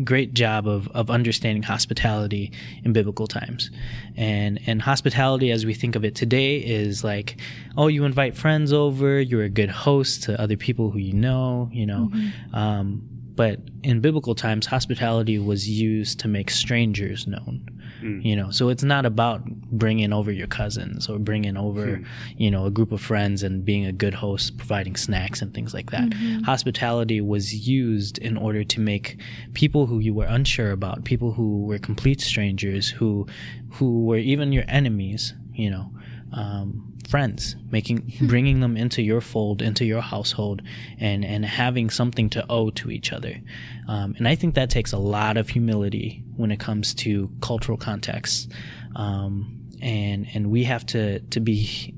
great 0.04 0.34
job 0.34 0.68
of, 0.68 0.88
of 0.90 1.10
understanding 1.10 1.64
hospitality 1.64 2.52
in 2.84 2.94
biblical 2.94 3.28
times. 3.28 3.72
And 4.16 4.60
and 4.68 4.82
hospitality 4.82 5.52
as 5.52 5.66
we 5.66 5.74
think 5.74 5.96
of 5.96 6.04
it 6.06 6.16
today 6.16 6.58
is 6.58 7.04
like, 7.04 7.38
oh, 7.78 7.88
you 7.88 8.06
invite 8.06 8.36
friends 8.36 8.74
over, 8.74 9.20
you're 9.20 9.44
a 9.44 9.50
good 9.50 9.70
host 9.70 10.24
to 10.24 10.40
other 10.40 10.58
people 10.58 10.92
who 10.92 11.00
you 11.00 11.14
know, 11.14 11.70
you 11.72 11.86
know. 11.86 12.12
Um, 12.54 13.08
but 13.36 13.60
in 13.82 14.00
biblical 14.00 14.36
times, 14.36 14.66
hospitality 14.66 15.40
was 15.40 15.68
used 15.68 16.20
to 16.20 16.28
make 16.28 16.52
strangers 16.52 17.26
known. 17.26 17.68
Mm. 18.04 18.24
You 18.24 18.36
know, 18.36 18.52
so 18.52 18.70
it's 18.70 18.84
not 18.84 19.06
about 19.06 19.46
bringing 19.46 20.12
over 20.12 20.32
your 20.32 20.48
cousins 20.48 21.10
or 21.10 21.18
bringing 21.20 21.56
over, 21.56 21.98
hmm. 21.98 22.04
you 22.38 22.52
know, 22.52 22.66
a 22.66 22.72
group 22.72 22.92
of 22.92 23.02
friends 23.02 23.44
and 23.44 23.64
being 23.64 23.86
a 23.86 23.94
good 23.94 24.14
host, 24.14 24.58
providing 24.58 24.96
snacks 24.96 25.42
and 25.42 25.54
things 25.54 25.74
like 25.74 25.92
that. 25.92 26.10
Mm-hmm. 26.10 26.42
Hospitality 26.42 27.22
was 27.22 27.68
used 27.68 28.18
in 28.18 28.38
order 28.38 28.64
to 28.66 28.80
make 28.80 29.18
people 29.54 29.86
who 29.86 30.00
you 30.00 30.14
were 30.14 30.26
unsure 30.26 30.72
about, 30.72 31.06
people 31.06 31.32
who 31.32 31.66
were 31.66 31.80
complete 31.80 32.20
strangers, 32.22 32.90
who 32.90 33.26
who 33.72 34.04
were 34.04 34.18
even 34.18 34.52
your 34.52 34.66
enemies, 34.68 35.34
you 35.54 35.70
know, 35.70 35.90
um, 36.34 36.94
friends, 37.08 37.56
making 37.70 38.12
bringing 38.22 38.60
them 38.60 38.76
into 38.76 39.02
your 39.02 39.22
fold, 39.22 39.62
into 39.62 39.86
your 39.86 40.02
household, 40.02 40.62
and 41.00 41.24
and 41.24 41.46
having 41.46 41.90
something 41.90 42.30
to 42.32 42.46
owe 42.50 42.70
to 42.72 42.92
each 42.92 43.14
other. 43.14 43.40
Um, 43.88 44.16
and 44.18 44.28
I 44.28 44.36
think 44.36 44.56
that 44.56 44.70
takes 44.70 44.94
a 44.94 44.98
lot 44.98 45.38
of 45.38 45.50
humility 45.50 46.24
when 46.36 46.52
it 46.52 46.60
comes 46.60 46.94
to 46.96 47.30
cultural 47.42 47.78
contexts, 47.78 48.48
um, 48.96 49.70
and 49.82 50.28
and 50.34 50.50
we 50.50 50.64
have 50.64 50.86
to 50.88 51.20
to 51.20 51.40
be 51.40 51.94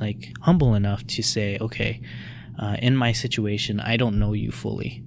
like 0.00 0.32
humble 0.40 0.74
enough 0.74 1.06
to 1.06 1.22
say, 1.22 1.58
okay, 1.60 2.00
uh, 2.58 2.76
in 2.80 2.96
my 2.96 3.12
situation, 3.12 3.80
I 3.80 3.96
don't 3.96 4.18
know 4.18 4.32
you 4.32 4.50
fully, 4.50 5.04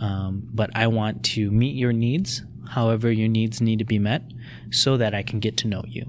um, 0.00 0.48
but 0.52 0.70
I 0.74 0.86
want 0.86 1.24
to 1.24 1.50
meet 1.50 1.74
your 1.76 1.92
needs. 1.92 2.42
However, 2.70 3.10
your 3.10 3.28
needs 3.28 3.60
need 3.60 3.80
to 3.80 3.84
be 3.84 3.98
met, 3.98 4.22
so 4.70 4.96
that 4.96 5.12
I 5.14 5.22
can 5.22 5.40
get 5.40 5.56
to 5.58 5.68
know 5.68 5.82
you. 5.86 6.04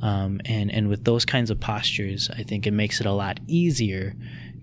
Um, 0.00 0.40
and 0.46 0.72
and 0.72 0.88
with 0.88 1.04
those 1.04 1.24
kinds 1.24 1.50
of 1.50 1.60
postures, 1.60 2.30
I 2.30 2.42
think 2.42 2.66
it 2.66 2.72
makes 2.72 2.98
it 3.00 3.06
a 3.06 3.12
lot 3.12 3.40
easier 3.46 4.14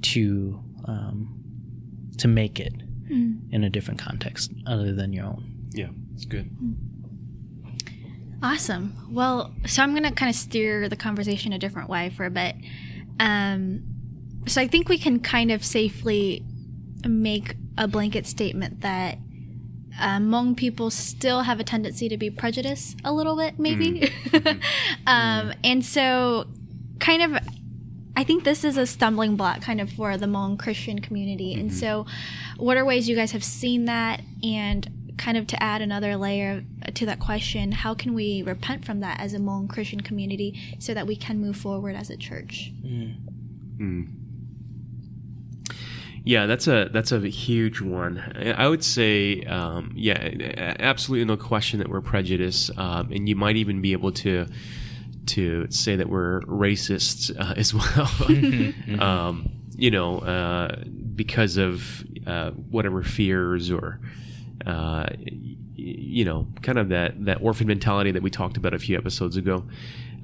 to 0.01 0.59
um, 0.85 1.29
to 2.17 2.27
make 2.27 2.59
it 2.59 2.73
in 3.51 3.63
a 3.63 3.69
different 3.69 3.99
context 3.99 4.51
other 4.67 4.93
than 4.93 5.13
your 5.13 5.25
own. 5.25 5.69
Yeah, 5.71 5.89
it's 6.15 6.25
good. 6.25 6.49
Awesome. 8.41 8.95
Well, 9.11 9.53
so 9.65 9.83
I'm 9.83 9.91
going 9.91 10.03
to 10.03 10.11
kind 10.11 10.29
of 10.29 10.35
steer 10.35 10.87
the 10.89 10.95
conversation 10.95 11.53
a 11.53 11.59
different 11.59 11.89
way 11.89 12.09
for 12.09 12.25
a 12.25 12.29
bit. 12.29 12.55
Um, 13.19 13.83
so 14.47 14.61
I 14.61 14.67
think 14.67 14.89
we 14.89 14.97
can 14.97 15.19
kind 15.19 15.51
of 15.51 15.63
safely 15.63 16.43
make 17.07 17.55
a 17.77 17.87
blanket 17.87 18.25
statement 18.25 18.81
that 18.81 19.17
uh, 19.99 20.17
Hmong 20.19 20.55
people 20.55 20.89
still 20.89 21.41
have 21.41 21.59
a 21.59 21.63
tendency 21.63 22.09
to 22.09 22.17
be 22.17 22.29
prejudiced 22.29 22.97
a 23.03 23.13
little 23.13 23.35
bit, 23.35 23.59
maybe. 23.59 24.11
um, 25.07 25.53
and 25.63 25.83
so, 25.85 26.47
kind 26.99 27.21
of, 27.21 27.41
I 28.15 28.23
think 28.23 28.43
this 28.43 28.63
is 28.63 28.77
a 28.77 28.85
stumbling 28.85 29.35
block 29.35 29.61
kind 29.61 29.79
of 29.81 29.91
for 29.91 30.17
the 30.17 30.25
Hmong 30.25 30.57
Christian 30.57 30.99
community. 30.99 31.53
And 31.53 31.73
so, 31.73 32.05
what 32.57 32.77
are 32.77 32.85
ways 32.85 33.07
you 33.07 33.15
guys 33.15 33.31
have 33.31 33.43
seen 33.43 33.85
that? 33.85 34.21
And 34.43 35.15
kind 35.17 35.37
of 35.37 35.45
to 35.47 35.61
add 35.61 35.81
another 35.81 36.15
layer 36.15 36.63
to 36.93 37.05
that 37.05 37.19
question, 37.19 37.71
how 37.71 37.93
can 37.93 38.13
we 38.13 38.41
repent 38.41 38.85
from 38.85 39.01
that 39.01 39.19
as 39.19 39.33
a 39.33 39.37
Hmong 39.37 39.69
Christian 39.69 40.01
community 40.01 40.77
so 40.79 40.93
that 40.93 41.05
we 41.05 41.15
can 41.15 41.39
move 41.39 41.57
forward 41.57 41.95
as 41.95 42.09
a 42.09 42.17
church? 42.17 42.71
Yeah, 46.23 46.45
that's 46.45 46.67
a 46.67 46.89
that's 46.91 47.11
a 47.11 47.19
huge 47.27 47.81
one. 47.81 48.19
I 48.57 48.67
would 48.67 48.83
say, 48.83 49.43
um, 49.43 49.93
yeah, 49.95 50.75
absolutely 50.79 51.25
no 51.25 51.37
question 51.37 51.79
that 51.79 51.89
we're 51.89 52.01
prejudiced, 52.01 52.77
um, 52.77 53.11
and 53.11 53.27
you 53.27 53.35
might 53.35 53.55
even 53.55 53.81
be 53.81 53.93
able 53.93 54.11
to 54.13 54.45
to 55.27 55.67
say 55.69 55.95
that 55.95 56.09
we're 56.09 56.41
racists 56.41 57.31
uh, 57.39 57.53
as 57.57 57.73
well. 57.73 59.01
um, 59.01 59.49
you 59.75 59.91
know, 59.91 60.19
uh, 60.19 60.83
because 61.15 61.57
of 61.57 62.03
uh, 62.27 62.51
whatever 62.51 63.01
fears 63.01 63.71
or 63.71 63.99
uh, 64.65 65.07
you 65.75 66.25
know, 66.25 66.47
kind 66.61 66.77
of 66.77 66.89
that 66.89 67.25
that 67.25 67.41
orphan 67.41 67.67
mentality 67.67 68.11
that 68.11 68.21
we 68.21 68.29
talked 68.29 68.57
about 68.57 68.73
a 68.73 68.79
few 68.79 68.97
episodes 68.97 69.37
ago. 69.37 69.63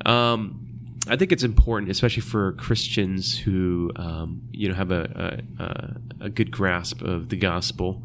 Um, 0.06 0.65
I 1.08 1.16
think 1.16 1.32
it's 1.32 1.44
important, 1.44 1.92
especially 1.92 2.22
for 2.22 2.54
Christians 2.54 3.38
who 3.38 3.92
um, 3.96 4.42
you 4.52 4.68
know 4.70 4.76
have 4.76 4.92
a, 4.92 5.44
a, 5.60 6.26
a 6.26 6.30
good 6.30 6.52
grasp 6.52 7.02
of 7.02 7.30
the 7.30 7.36
gospel, 7.36 8.02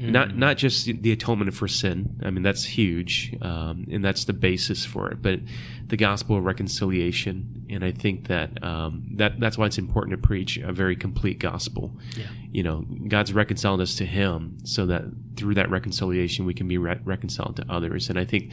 mm. 0.00 0.10
not 0.10 0.36
not 0.36 0.56
just 0.56 0.86
the 0.86 1.12
atonement 1.12 1.52
for 1.54 1.68
sin. 1.68 2.20
I 2.24 2.30
mean 2.30 2.42
that's 2.42 2.64
huge, 2.64 3.36
um, 3.42 3.86
and 3.90 4.04
that's 4.04 4.24
the 4.24 4.32
basis 4.32 4.84
for 4.84 5.10
it. 5.10 5.22
But 5.22 5.40
the 5.86 5.96
gospel 5.96 6.36
of 6.36 6.44
reconciliation, 6.44 7.66
and 7.68 7.84
I 7.84 7.92
think 7.92 8.28
that 8.28 8.62
um, 8.64 9.08
that 9.16 9.38
that's 9.38 9.58
why 9.58 9.66
it's 9.66 9.78
important 9.78 10.20
to 10.20 10.26
preach 10.26 10.56
a 10.56 10.72
very 10.72 10.96
complete 10.96 11.38
gospel. 11.38 11.92
Yeah. 12.16 12.26
You 12.52 12.62
know, 12.62 12.84
God's 13.08 13.32
reconciled 13.32 13.80
us 13.80 13.94
to 13.96 14.06
Him, 14.06 14.58
so 14.64 14.86
that 14.86 15.04
through 15.36 15.54
that 15.54 15.70
reconciliation 15.70 16.44
we 16.44 16.54
can 16.54 16.68
be 16.68 16.78
re- 16.78 17.00
reconciled 17.04 17.56
to 17.56 17.64
others. 17.68 18.10
And 18.10 18.18
I 18.18 18.24
think 18.24 18.52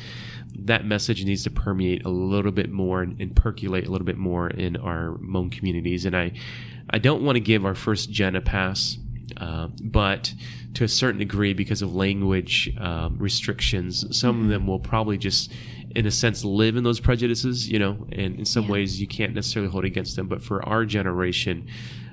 that 0.56 0.86
message 0.86 1.24
needs 1.26 1.44
to 1.44 1.50
permeate 1.50 2.06
a 2.06 2.10
little 2.10 2.52
bit 2.52 2.72
more 2.72 3.02
and, 3.02 3.20
and 3.20 3.36
percolate 3.36 3.88
a 3.88 3.92
little 3.92 4.06
bit 4.06 4.18
more 4.18 4.50
in 4.50 4.78
our 4.78 5.18
Hmong 5.18 5.52
communities. 5.52 6.06
And 6.06 6.16
I, 6.16 6.34
I 6.90 7.00
don't 7.00 7.24
want 7.24 7.36
to 7.36 7.40
give 7.40 7.66
our 7.66 7.76
first 7.76 8.10
gen 8.10 8.36
a 8.36 8.42
pass, 8.42 8.98
uh, 9.38 9.68
but 9.82 10.34
to 10.78 10.84
a 10.84 10.88
certain 10.88 11.18
degree, 11.18 11.54
because 11.54 11.82
of 11.82 11.96
language 11.96 12.72
um, 12.80 13.18
restrictions, 13.18 14.06
some 14.16 14.36
mm-hmm. 14.36 14.44
of 14.44 14.50
them 14.50 14.68
will 14.68 14.80
probably 14.80 15.18
just 15.18 15.52
in 15.96 16.06
a 16.06 16.12
sense 16.12 16.44
live 16.44 16.76
in 16.76 16.84
those 16.84 17.00
prejudices 17.00 17.68
you 17.68 17.80
know 17.80 18.06
and 18.12 18.38
in 18.38 18.46
some 18.46 18.66
yeah. 18.66 18.72
ways 18.72 19.02
you 19.02 19.08
can't 19.08 19.34
necessarily 19.34 19.72
hold 19.72 19.86
against 19.86 20.16
them 20.16 20.28
but 20.28 20.44
for 20.44 20.62
our 20.68 20.86
generation 20.86 21.66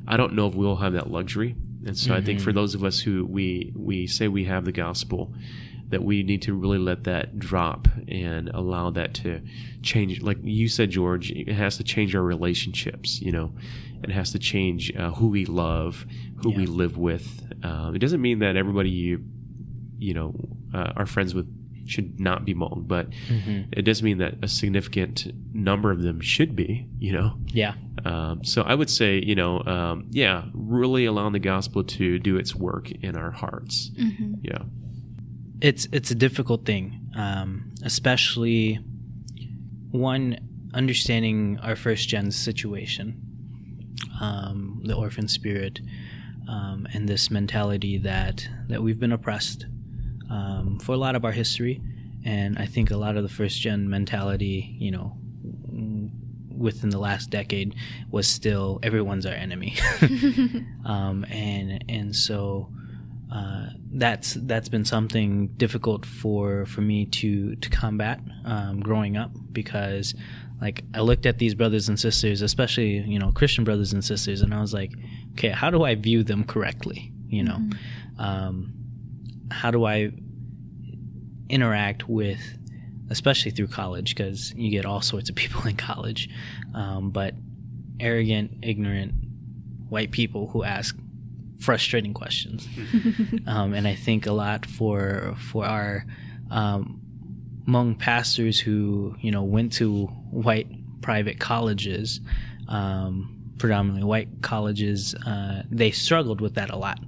i 0.06 0.16
don't 0.16 0.32
know 0.32 0.46
if 0.46 0.54
we'll 0.54 0.76
have 0.76 0.92
that 0.92 1.10
luxury 1.10 1.56
and 1.84 1.98
so 1.98 2.10
mm-hmm. 2.10 2.22
i 2.22 2.24
think 2.24 2.40
for 2.40 2.50
mm-hmm. 2.50 2.60
those 2.60 2.74
of 2.74 2.84
us 2.84 3.00
who 3.00 3.26
we 3.26 3.72
we 3.76 4.06
say 4.06 4.28
we 4.28 4.44
have 4.44 4.64
the 4.64 4.72
gospel 4.72 5.34
that 5.94 6.02
we 6.02 6.24
need 6.24 6.42
to 6.42 6.52
really 6.54 6.76
let 6.76 7.04
that 7.04 7.38
drop 7.38 7.86
and 8.08 8.48
allow 8.48 8.90
that 8.90 9.14
to 9.14 9.40
change 9.80 10.20
like 10.22 10.38
you 10.42 10.68
said 10.68 10.90
george 10.90 11.30
it 11.30 11.52
has 11.52 11.76
to 11.76 11.84
change 11.84 12.16
our 12.16 12.22
relationships 12.22 13.20
you 13.20 13.30
know 13.30 13.54
it 14.02 14.10
has 14.10 14.32
to 14.32 14.38
change 14.40 14.92
uh, 14.96 15.12
who 15.12 15.28
we 15.28 15.44
love 15.44 16.04
who 16.42 16.50
yeah. 16.50 16.56
we 16.56 16.66
live 16.66 16.98
with 16.98 17.48
uh, 17.62 17.92
it 17.94 18.00
doesn't 18.00 18.20
mean 18.20 18.40
that 18.40 18.56
everybody 18.56 18.90
you 18.90 19.24
you 19.96 20.12
know 20.12 20.34
uh, 20.74 20.92
are 20.96 21.06
friends 21.06 21.32
with 21.32 21.46
should 21.86 22.18
not 22.18 22.46
be 22.46 22.54
Hmong, 22.54 22.88
but 22.88 23.10
mm-hmm. 23.28 23.70
it 23.72 23.82
does 23.82 24.02
mean 24.02 24.16
that 24.16 24.36
a 24.42 24.48
significant 24.48 25.30
number 25.52 25.90
of 25.90 26.00
them 26.00 26.18
should 26.18 26.56
be, 26.56 26.86
you 26.98 27.12
know? 27.12 27.34
Yeah. 27.48 27.74
Um, 28.06 28.42
so 28.42 28.62
I 28.62 28.74
would 28.74 28.88
say, 28.88 29.18
you 29.22 29.34
know, 29.34 29.62
um, 29.64 30.06
yeah, 30.10 30.44
really 30.54 31.04
allowing 31.04 31.34
the 31.34 31.40
gospel 31.40 31.84
to 31.84 32.18
do 32.18 32.38
its 32.38 32.54
work 32.54 32.90
in 32.90 33.18
our 33.18 33.30
hearts. 33.30 33.90
Mm-hmm. 33.98 34.34
Yeah. 34.40 34.62
It's, 35.64 35.88
it's 35.92 36.10
a 36.10 36.14
difficult 36.14 36.66
thing, 36.66 37.08
um, 37.16 37.72
especially 37.82 38.80
one, 39.90 40.36
understanding 40.74 41.58
our 41.62 41.74
first 41.74 42.06
gen's 42.06 42.36
situation, 42.36 43.18
um, 44.20 44.82
the 44.84 44.94
orphan 44.94 45.26
spirit, 45.26 45.80
um, 46.50 46.86
and 46.92 47.08
this 47.08 47.30
mentality 47.30 47.96
that, 47.96 48.46
that 48.68 48.82
we've 48.82 49.00
been 49.00 49.12
oppressed 49.12 49.64
um, 50.30 50.80
for 50.80 50.92
a 50.92 50.98
lot 50.98 51.16
of 51.16 51.24
our 51.24 51.32
history. 51.32 51.80
And 52.26 52.58
I 52.58 52.66
think 52.66 52.90
a 52.90 52.98
lot 52.98 53.16
of 53.16 53.22
the 53.22 53.30
first 53.30 53.58
gen 53.58 53.88
mentality, 53.88 54.76
you 54.78 54.90
know, 54.90 55.16
within 56.54 56.90
the 56.90 56.98
last 56.98 57.30
decade 57.30 57.74
was 58.10 58.28
still 58.28 58.80
everyone's 58.82 59.24
our 59.24 59.32
enemy. 59.32 59.78
um, 60.84 61.24
and 61.30 61.82
and 61.88 62.14
so 62.14 62.68
uh, 63.32 63.66
that's 63.92 64.34
that's 64.34 64.68
been 64.68 64.84
something 64.84 65.48
difficult 65.56 66.04
for 66.04 66.66
for 66.66 66.80
me 66.80 67.06
to 67.06 67.56
to 67.56 67.70
combat 67.70 68.20
um, 68.44 68.80
growing 68.80 69.16
up 69.16 69.30
because 69.52 70.14
like 70.60 70.84
I 70.94 71.00
looked 71.00 71.26
at 71.26 71.38
these 71.38 71.54
brothers 71.54 71.88
and 71.88 71.98
sisters, 71.98 72.42
especially 72.42 72.98
you 72.98 73.18
know 73.18 73.32
Christian 73.32 73.64
brothers 73.64 73.92
and 73.92 74.04
sisters, 74.04 74.40
and 74.40 74.54
I 74.54 74.60
was 74.60 74.72
like, 74.72 74.92
okay, 75.32 75.50
how 75.50 75.70
do 75.70 75.84
I 75.84 75.94
view 75.94 76.22
them 76.22 76.44
correctly? 76.44 77.12
You 77.28 77.44
know, 77.44 77.56
mm-hmm. 77.56 78.20
um, 78.20 78.72
how 79.50 79.70
do 79.70 79.84
I 79.84 80.12
interact 81.48 82.08
with, 82.08 82.40
especially 83.10 83.50
through 83.50 83.68
college, 83.68 84.14
because 84.14 84.54
you 84.54 84.70
get 84.70 84.86
all 84.86 85.00
sorts 85.00 85.28
of 85.28 85.36
people 85.42 85.66
in 85.66 85.76
college, 85.76 86.28
um, 86.74 87.10
but 87.10 87.34
arrogant, 88.00 88.58
ignorant 88.62 89.14
white 89.88 90.10
people 90.10 90.48
who 90.48 90.64
ask 90.64 90.96
frustrating 91.64 92.14
questions. 92.14 92.68
um, 93.46 93.74
and 93.74 93.86
I 93.88 93.94
think 93.94 94.26
a 94.26 94.32
lot 94.32 94.66
for 94.66 95.34
for 95.38 95.64
our 95.64 96.04
um, 96.50 97.00
Hmong 97.66 97.98
pastors 97.98 98.60
who 98.60 99.16
you 99.20 99.30
know 99.30 99.42
went 99.42 99.72
to 99.74 100.06
white 100.30 100.68
private 101.00 101.38
colleges, 101.40 102.20
um, 102.68 103.52
predominantly 103.58 104.04
white 104.04 104.28
colleges, 104.42 105.14
uh, 105.26 105.62
they 105.70 105.90
struggled 105.90 106.40
with 106.40 106.54
that 106.54 106.70
a 106.70 106.76
lot 106.76 106.98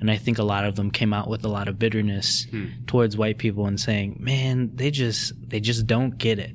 and 0.00 0.10
I 0.10 0.16
think 0.16 0.38
a 0.38 0.44
lot 0.44 0.64
of 0.64 0.76
them 0.76 0.90
came 0.90 1.12
out 1.12 1.28
with 1.28 1.44
a 1.44 1.48
lot 1.48 1.68
of 1.68 1.78
bitterness 1.78 2.46
hmm. 2.50 2.66
towards 2.86 3.16
white 3.16 3.38
people 3.38 3.66
and 3.66 3.78
saying, 3.78 4.16
"Man, 4.20 4.70
they 4.74 4.90
just 4.90 5.32
they 5.48 5.60
just 5.60 5.86
don't 5.86 6.16
get 6.18 6.38
it." 6.38 6.54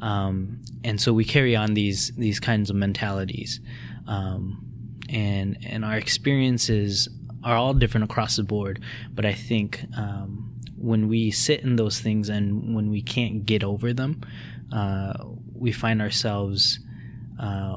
Um, 0.00 0.62
and 0.82 1.00
so 1.00 1.12
we 1.12 1.24
carry 1.24 1.54
on 1.54 1.74
these 1.74 2.12
these 2.16 2.40
kinds 2.40 2.70
of 2.70 2.76
mentalities, 2.76 3.60
um, 4.06 4.71
and 5.12 5.58
and 5.64 5.84
our 5.84 5.96
experiences 5.96 7.08
are 7.44 7.56
all 7.56 7.74
different 7.74 8.04
across 8.04 8.36
the 8.36 8.42
board. 8.42 8.82
But 9.12 9.26
I 9.26 9.34
think 9.34 9.84
um, 9.96 10.60
when 10.76 11.08
we 11.08 11.30
sit 11.30 11.60
in 11.60 11.76
those 11.76 12.00
things 12.00 12.28
and 12.28 12.74
when 12.74 12.90
we 12.90 13.02
can't 13.02 13.44
get 13.44 13.64
over 13.64 13.92
them, 13.92 14.22
uh, 14.72 15.12
we 15.54 15.72
find 15.72 16.00
ourselves 16.00 16.80
uh, 17.40 17.76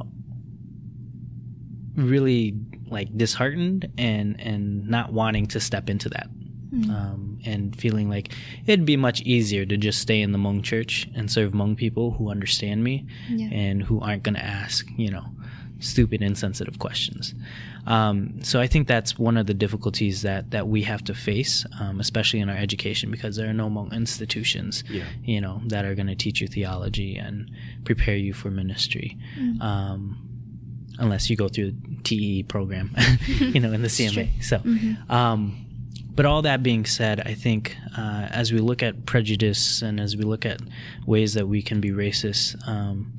really 1.95 2.55
like 2.87 3.15
disheartened 3.17 3.87
and 3.97 4.39
and 4.39 4.87
not 4.87 5.11
wanting 5.11 5.47
to 5.47 5.59
step 5.59 5.89
into 5.89 6.09
that 6.09 6.27
mm. 6.71 6.89
um, 6.89 7.39
and 7.45 7.75
feeling 7.75 8.09
like 8.09 8.31
it'd 8.67 8.85
be 8.85 8.97
much 8.97 9.21
easier 9.21 9.65
to 9.65 9.77
just 9.77 9.99
stay 9.99 10.21
in 10.21 10.31
the 10.31 10.37
Hmong 10.37 10.63
church 10.63 11.07
and 11.15 11.31
serve 11.31 11.53
Hmong 11.53 11.75
people 11.75 12.11
who 12.11 12.29
understand 12.29 12.83
me 12.83 13.05
yeah. 13.29 13.47
and 13.47 13.81
who 13.83 13.99
aren't 14.01 14.23
going 14.23 14.35
to 14.35 14.45
ask 14.45 14.87
you 14.97 15.09
know 15.09 15.25
stupid 15.79 16.21
insensitive 16.21 16.79
questions 16.79 17.33
um, 17.87 18.41
so 18.41 18.59
I 18.59 18.65
think 18.65 18.87
that's 18.87 19.19
one 19.19 19.37
of 19.37 19.45
the 19.45 19.53
difficulties 19.53 20.23
that 20.23 20.51
that 20.51 20.67
we 20.67 20.81
have 20.83 21.03
to 21.05 21.13
face 21.13 21.65
um, 21.79 21.99
especially 21.99 22.39
in 22.39 22.49
our 22.49 22.57
education 22.57 23.11
because 23.11 23.35
there 23.35 23.49
are 23.49 23.53
no 23.53 23.69
Hmong 23.69 23.93
institutions 23.93 24.83
yeah. 24.89 25.03
you 25.23 25.41
know 25.41 25.61
that 25.67 25.85
are 25.85 25.95
going 25.95 26.07
to 26.07 26.15
teach 26.15 26.41
you 26.41 26.47
theology 26.47 27.17
and 27.17 27.51
prepare 27.83 28.15
you 28.15 28.33
for 28.33 28.49
ministry 28.49 29.17
mm 29.37 29.61
unless 30.99 31.29
you 31.29 31.35
go 31.35 31.47
through 31.47 31.71
the 31.71 31.97
TE 32.03 32.43
program, 32.43 32.95
you 33.27 33.59
know, 33.59 33.71
in 33.71 33.81
the 33.81 33.87
CMA. 33.87 34.41
So, 34.43 34.57
mm-hmm. 34.59 35.11
um, 35.11 35.65
but 36.13 36.25
all 36.25 36.41
that 36.43 36.63
being 36.63 36.85
said, 36.85 37.21
I 37.25 37.33
think 37.33 37.75
uh, 37.97 38.27
as 38.31 38.53
we 38.53 38.59
look 38.59 38.81
at 38.81 39.05
prejudice 39.05 39.81
and 39.81 39.99
as 39.99 40.15
we 40.15 40.23
look 40.23 40.45
at 40.45 40.61
ways 41.05 41.33
that 41.33 41.47
we 41.47 41.61
can 41.61 41.81
be 41.81 41.91
racist, 41.91 42.55
um, 42.67 43.13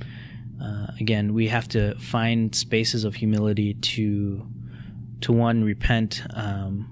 uh, 0.62 0.86
again, 1.00 1.34
we 1.34 1.48
have 1.48 1.68
to 1.68 1.94
find 1.98 2.54
spaces 2.54 3.04
of 3.04 3.14
humility 3.14 3.74
to, 3.74 4.46
to 5.20 5.32
one, 5.32 5.64
repent 5.64 6.22
um, 6.34 6.88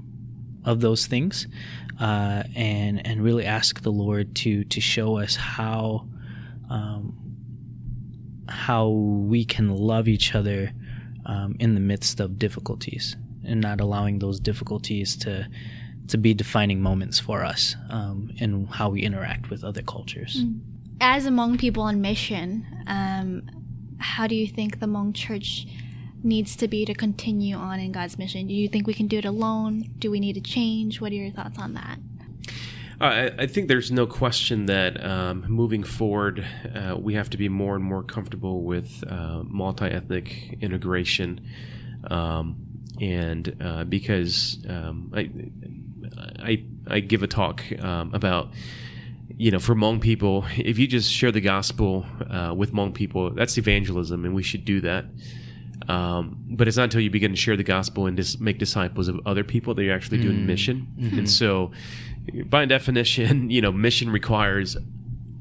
of 0.65 0.81
those 0.81 1.07
things, 1.07 1.47
uh, 2.01 2.43
and 2.55 3.07
and 3.07 3.23
really 3.23 3.45
ask 3.45 3.83
the 3.83 3.93
Lord 3.93 4.35
to 4.37 4.65
to 4.65 4.81
show 4.81 5.19
us 5.19 5.37
how 5.37 6.07
um, 6.69 7.17
how 8.49 8.89
we 8.89 9.45
can 9.45 9.75
love 9.75 10.09
each 10.09 10.35
other 10.35 10.73
um, 11.27 11.57
in 11.59 11.75
the 11.75 11.81
midst 11.81 12.21
of 12.21 12.39
difficulties 12.39 13.17
and 13.45 13.61
not 13.61 13.81
allowing 13.81 14.19
those 14.19 14.41
difficulties 14.41 15.17
to 15.17 15.49
to 16.09 16.19
be 16.19 16.35
defining 16.35 16.83
moments 16.83 17.19
for 17.19 17.45
us 17.45 17.77
um, 17.89 18.31
in 18.37 18.67
how 18.67 18.91
we 18.91 19.03
interact 19.03 19.49
with 19.49 19.65
other 19.65 19.83
cultures. 19.83 20.45
Mm. 20.45 20.61
As 21.01 21.27
a 21.27 21.31
Hmong 21.31 21.59
people 21.59 21.83
on 21.83 22.01
mission, 22.01 22.67
um, 22.87 23.43
how 23.99 24.27
do 24.27 24.35
you 24.35 24.47
think 24.47 24.81
the 24.81 24.87
Hmong 24.87 25.15
church 25.15 25.67
needs 26.23 26.57
to 26.57 26.69
be 26.69 26.85
to 26.85 26.95
continue 26.95 27.57
on 27.57 27.81
in 27.81 27.93
God's 27.93 28.19
mission? 28.19 28.47
Do 28.47 28.55
you 28.55 28.69
think 28.69 28.87
we 28.87 28.95
can 28.95 29.07
do 29.07 29.19
it 29.19 29.25
alone? 29.25 29.91
Do 29.99 30.11
we 30.11 30.21
need 30.21 30.35
to 30.35 30.41
change? 30.41 31.01
What 31.01 31.13
are 31.13 31.17
your 31.17 31.31
thoughts 31.31 31.59
on 31.59 31.75
that? 31.75 31.99
I, 33.01 33.31
I 33.39 33.47
think 33.47 33.69
there's 33.69 33.91
no 33.91 34.07
question 34.07 34.67
that 34.67 35.05
um, 35.05 35.45
moving 35.49 35.83
forward, 35.83 36.47
uh, 36.75 36.97
we 36.99 37.15
have 37.15 37.29
to 37.31 37.37
be 37.37 37.49
more 37.49 37.75
and 37.75 37.85
more 37.85 38.03
comfortable 38.03 38.63
with 38.63 39.05
uh, 39.09 39.43
multi 39.45 39.87
ethnic 39.87 40.59
integration. 40.61 41.47
Um, 42.11 42.57
and 43.01 43.57
uh, 43.61 43.85
because 43.85 44.65
um, 44.69 45.13
I, 45.15 45.31
I 46.39 46.65
I 46.87 47.01
give 47.01 47.23
a 47.23 47.27
talk 47.27 47.65
um, 47.83 48.15
about 48.15 48.53
you 49.37 49.51
know 49.51 49.59
for 49.59 49.75
Hmong 49.75 50.01
people, 50.01 50.45
if 50.57 50.79
you 50.79 50.87
just 50.87 51.11
share 51.13 51.33
the 51.33 51.41
gospel 51.41 52.07
uh, 52.31 52.55
with 52.57 52.73
Hmong 52.73 52.95
people, 52.95 53.31
that's 53.31 53.59
evangelism, 53.59 54.25
and 54.25 54.35
we 54.35 54.43
should 54.43 54.65
do 54.65 54.81
that. 54.83 55.05
Um, 55.89 56.39
but 56.49 56.67
it's 56.69 56.77
not 56.77 56.85
until 56.85 57.01
you 57.01 57.11
begin 57.11 57.33
to 57.33 57.37
share 57.37 57.57
the 57.57 57.65
gospel 57.65 58.07
and 58.07 58.17
just 58.17 58.41
make 58.41 58.59
disciples 58.59 59.09
of 59.09 59.21
other 59.27 59.45
people 59.45 59.75
that 59.75 59.83
you're 59.83 59.95
actually 59.95 60.19
doing 60.19 60.47
mission. 60.47 60.87
And 61.13 61.29
so, 61.29 61.73
by 62.47 62.65
definition, 62.65 63.51
you 63.57 63.61
know, 63.61 63.73
mission 63.73 64.09
requires 64.11 64.77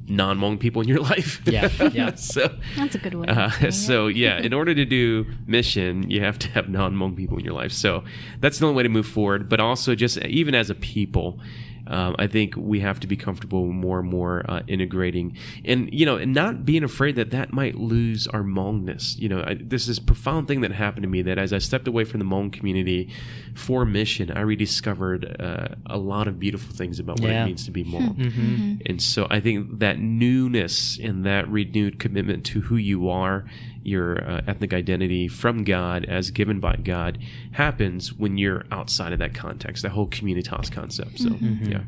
non-Hmong 0.08 0.60
people 0.60 0.82
in 0.82 0.88
your 0.90 1.00
life. 1.12 1.42
Yeah, 1.46 1.70
yeah. 1.94 2.16
so 2.16 2.54
That's 2.76 2.96
a 2.96 2.98
good 2.98 3.14
way. 3.14 3.28
uh, 3.28 3.72
so 3.72 4.08
yeah, 4.08 4.38
in 4.40 4.54
order 4.54 4.76
to 4.76 4.84
do 4.84 5.26
mission, 5.48 6.10
you 6.10 6.22
have 6.22 6.38
to 6.40 6.50
have 6.50 6.68
non-Hmong 6.68 7.16
people 7.16 7.38
in 7.38 7.46
your 7.46 7.54
life. 7.54 7.72
So 7.72 8.04
that's 8.42 8.60
the 8.60 8.66
only 8.66 8.76
way 8.76 8.84
to 8.84 8.90
move 8.90 9.08
forward. 9.08 9.48
But 9.48 9.62
also, 9.62 9.96
just 9.96 10.18
even 10.18 10.56
as 10.56 10.70
a 10.70 10.76
people, 10.76 11.40
um, 11.88 12.16
I 12.18 12.28
think 12.28 12.56
we 12.56 12.80
have 12.80 13.00
to 13.02 13.08
be 13.08 13.16
comfortable 13.16 13.66
more 13.68 14.00
and 14.00 14.10
more 14.10 14.46
uh, 14.50 14.62
integrating, 14.68 15.36
and 15.66 15.94
you 15.94 16.06
know, 16.06 16.16
and 16.18 16.34
not 16.34 16.66
being 16.66 16.84
afraid 16.84 17.16
that 17.16 17.32
that 17.32 17.52
might 17.54 17.76
lose 17.76 18.28
our 18.28 18.42
Hmongness. 18.44 19.18
You 19.20 19.30
know, 19.30 19.44
I, 19.46 19.56
this 19.56 19.88
is 19.88 19.98
a 19.98 20.02
profound 20.02 20.48
thing 20.48 20.62
that 20.62 20.72
happened 20.72 21.04
to 21.04 21.10
me. 21.10 21.22
That 21.22 21.38
as 21.38 21.52
I 21.54 21.58
stepped 21.58 21.88
away 21.88 22.04
from 22.06 22.20
the 22.20 22.26
Hmong 22.26 22.52
community 22.54 23.10
for 23.54 23.86
mission, 23.86 24.32
I 24.32 24.42
rediscovered 24.42 25.36
uh, 25.40 25.70
a 25.86 25.98
lot 25.98 26.28
of 26.28 26.40
beautiful 26.40 26.74
things 26.76 27.00
about 27.00 27.20
what 27.20 27.30
Yeah. 27.30 27.44
it 27.44 27.48
means 27.48 27.66
to 27.66 27.72
be 27.72 27.84
Hmong. 27.84 28.82
And 28.86 29.02
so 29.02 29.28
I 29.30 29.40
think 29.40 29.80
that 29.80 30.00
newness 30.00 30.98
and 31.00 31.26
that 31.26 31.48
renewed 31.50 32.00
commitment 32.00 32.46
to 32.46 32.62
who 32.62 32.76
you 32.78 33.10
are, 33.10 33.46
your 33.84 34.24
uh, 34.24 34.42
ethnic 34.48 34.74
identity 34.74 35.28
from 35.28 35.64
God 35.64 36.06
as 36.06 36.32
given 36.32 36.60
by 36.60 36.76
God, 36.78 37.20
happens 37.52 38.14
when 38.14 38.38
you're 38.38 38.64
outside 38.72 39.14
of 39.14 39.20
that 39.20 39.34
context, 39.34 39.84
that 39.84 39.92
whole 39.92 40.08
communitas 40.08 40.72
concept. 40.72 41.20
So, 41.20 41.30
yeah. 41.64 41.82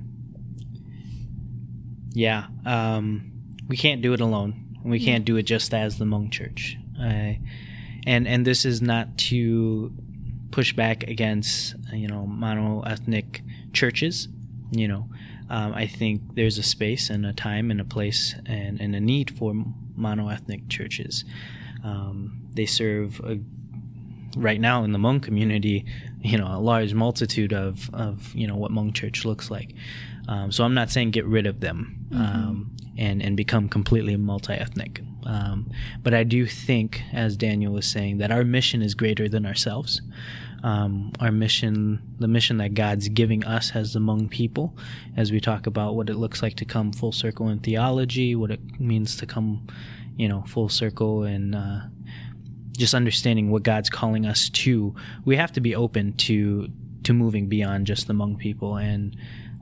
Yeah, 2.12 2.48
um, 2.66 3.32
we 3.68 3.76
can't 3.76 4.02
do 4.02 4.14
it 4.14 4.22
alone. 4.22 4.78
We 4.84 5.00
can't 5.04 5.26
do 5.26 5.36
it 5.38 5.44
just 5.44 5.74
as 5.74 5.98
the 5.98 6.06
Hmong 6.06 6.32
Church. 6.32 6.78
I, 7.00 7.42
and 8.06 8.28
and 8.28 8.46
this 8.46 8.64
is 8.66 8.82
not 8.82 9.18
to 9.18 9.92
push 10.52 10.74
back 10.74 11.04
against 11.04 11.76
you 11.92 12.08
know 12.08 12.26
mono 12.26 12.82
ethnic 12.84 13.42
churches. 13.74 14.30
You 14.72 14.88
know, 14.88 15.10
um, 15.50 15.74
I 15.74 15.88
think 15.88 16.36
there's 16.36 16.58
a 16.58 16.64
space 16.64 17.10
and 17.10 17.26
a 17.26 17.34
time 17.34 17.70
and 17.70 17.82
a 17.82 17.86
place 17.86 18.36
and, 18.46 18.80
and 18.80 18.96
a 18.96 19.00
need 19.00 19.36
for 19.38 19.54
mono 19.96 20.30
ethnic 20.30 20.70
churches. 20.70 21.26
Um, 21.86 22.42
they 22.54 22.66
serve 22.66 23.20
a, 23.24 23.40
right 24.36 24.60
now 24.60 24.84
in 24.84 24.92
the 24.92 25.00
Hmong 25.00 25.22
community, 25.22 25.86
you 26.22 26.38
know, 26.38 26.48
a 26.48 26.60
large 26.60 26.94
multitude 26.94 27.54
of, 27.54 27.90
of 27.94 28.34
you 28.34 28.48
know 28.48 28.56
what 28.56 28.72
Hmong 28.72 28.94
church 28.94 29.26
looks 29.26 29.52
like. 29.52 29.74
Um, 30.28 30.52
so 30.52 30.64
I'm 30.64 30.74
not 30.74 30.90
saying 30.90 31.12
get 31.12 31.26
rid 31.26 31.46
of 31.46 31.60
them 31.60 32.08
um, 32.14 32.76
and 32.98 33.22
and 33.22 33.38
become 33.38 33.70
completely 33.70 34.18
multi-ethnic. 34.18 35.02
Um, 35.26 35.72
but 36.04 36.14
I 36.14 36.24
do 36.24 36.46
think, 36.46 37.02
as 37.12 37.36
Daniel 37.36 37.74
was 37.74 37.88
saying, 37.88 38.20
that 38.20 38.32
our 38.32 38.44
mission 38.44 38.82
is 38.82 38.94
greater 38.94 39.28
than 39.28 39.46
ourselves. 39.46 40.02
Um, 40.64 41.12
our 41.20 41.32
mission, 41.32 42.02
the 42.20 42.28
mission 42.28 42.58
that 42.58 42.74
God's 42.74 43.08
giving 43.10 43.44
us 43.44 43.76
as 43.76 43.94
the 43.94 44.00
Hmong 44.00 44.30
people, 44.30 44.76
as 45.16 45.32
we 45.32 45.40
talk 45.40 45.68
about 45.68 45.96
what 45.96 46.10
it 46.10 46.16
looks 46.16 46.42
like 46.42 46.56
to 46.56 46.66
come 46.66 46.92
full 46.92 47.12
circle 47.12 47.50
in 47.50 47.60
theology, 47.60 48.36
what 48.36 48.52
it 48.52 48.80
means 48.80 49.16
to 49.18 49.26
come, 49.26 49.68
you 50.18 50.28
know, 50.28 50.44
full 50.48 50.70
circle 50.70 51.24
and 51.24 51.56
uh, 51.56 51.80
just 52.78 52.94
understanding 52.94 53.52
what 53.52 53.64
God's 53.64 53.90
calling 53.90 54.26
us 54.26 54.50
to, 54.50 54.96
we 55.26 55.36
have 55.36 55.52
to 55.54 55.62
be 55.62 55.76
open 55.76 56.14
to 56.14 56.70
to 57.04 57.14
moving 57.14 57.48
beyond 57.48 57.86
just 57.86 58.08
the 58.08 58.14
Hmong 58.14 58.38
people, 58.38 58.78
and 58.78 59.16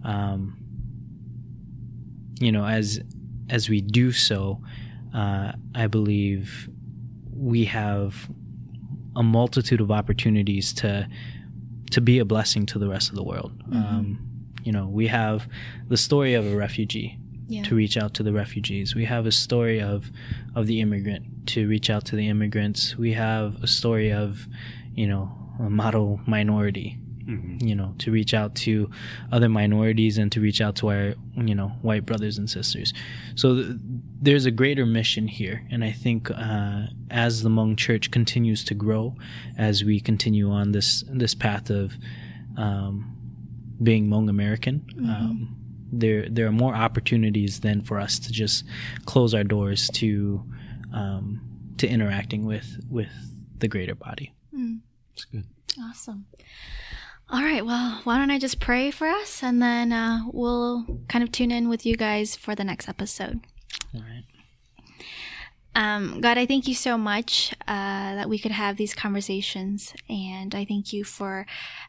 um, 0.03 0.57
you 2.39 2.51
know, 2.51 2.65
as 2.65 3.01
as 3.49 3.69
we 3.69 3.81
do 3.81 4.11
so, 4.11 4.61
uh, 5.13 5.51
I 5.75 5.87
believe 5.87 6.69
we 7.31 7.65
have 7.65 8.29
a 9.15 9.23
multitude 9.23 9.81
of 9.81 9.91
opportunities 9.91 10.73
to 10.73 11.07
to 11.91 12.01
be 12.01 12.19
a 12.19 12.25
blessing 12.25 12.65
to 12.67 12.79
the 12.79 12.89
rest 12.89 13.09
of 13.09 13.15
the 13.15 13.23
world. 13.23 13.51
Um, 13.71 14.19
you 14.63 14.71
know, 14.71 14.87
we 14.87 15.07
have 15.07 15.47
the 15.89 15.97
story 15.97 16.33
of 16.33 16.45
a 16.45 16.55
refugee 16.55 17.19
Yeah. 17.47 17.63
to 17.63 17.75
reach 17.75 17.97
out 17.97 18.13
to 18.15 18.23
the 18.23 18.31
refugees. 18.33 18.95
We 18.95 19.05
have 19.05 19.25
a 19.25 19.31
story 19.31 19.81
of 19.81 20.11
of 20.55 20.65
the 20.67 20.79
immigrant 20.81 21.47
to 21.47 21.67
reach 21.67 21.89
out 21.89 22.05
to 22.05 22.15
the 22.15 22.27
immigrants. 22.29 22.97
We 22.97 23.13
have 23.13 23.61
a 23.63 23.67
story 23.67 24.11
of, 24.13 24.47
you 24.95 25.07
know, 25.07 25.31
a 25.59 25.69
model 25.69 26.19
minority, 26.25 26.97
you 27.27 27.75
know, 27.75 27.93
to 27.99 28.11
reach 28.11 28.33
out 28.33 28.55
to 28.55 28.89
other 29.31 29.49
minorities 29.49 30.17
and 30.17 30.31
to 30.31 30.41
reach 30.41 30.61
out 30.61 30.75
to 30.77 30.89
our, 30.89 31.13
you 31.35 31.55
know, 31.55 31.69
white 31.81 32.05
brothers 32.05 32.37
and 32.37 32.49
sisters. 32.49 32.93
So 33.35 33.55
th- 33.55 33.75
there's 34.21 34.45
a 34.45 34.51
greater 34.51 34.85
mission 34.85 35.27
here, 35.27 35.65
and 35.69 35.83
I 35.83 35.91
think 35.91 36.31
uh, 36.31 36.87
as 37.09 37.43
the 37.43 37.49
Hmong 37.49 37.77
Church 37.77 38.09
continues 38.11 38.63
to 38.65 38.73
grow, 38.73 39.15
as 39.57 39.83
we 39.83 39.99
continue 39.99 40.49
on 40.49 40.71
this 40.71 41.03
this 41.09 41.35
path 41.35 41.69
of 41.69 41.93
um, 42.57 43.15
being 43.81 44.07
Hmong 44.07 44.29
American. 44.29 44.85
Um, 44.99 45.55
there, 45.99 46.27
there 46.29 46.47
are 46.47 46.51
more 46.51 46.75
opportunities 46.75 47.61
than 47.61 47.81
for 47.81 47.99
us 47.99 48.19
to 48.19 48.31
just 48.31 48.65
close 49.05 49.33
our 49.33 49.43
doors 49.43 49.89
to, 49.93 50.43
um, 50.93 51.41
to 51.77 51.87
interacting 51.87 52.45
with 52.45 52.79
with 52.89 53.11
the 53.59 53.67
greater 53.67 53.95
body. 53.95 54.33
It's 55.13 55.25
good. 55.25 55.45
Awesome. 55.79 56.25
All 57.29 57.41
right. 57.41 57.65
Well, 57.65 58.01
why 58.03 58.17
don't 58.17 58.31
I 58.31 58.39
just 58.39 58.59
pray 58.59 58.91
for 58.91 59.07
us 59.07 59.41
and 59.41 59.61
then 59.61 59.91
uh, 59.91 60.23
we'll 60.31 60.85
kind 61.07 61.23
of 61.23 61.31
tune 61.31 61.51
in 61.51 61.69
with 61.69 61.85
you 61.85 61.95
guys 61.95 62.35
for 62.35 62.55
the 62.55 62.63
next 62.63 62.89
episode. 62.89 63.41
All 63.95 64.01
right. 64.01 64.23
Um, 65.75 66.21
God, 66.21 66.37
I 66.37 66.45
thank 66.45 66.67
you 66.67 66.75
so 66.75 66.97
much 66.97 67.53
uh, 67.67 68.15
that 68.15 68.29
we 68.29 68.37
could 68.37 68.51
have 68.51 68.77
these 68.77 68.93
conversations, 68.93 69.91
and 70.07 70.53
I 70.53 70.65
thank 70.65 70.93
you 70.93 71.03
for 71.03 71.47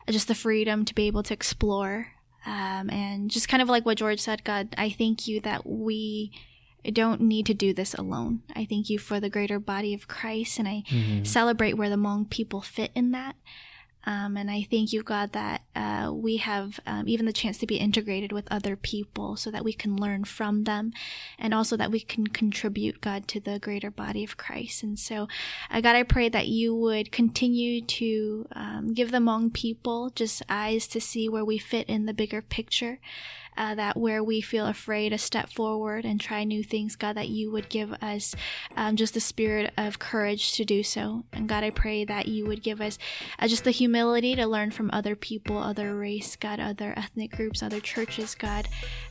just 0.09 0.27
the 0.27 0.35
freedom 0.35 0.87
to 0.87 0.95
be 0.95 1.07
able 1.07 1.23
to 1.25 1.35
explore. 1.35 2.14
Um, 2.47 2.91
and 2.91 3.31
just 3.31 3.49
kind 3.49 3.63
of 3.63 3.69
like 3.69 3.87
what 3.87 3.99
George 3.99 4.21
said, 4.21 4.45
God, 4.45 4.75
I 4.77 4.91
thank 4.91 5.27
you 5.27 5.41
that 5.41 5.67
we 5.67 6.31
don't 6.93 7.23
need 7.23 7.47
to 7.47 7.55
do 7.55 7.73
this 7.73 7.95
alone. 7.95 8.43
I 8.55 8.67
thank 8.69 8.91
you 8.91 8.99
for 8.99 9.19
the 9.19 9.31
greater 9.31 9.59
body 9.59 9.95
of 9.95 10.09
Christ, 10.09 10.59
and 10.59 10.69
I 10.69 10.83
celebrate 11.25 11.75
where 11.75 11.89
the 11.89 11.97
Hmong 11.97 12.29
people 12.29 12.61
fit 12.61 12.91
in 12.95 13.13
that. 13.13 13.37
Um, 14.07 14.37
and 14.37 14.51
I 14.51 14.67
thank 14.71 14.93
you, 14.93 15.03
God, 15.03 15.33
that 15.33 15.63
uh, 15.75 16.13
we 16.13 16.37
have 16.37 16.79
um, 16.87 17.09
even 17.09 17.27
the 17.27 17.33
chance 17.33 17.59
to 17.59 17.67
be 17.67 17.77
integrated 17.77 18.33
with 18.33 18.47
other 18.51 18.77
people 18.77 19.37
so 19.37 19.51
that 19.51 19.65
we 19.65 19.73
can 19.73 19.97
learn 19.97 20.25
from 20.25 20.65
them 20.65 20.93
and 21.39 21.55
also 21.55 21.77
that 21.77 21.91
we 21.91 22.01
can 22.01 22.27
contribute, 22.27 23.01
God, 23.01 23.27
to 23.29 23.41
the 23.41 23.59
greater 23.59 23.91
body 23.91 24.23
of 24.23 24.37
Christ. 24.37 24.83
And 24.83 24.99
so, 24.99 25.29
uh, 25.71 25.81
God, 25.81 25.97
I 25.97 26.03
pray 26.03 26.29
that 26.29 26.49
you 26.49 26.75
would 26.75 27.13
continue 27.13 27.81
to 27.83 28.47
um, 28.53 28.93
give 28.93 29.11
the 29.11 29.19
Hmong 29.19 29.53
people 29.53 30.11
just 30.15 30.43
eyes 30.49 30.87
to 30.89 31.01
see 31.01 31.29
where 31.29 31.45
we 31.45 31.59
fit 31.59 31.89
in 31.89 32.07
the 32.07 32.15
bigger 32.15 32.43
picture. 32.43 32.99
Uh, 33.57 33.75
that 33.75 33.97
where 33.97 34.23
we 34.23 34.41
feel 34.41 34.67
afraid 34.67 35.11
to 35.11 35.19
step 35.19 35.49
forward 35.51 36.05
and 36.05 36.21
try 36.21 36.45
new 36.45 36.63
things, 36.63 36.97
God, 36.97 37.17
that 37.17 37.29
you 37.29 37.51
would 37.53 37.69
give 37.69 37.93
us 38.03 38.35
um, 38.77 38.97
just 38.97 39.15
the 39.15 39.21
spirit 39.21 39.73
of 39.77 39.99
courage 39.99 40.53
to 40.55 40.65
do 40.65 40.83
so. 40.83 41.25
And 41.33 41.49
God, 41.49 41.65
I 41.65 41.71
pray 41.71 42.05
that 42.05 42.27
you 42.27 42.47
would 42.47 42.63
give 42.63 42.81
us 42.81 42.99
uh, 43.39 43.49
just 43.49 43.65
the 43.65 43.71
humility 43.71 44.35
to 44.37 44.47
learn 44.47 44.71
from 44.71 44.91
other 44.93 45.15
people, 45.15 45.59
other 45.59 45.97
race, 45.97 46.37
God, 46.37 46.61
other 46.61 46.95
ethnic 46.97 47.31
groups, 47.33 47.63
other 47.63 47.81
churches, 47.81 48.35
God, 48.35 48.69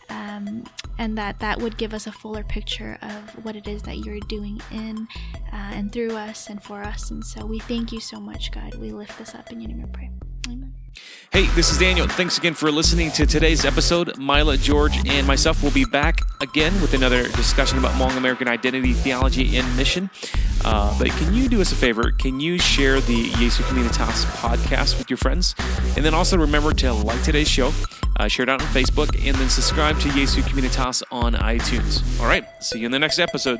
um, 0.10 0.66
and 0.98 1.18
that 1.18 1.40
that 1.40 1.60
would 1.60 1.78
give 1.78 1.94
us 1.94 2.08
a 2.08 2.12
fuller 2.12 2.44
picture 2.44 2.98
of 3.02 3.46
what 3.46 3.56
it 3.56 3.68
is 3.68 3.82
that 3.84 4.00
you're 4.00 4.20
doing 4.22 4.60
in 4.72 5.08
uh, 5.52 5.72
and 5.74 5.92
through 5.92 6.16
us 6.16 6.50
and 6.50 6.62
for 6.62 6.84
us. 6.84 7.12
And 7.12 7.24
so 7.24 7.46
we 7.46 7.60
thank 7.60 7.92
you 7.92 8.00
so 8.00 8.20
much, 8.20 8.52
God. 8.52 8.76
We 8.76 8.92
lift 8.92 9.18
this 9.18 9.36
up 9.36 9.52
in 9.52 9.62
your 9.62 9.70
name. 9.70 9.84
I 9.84 9.88
pray. 9.88 10.33
Hey, 11.32 11.48
this 11.56 11.72
is 11.72 11.80
Daniel. 11.80 12.08
Thanks 12.08 12.38
again 12.38 12.54
for 12.54 12.72
listening 12.72 13.10
to 13.12 13.26
today's 13.26 13.66
episode. 13.66 14.18
Mila, 14.20 14.56
George, 14.56 14.96
and 15.08 15.26
myself 15.26 15.64
will 15.64 15.72
be 15.72 15.84
back 15.84 16.22
again 16.42 16.80
with 16.80 16.94
another 16.94 17.24
discussion 17.30 17.80
about 17.80 17.94
Hmong 17.94 18.16
American 18.18 18.48
identity, 18.48 18.94
theology, 18.94 19.58
and 19.58 19.76
mission. 19.76 20.12
Uh, 20.64 20.96
but 21.00 21.08
can 21.08 21.34
you 21.34 21.50
do 21.50 21.60
us 21.60 21.72
a 21.72 21.76
favor? 21.76 22.12
Can 22.12 22.40
you 22.40 22.60
share 22.60 23.02
the 23.02 23.32
Jesu 23.32 23.64
Communitas 23.64 24.26
podcast 24.38 25.00
with 25.00 25.10
your 25.10 25.18
friends? 25.18 25.56
And 25.96 26.06
then 26.06 26.14
also 26.14 26.38
remember 26.38 26.72
to 26.74 26.94
like 26.94 27.24
today's 27.24 27.50
show, 27.50 27.74
uh, 28.18 28.28
share 28.28 28.44
it 28.44 28.50
out 28.50 28.62
on 28.62 28.68
Facebook, 28.68 29.10
and 29.28 29.36
then 29.36 29.50
subscribe 29.50 30.00
to 30.02 30.10
Jesu 30.12 30.42
Communitas 30.42 31.02
on 31.12 31.34
iTunes. 31.34 32.04
All 32.20 32.28
right, 32.28 32.46
see 32.64 32.80
you 32.80 32.86
in 32.86 32.92
the 32.92 33.00
next 33.00 33.18
episode. 33.18 33.60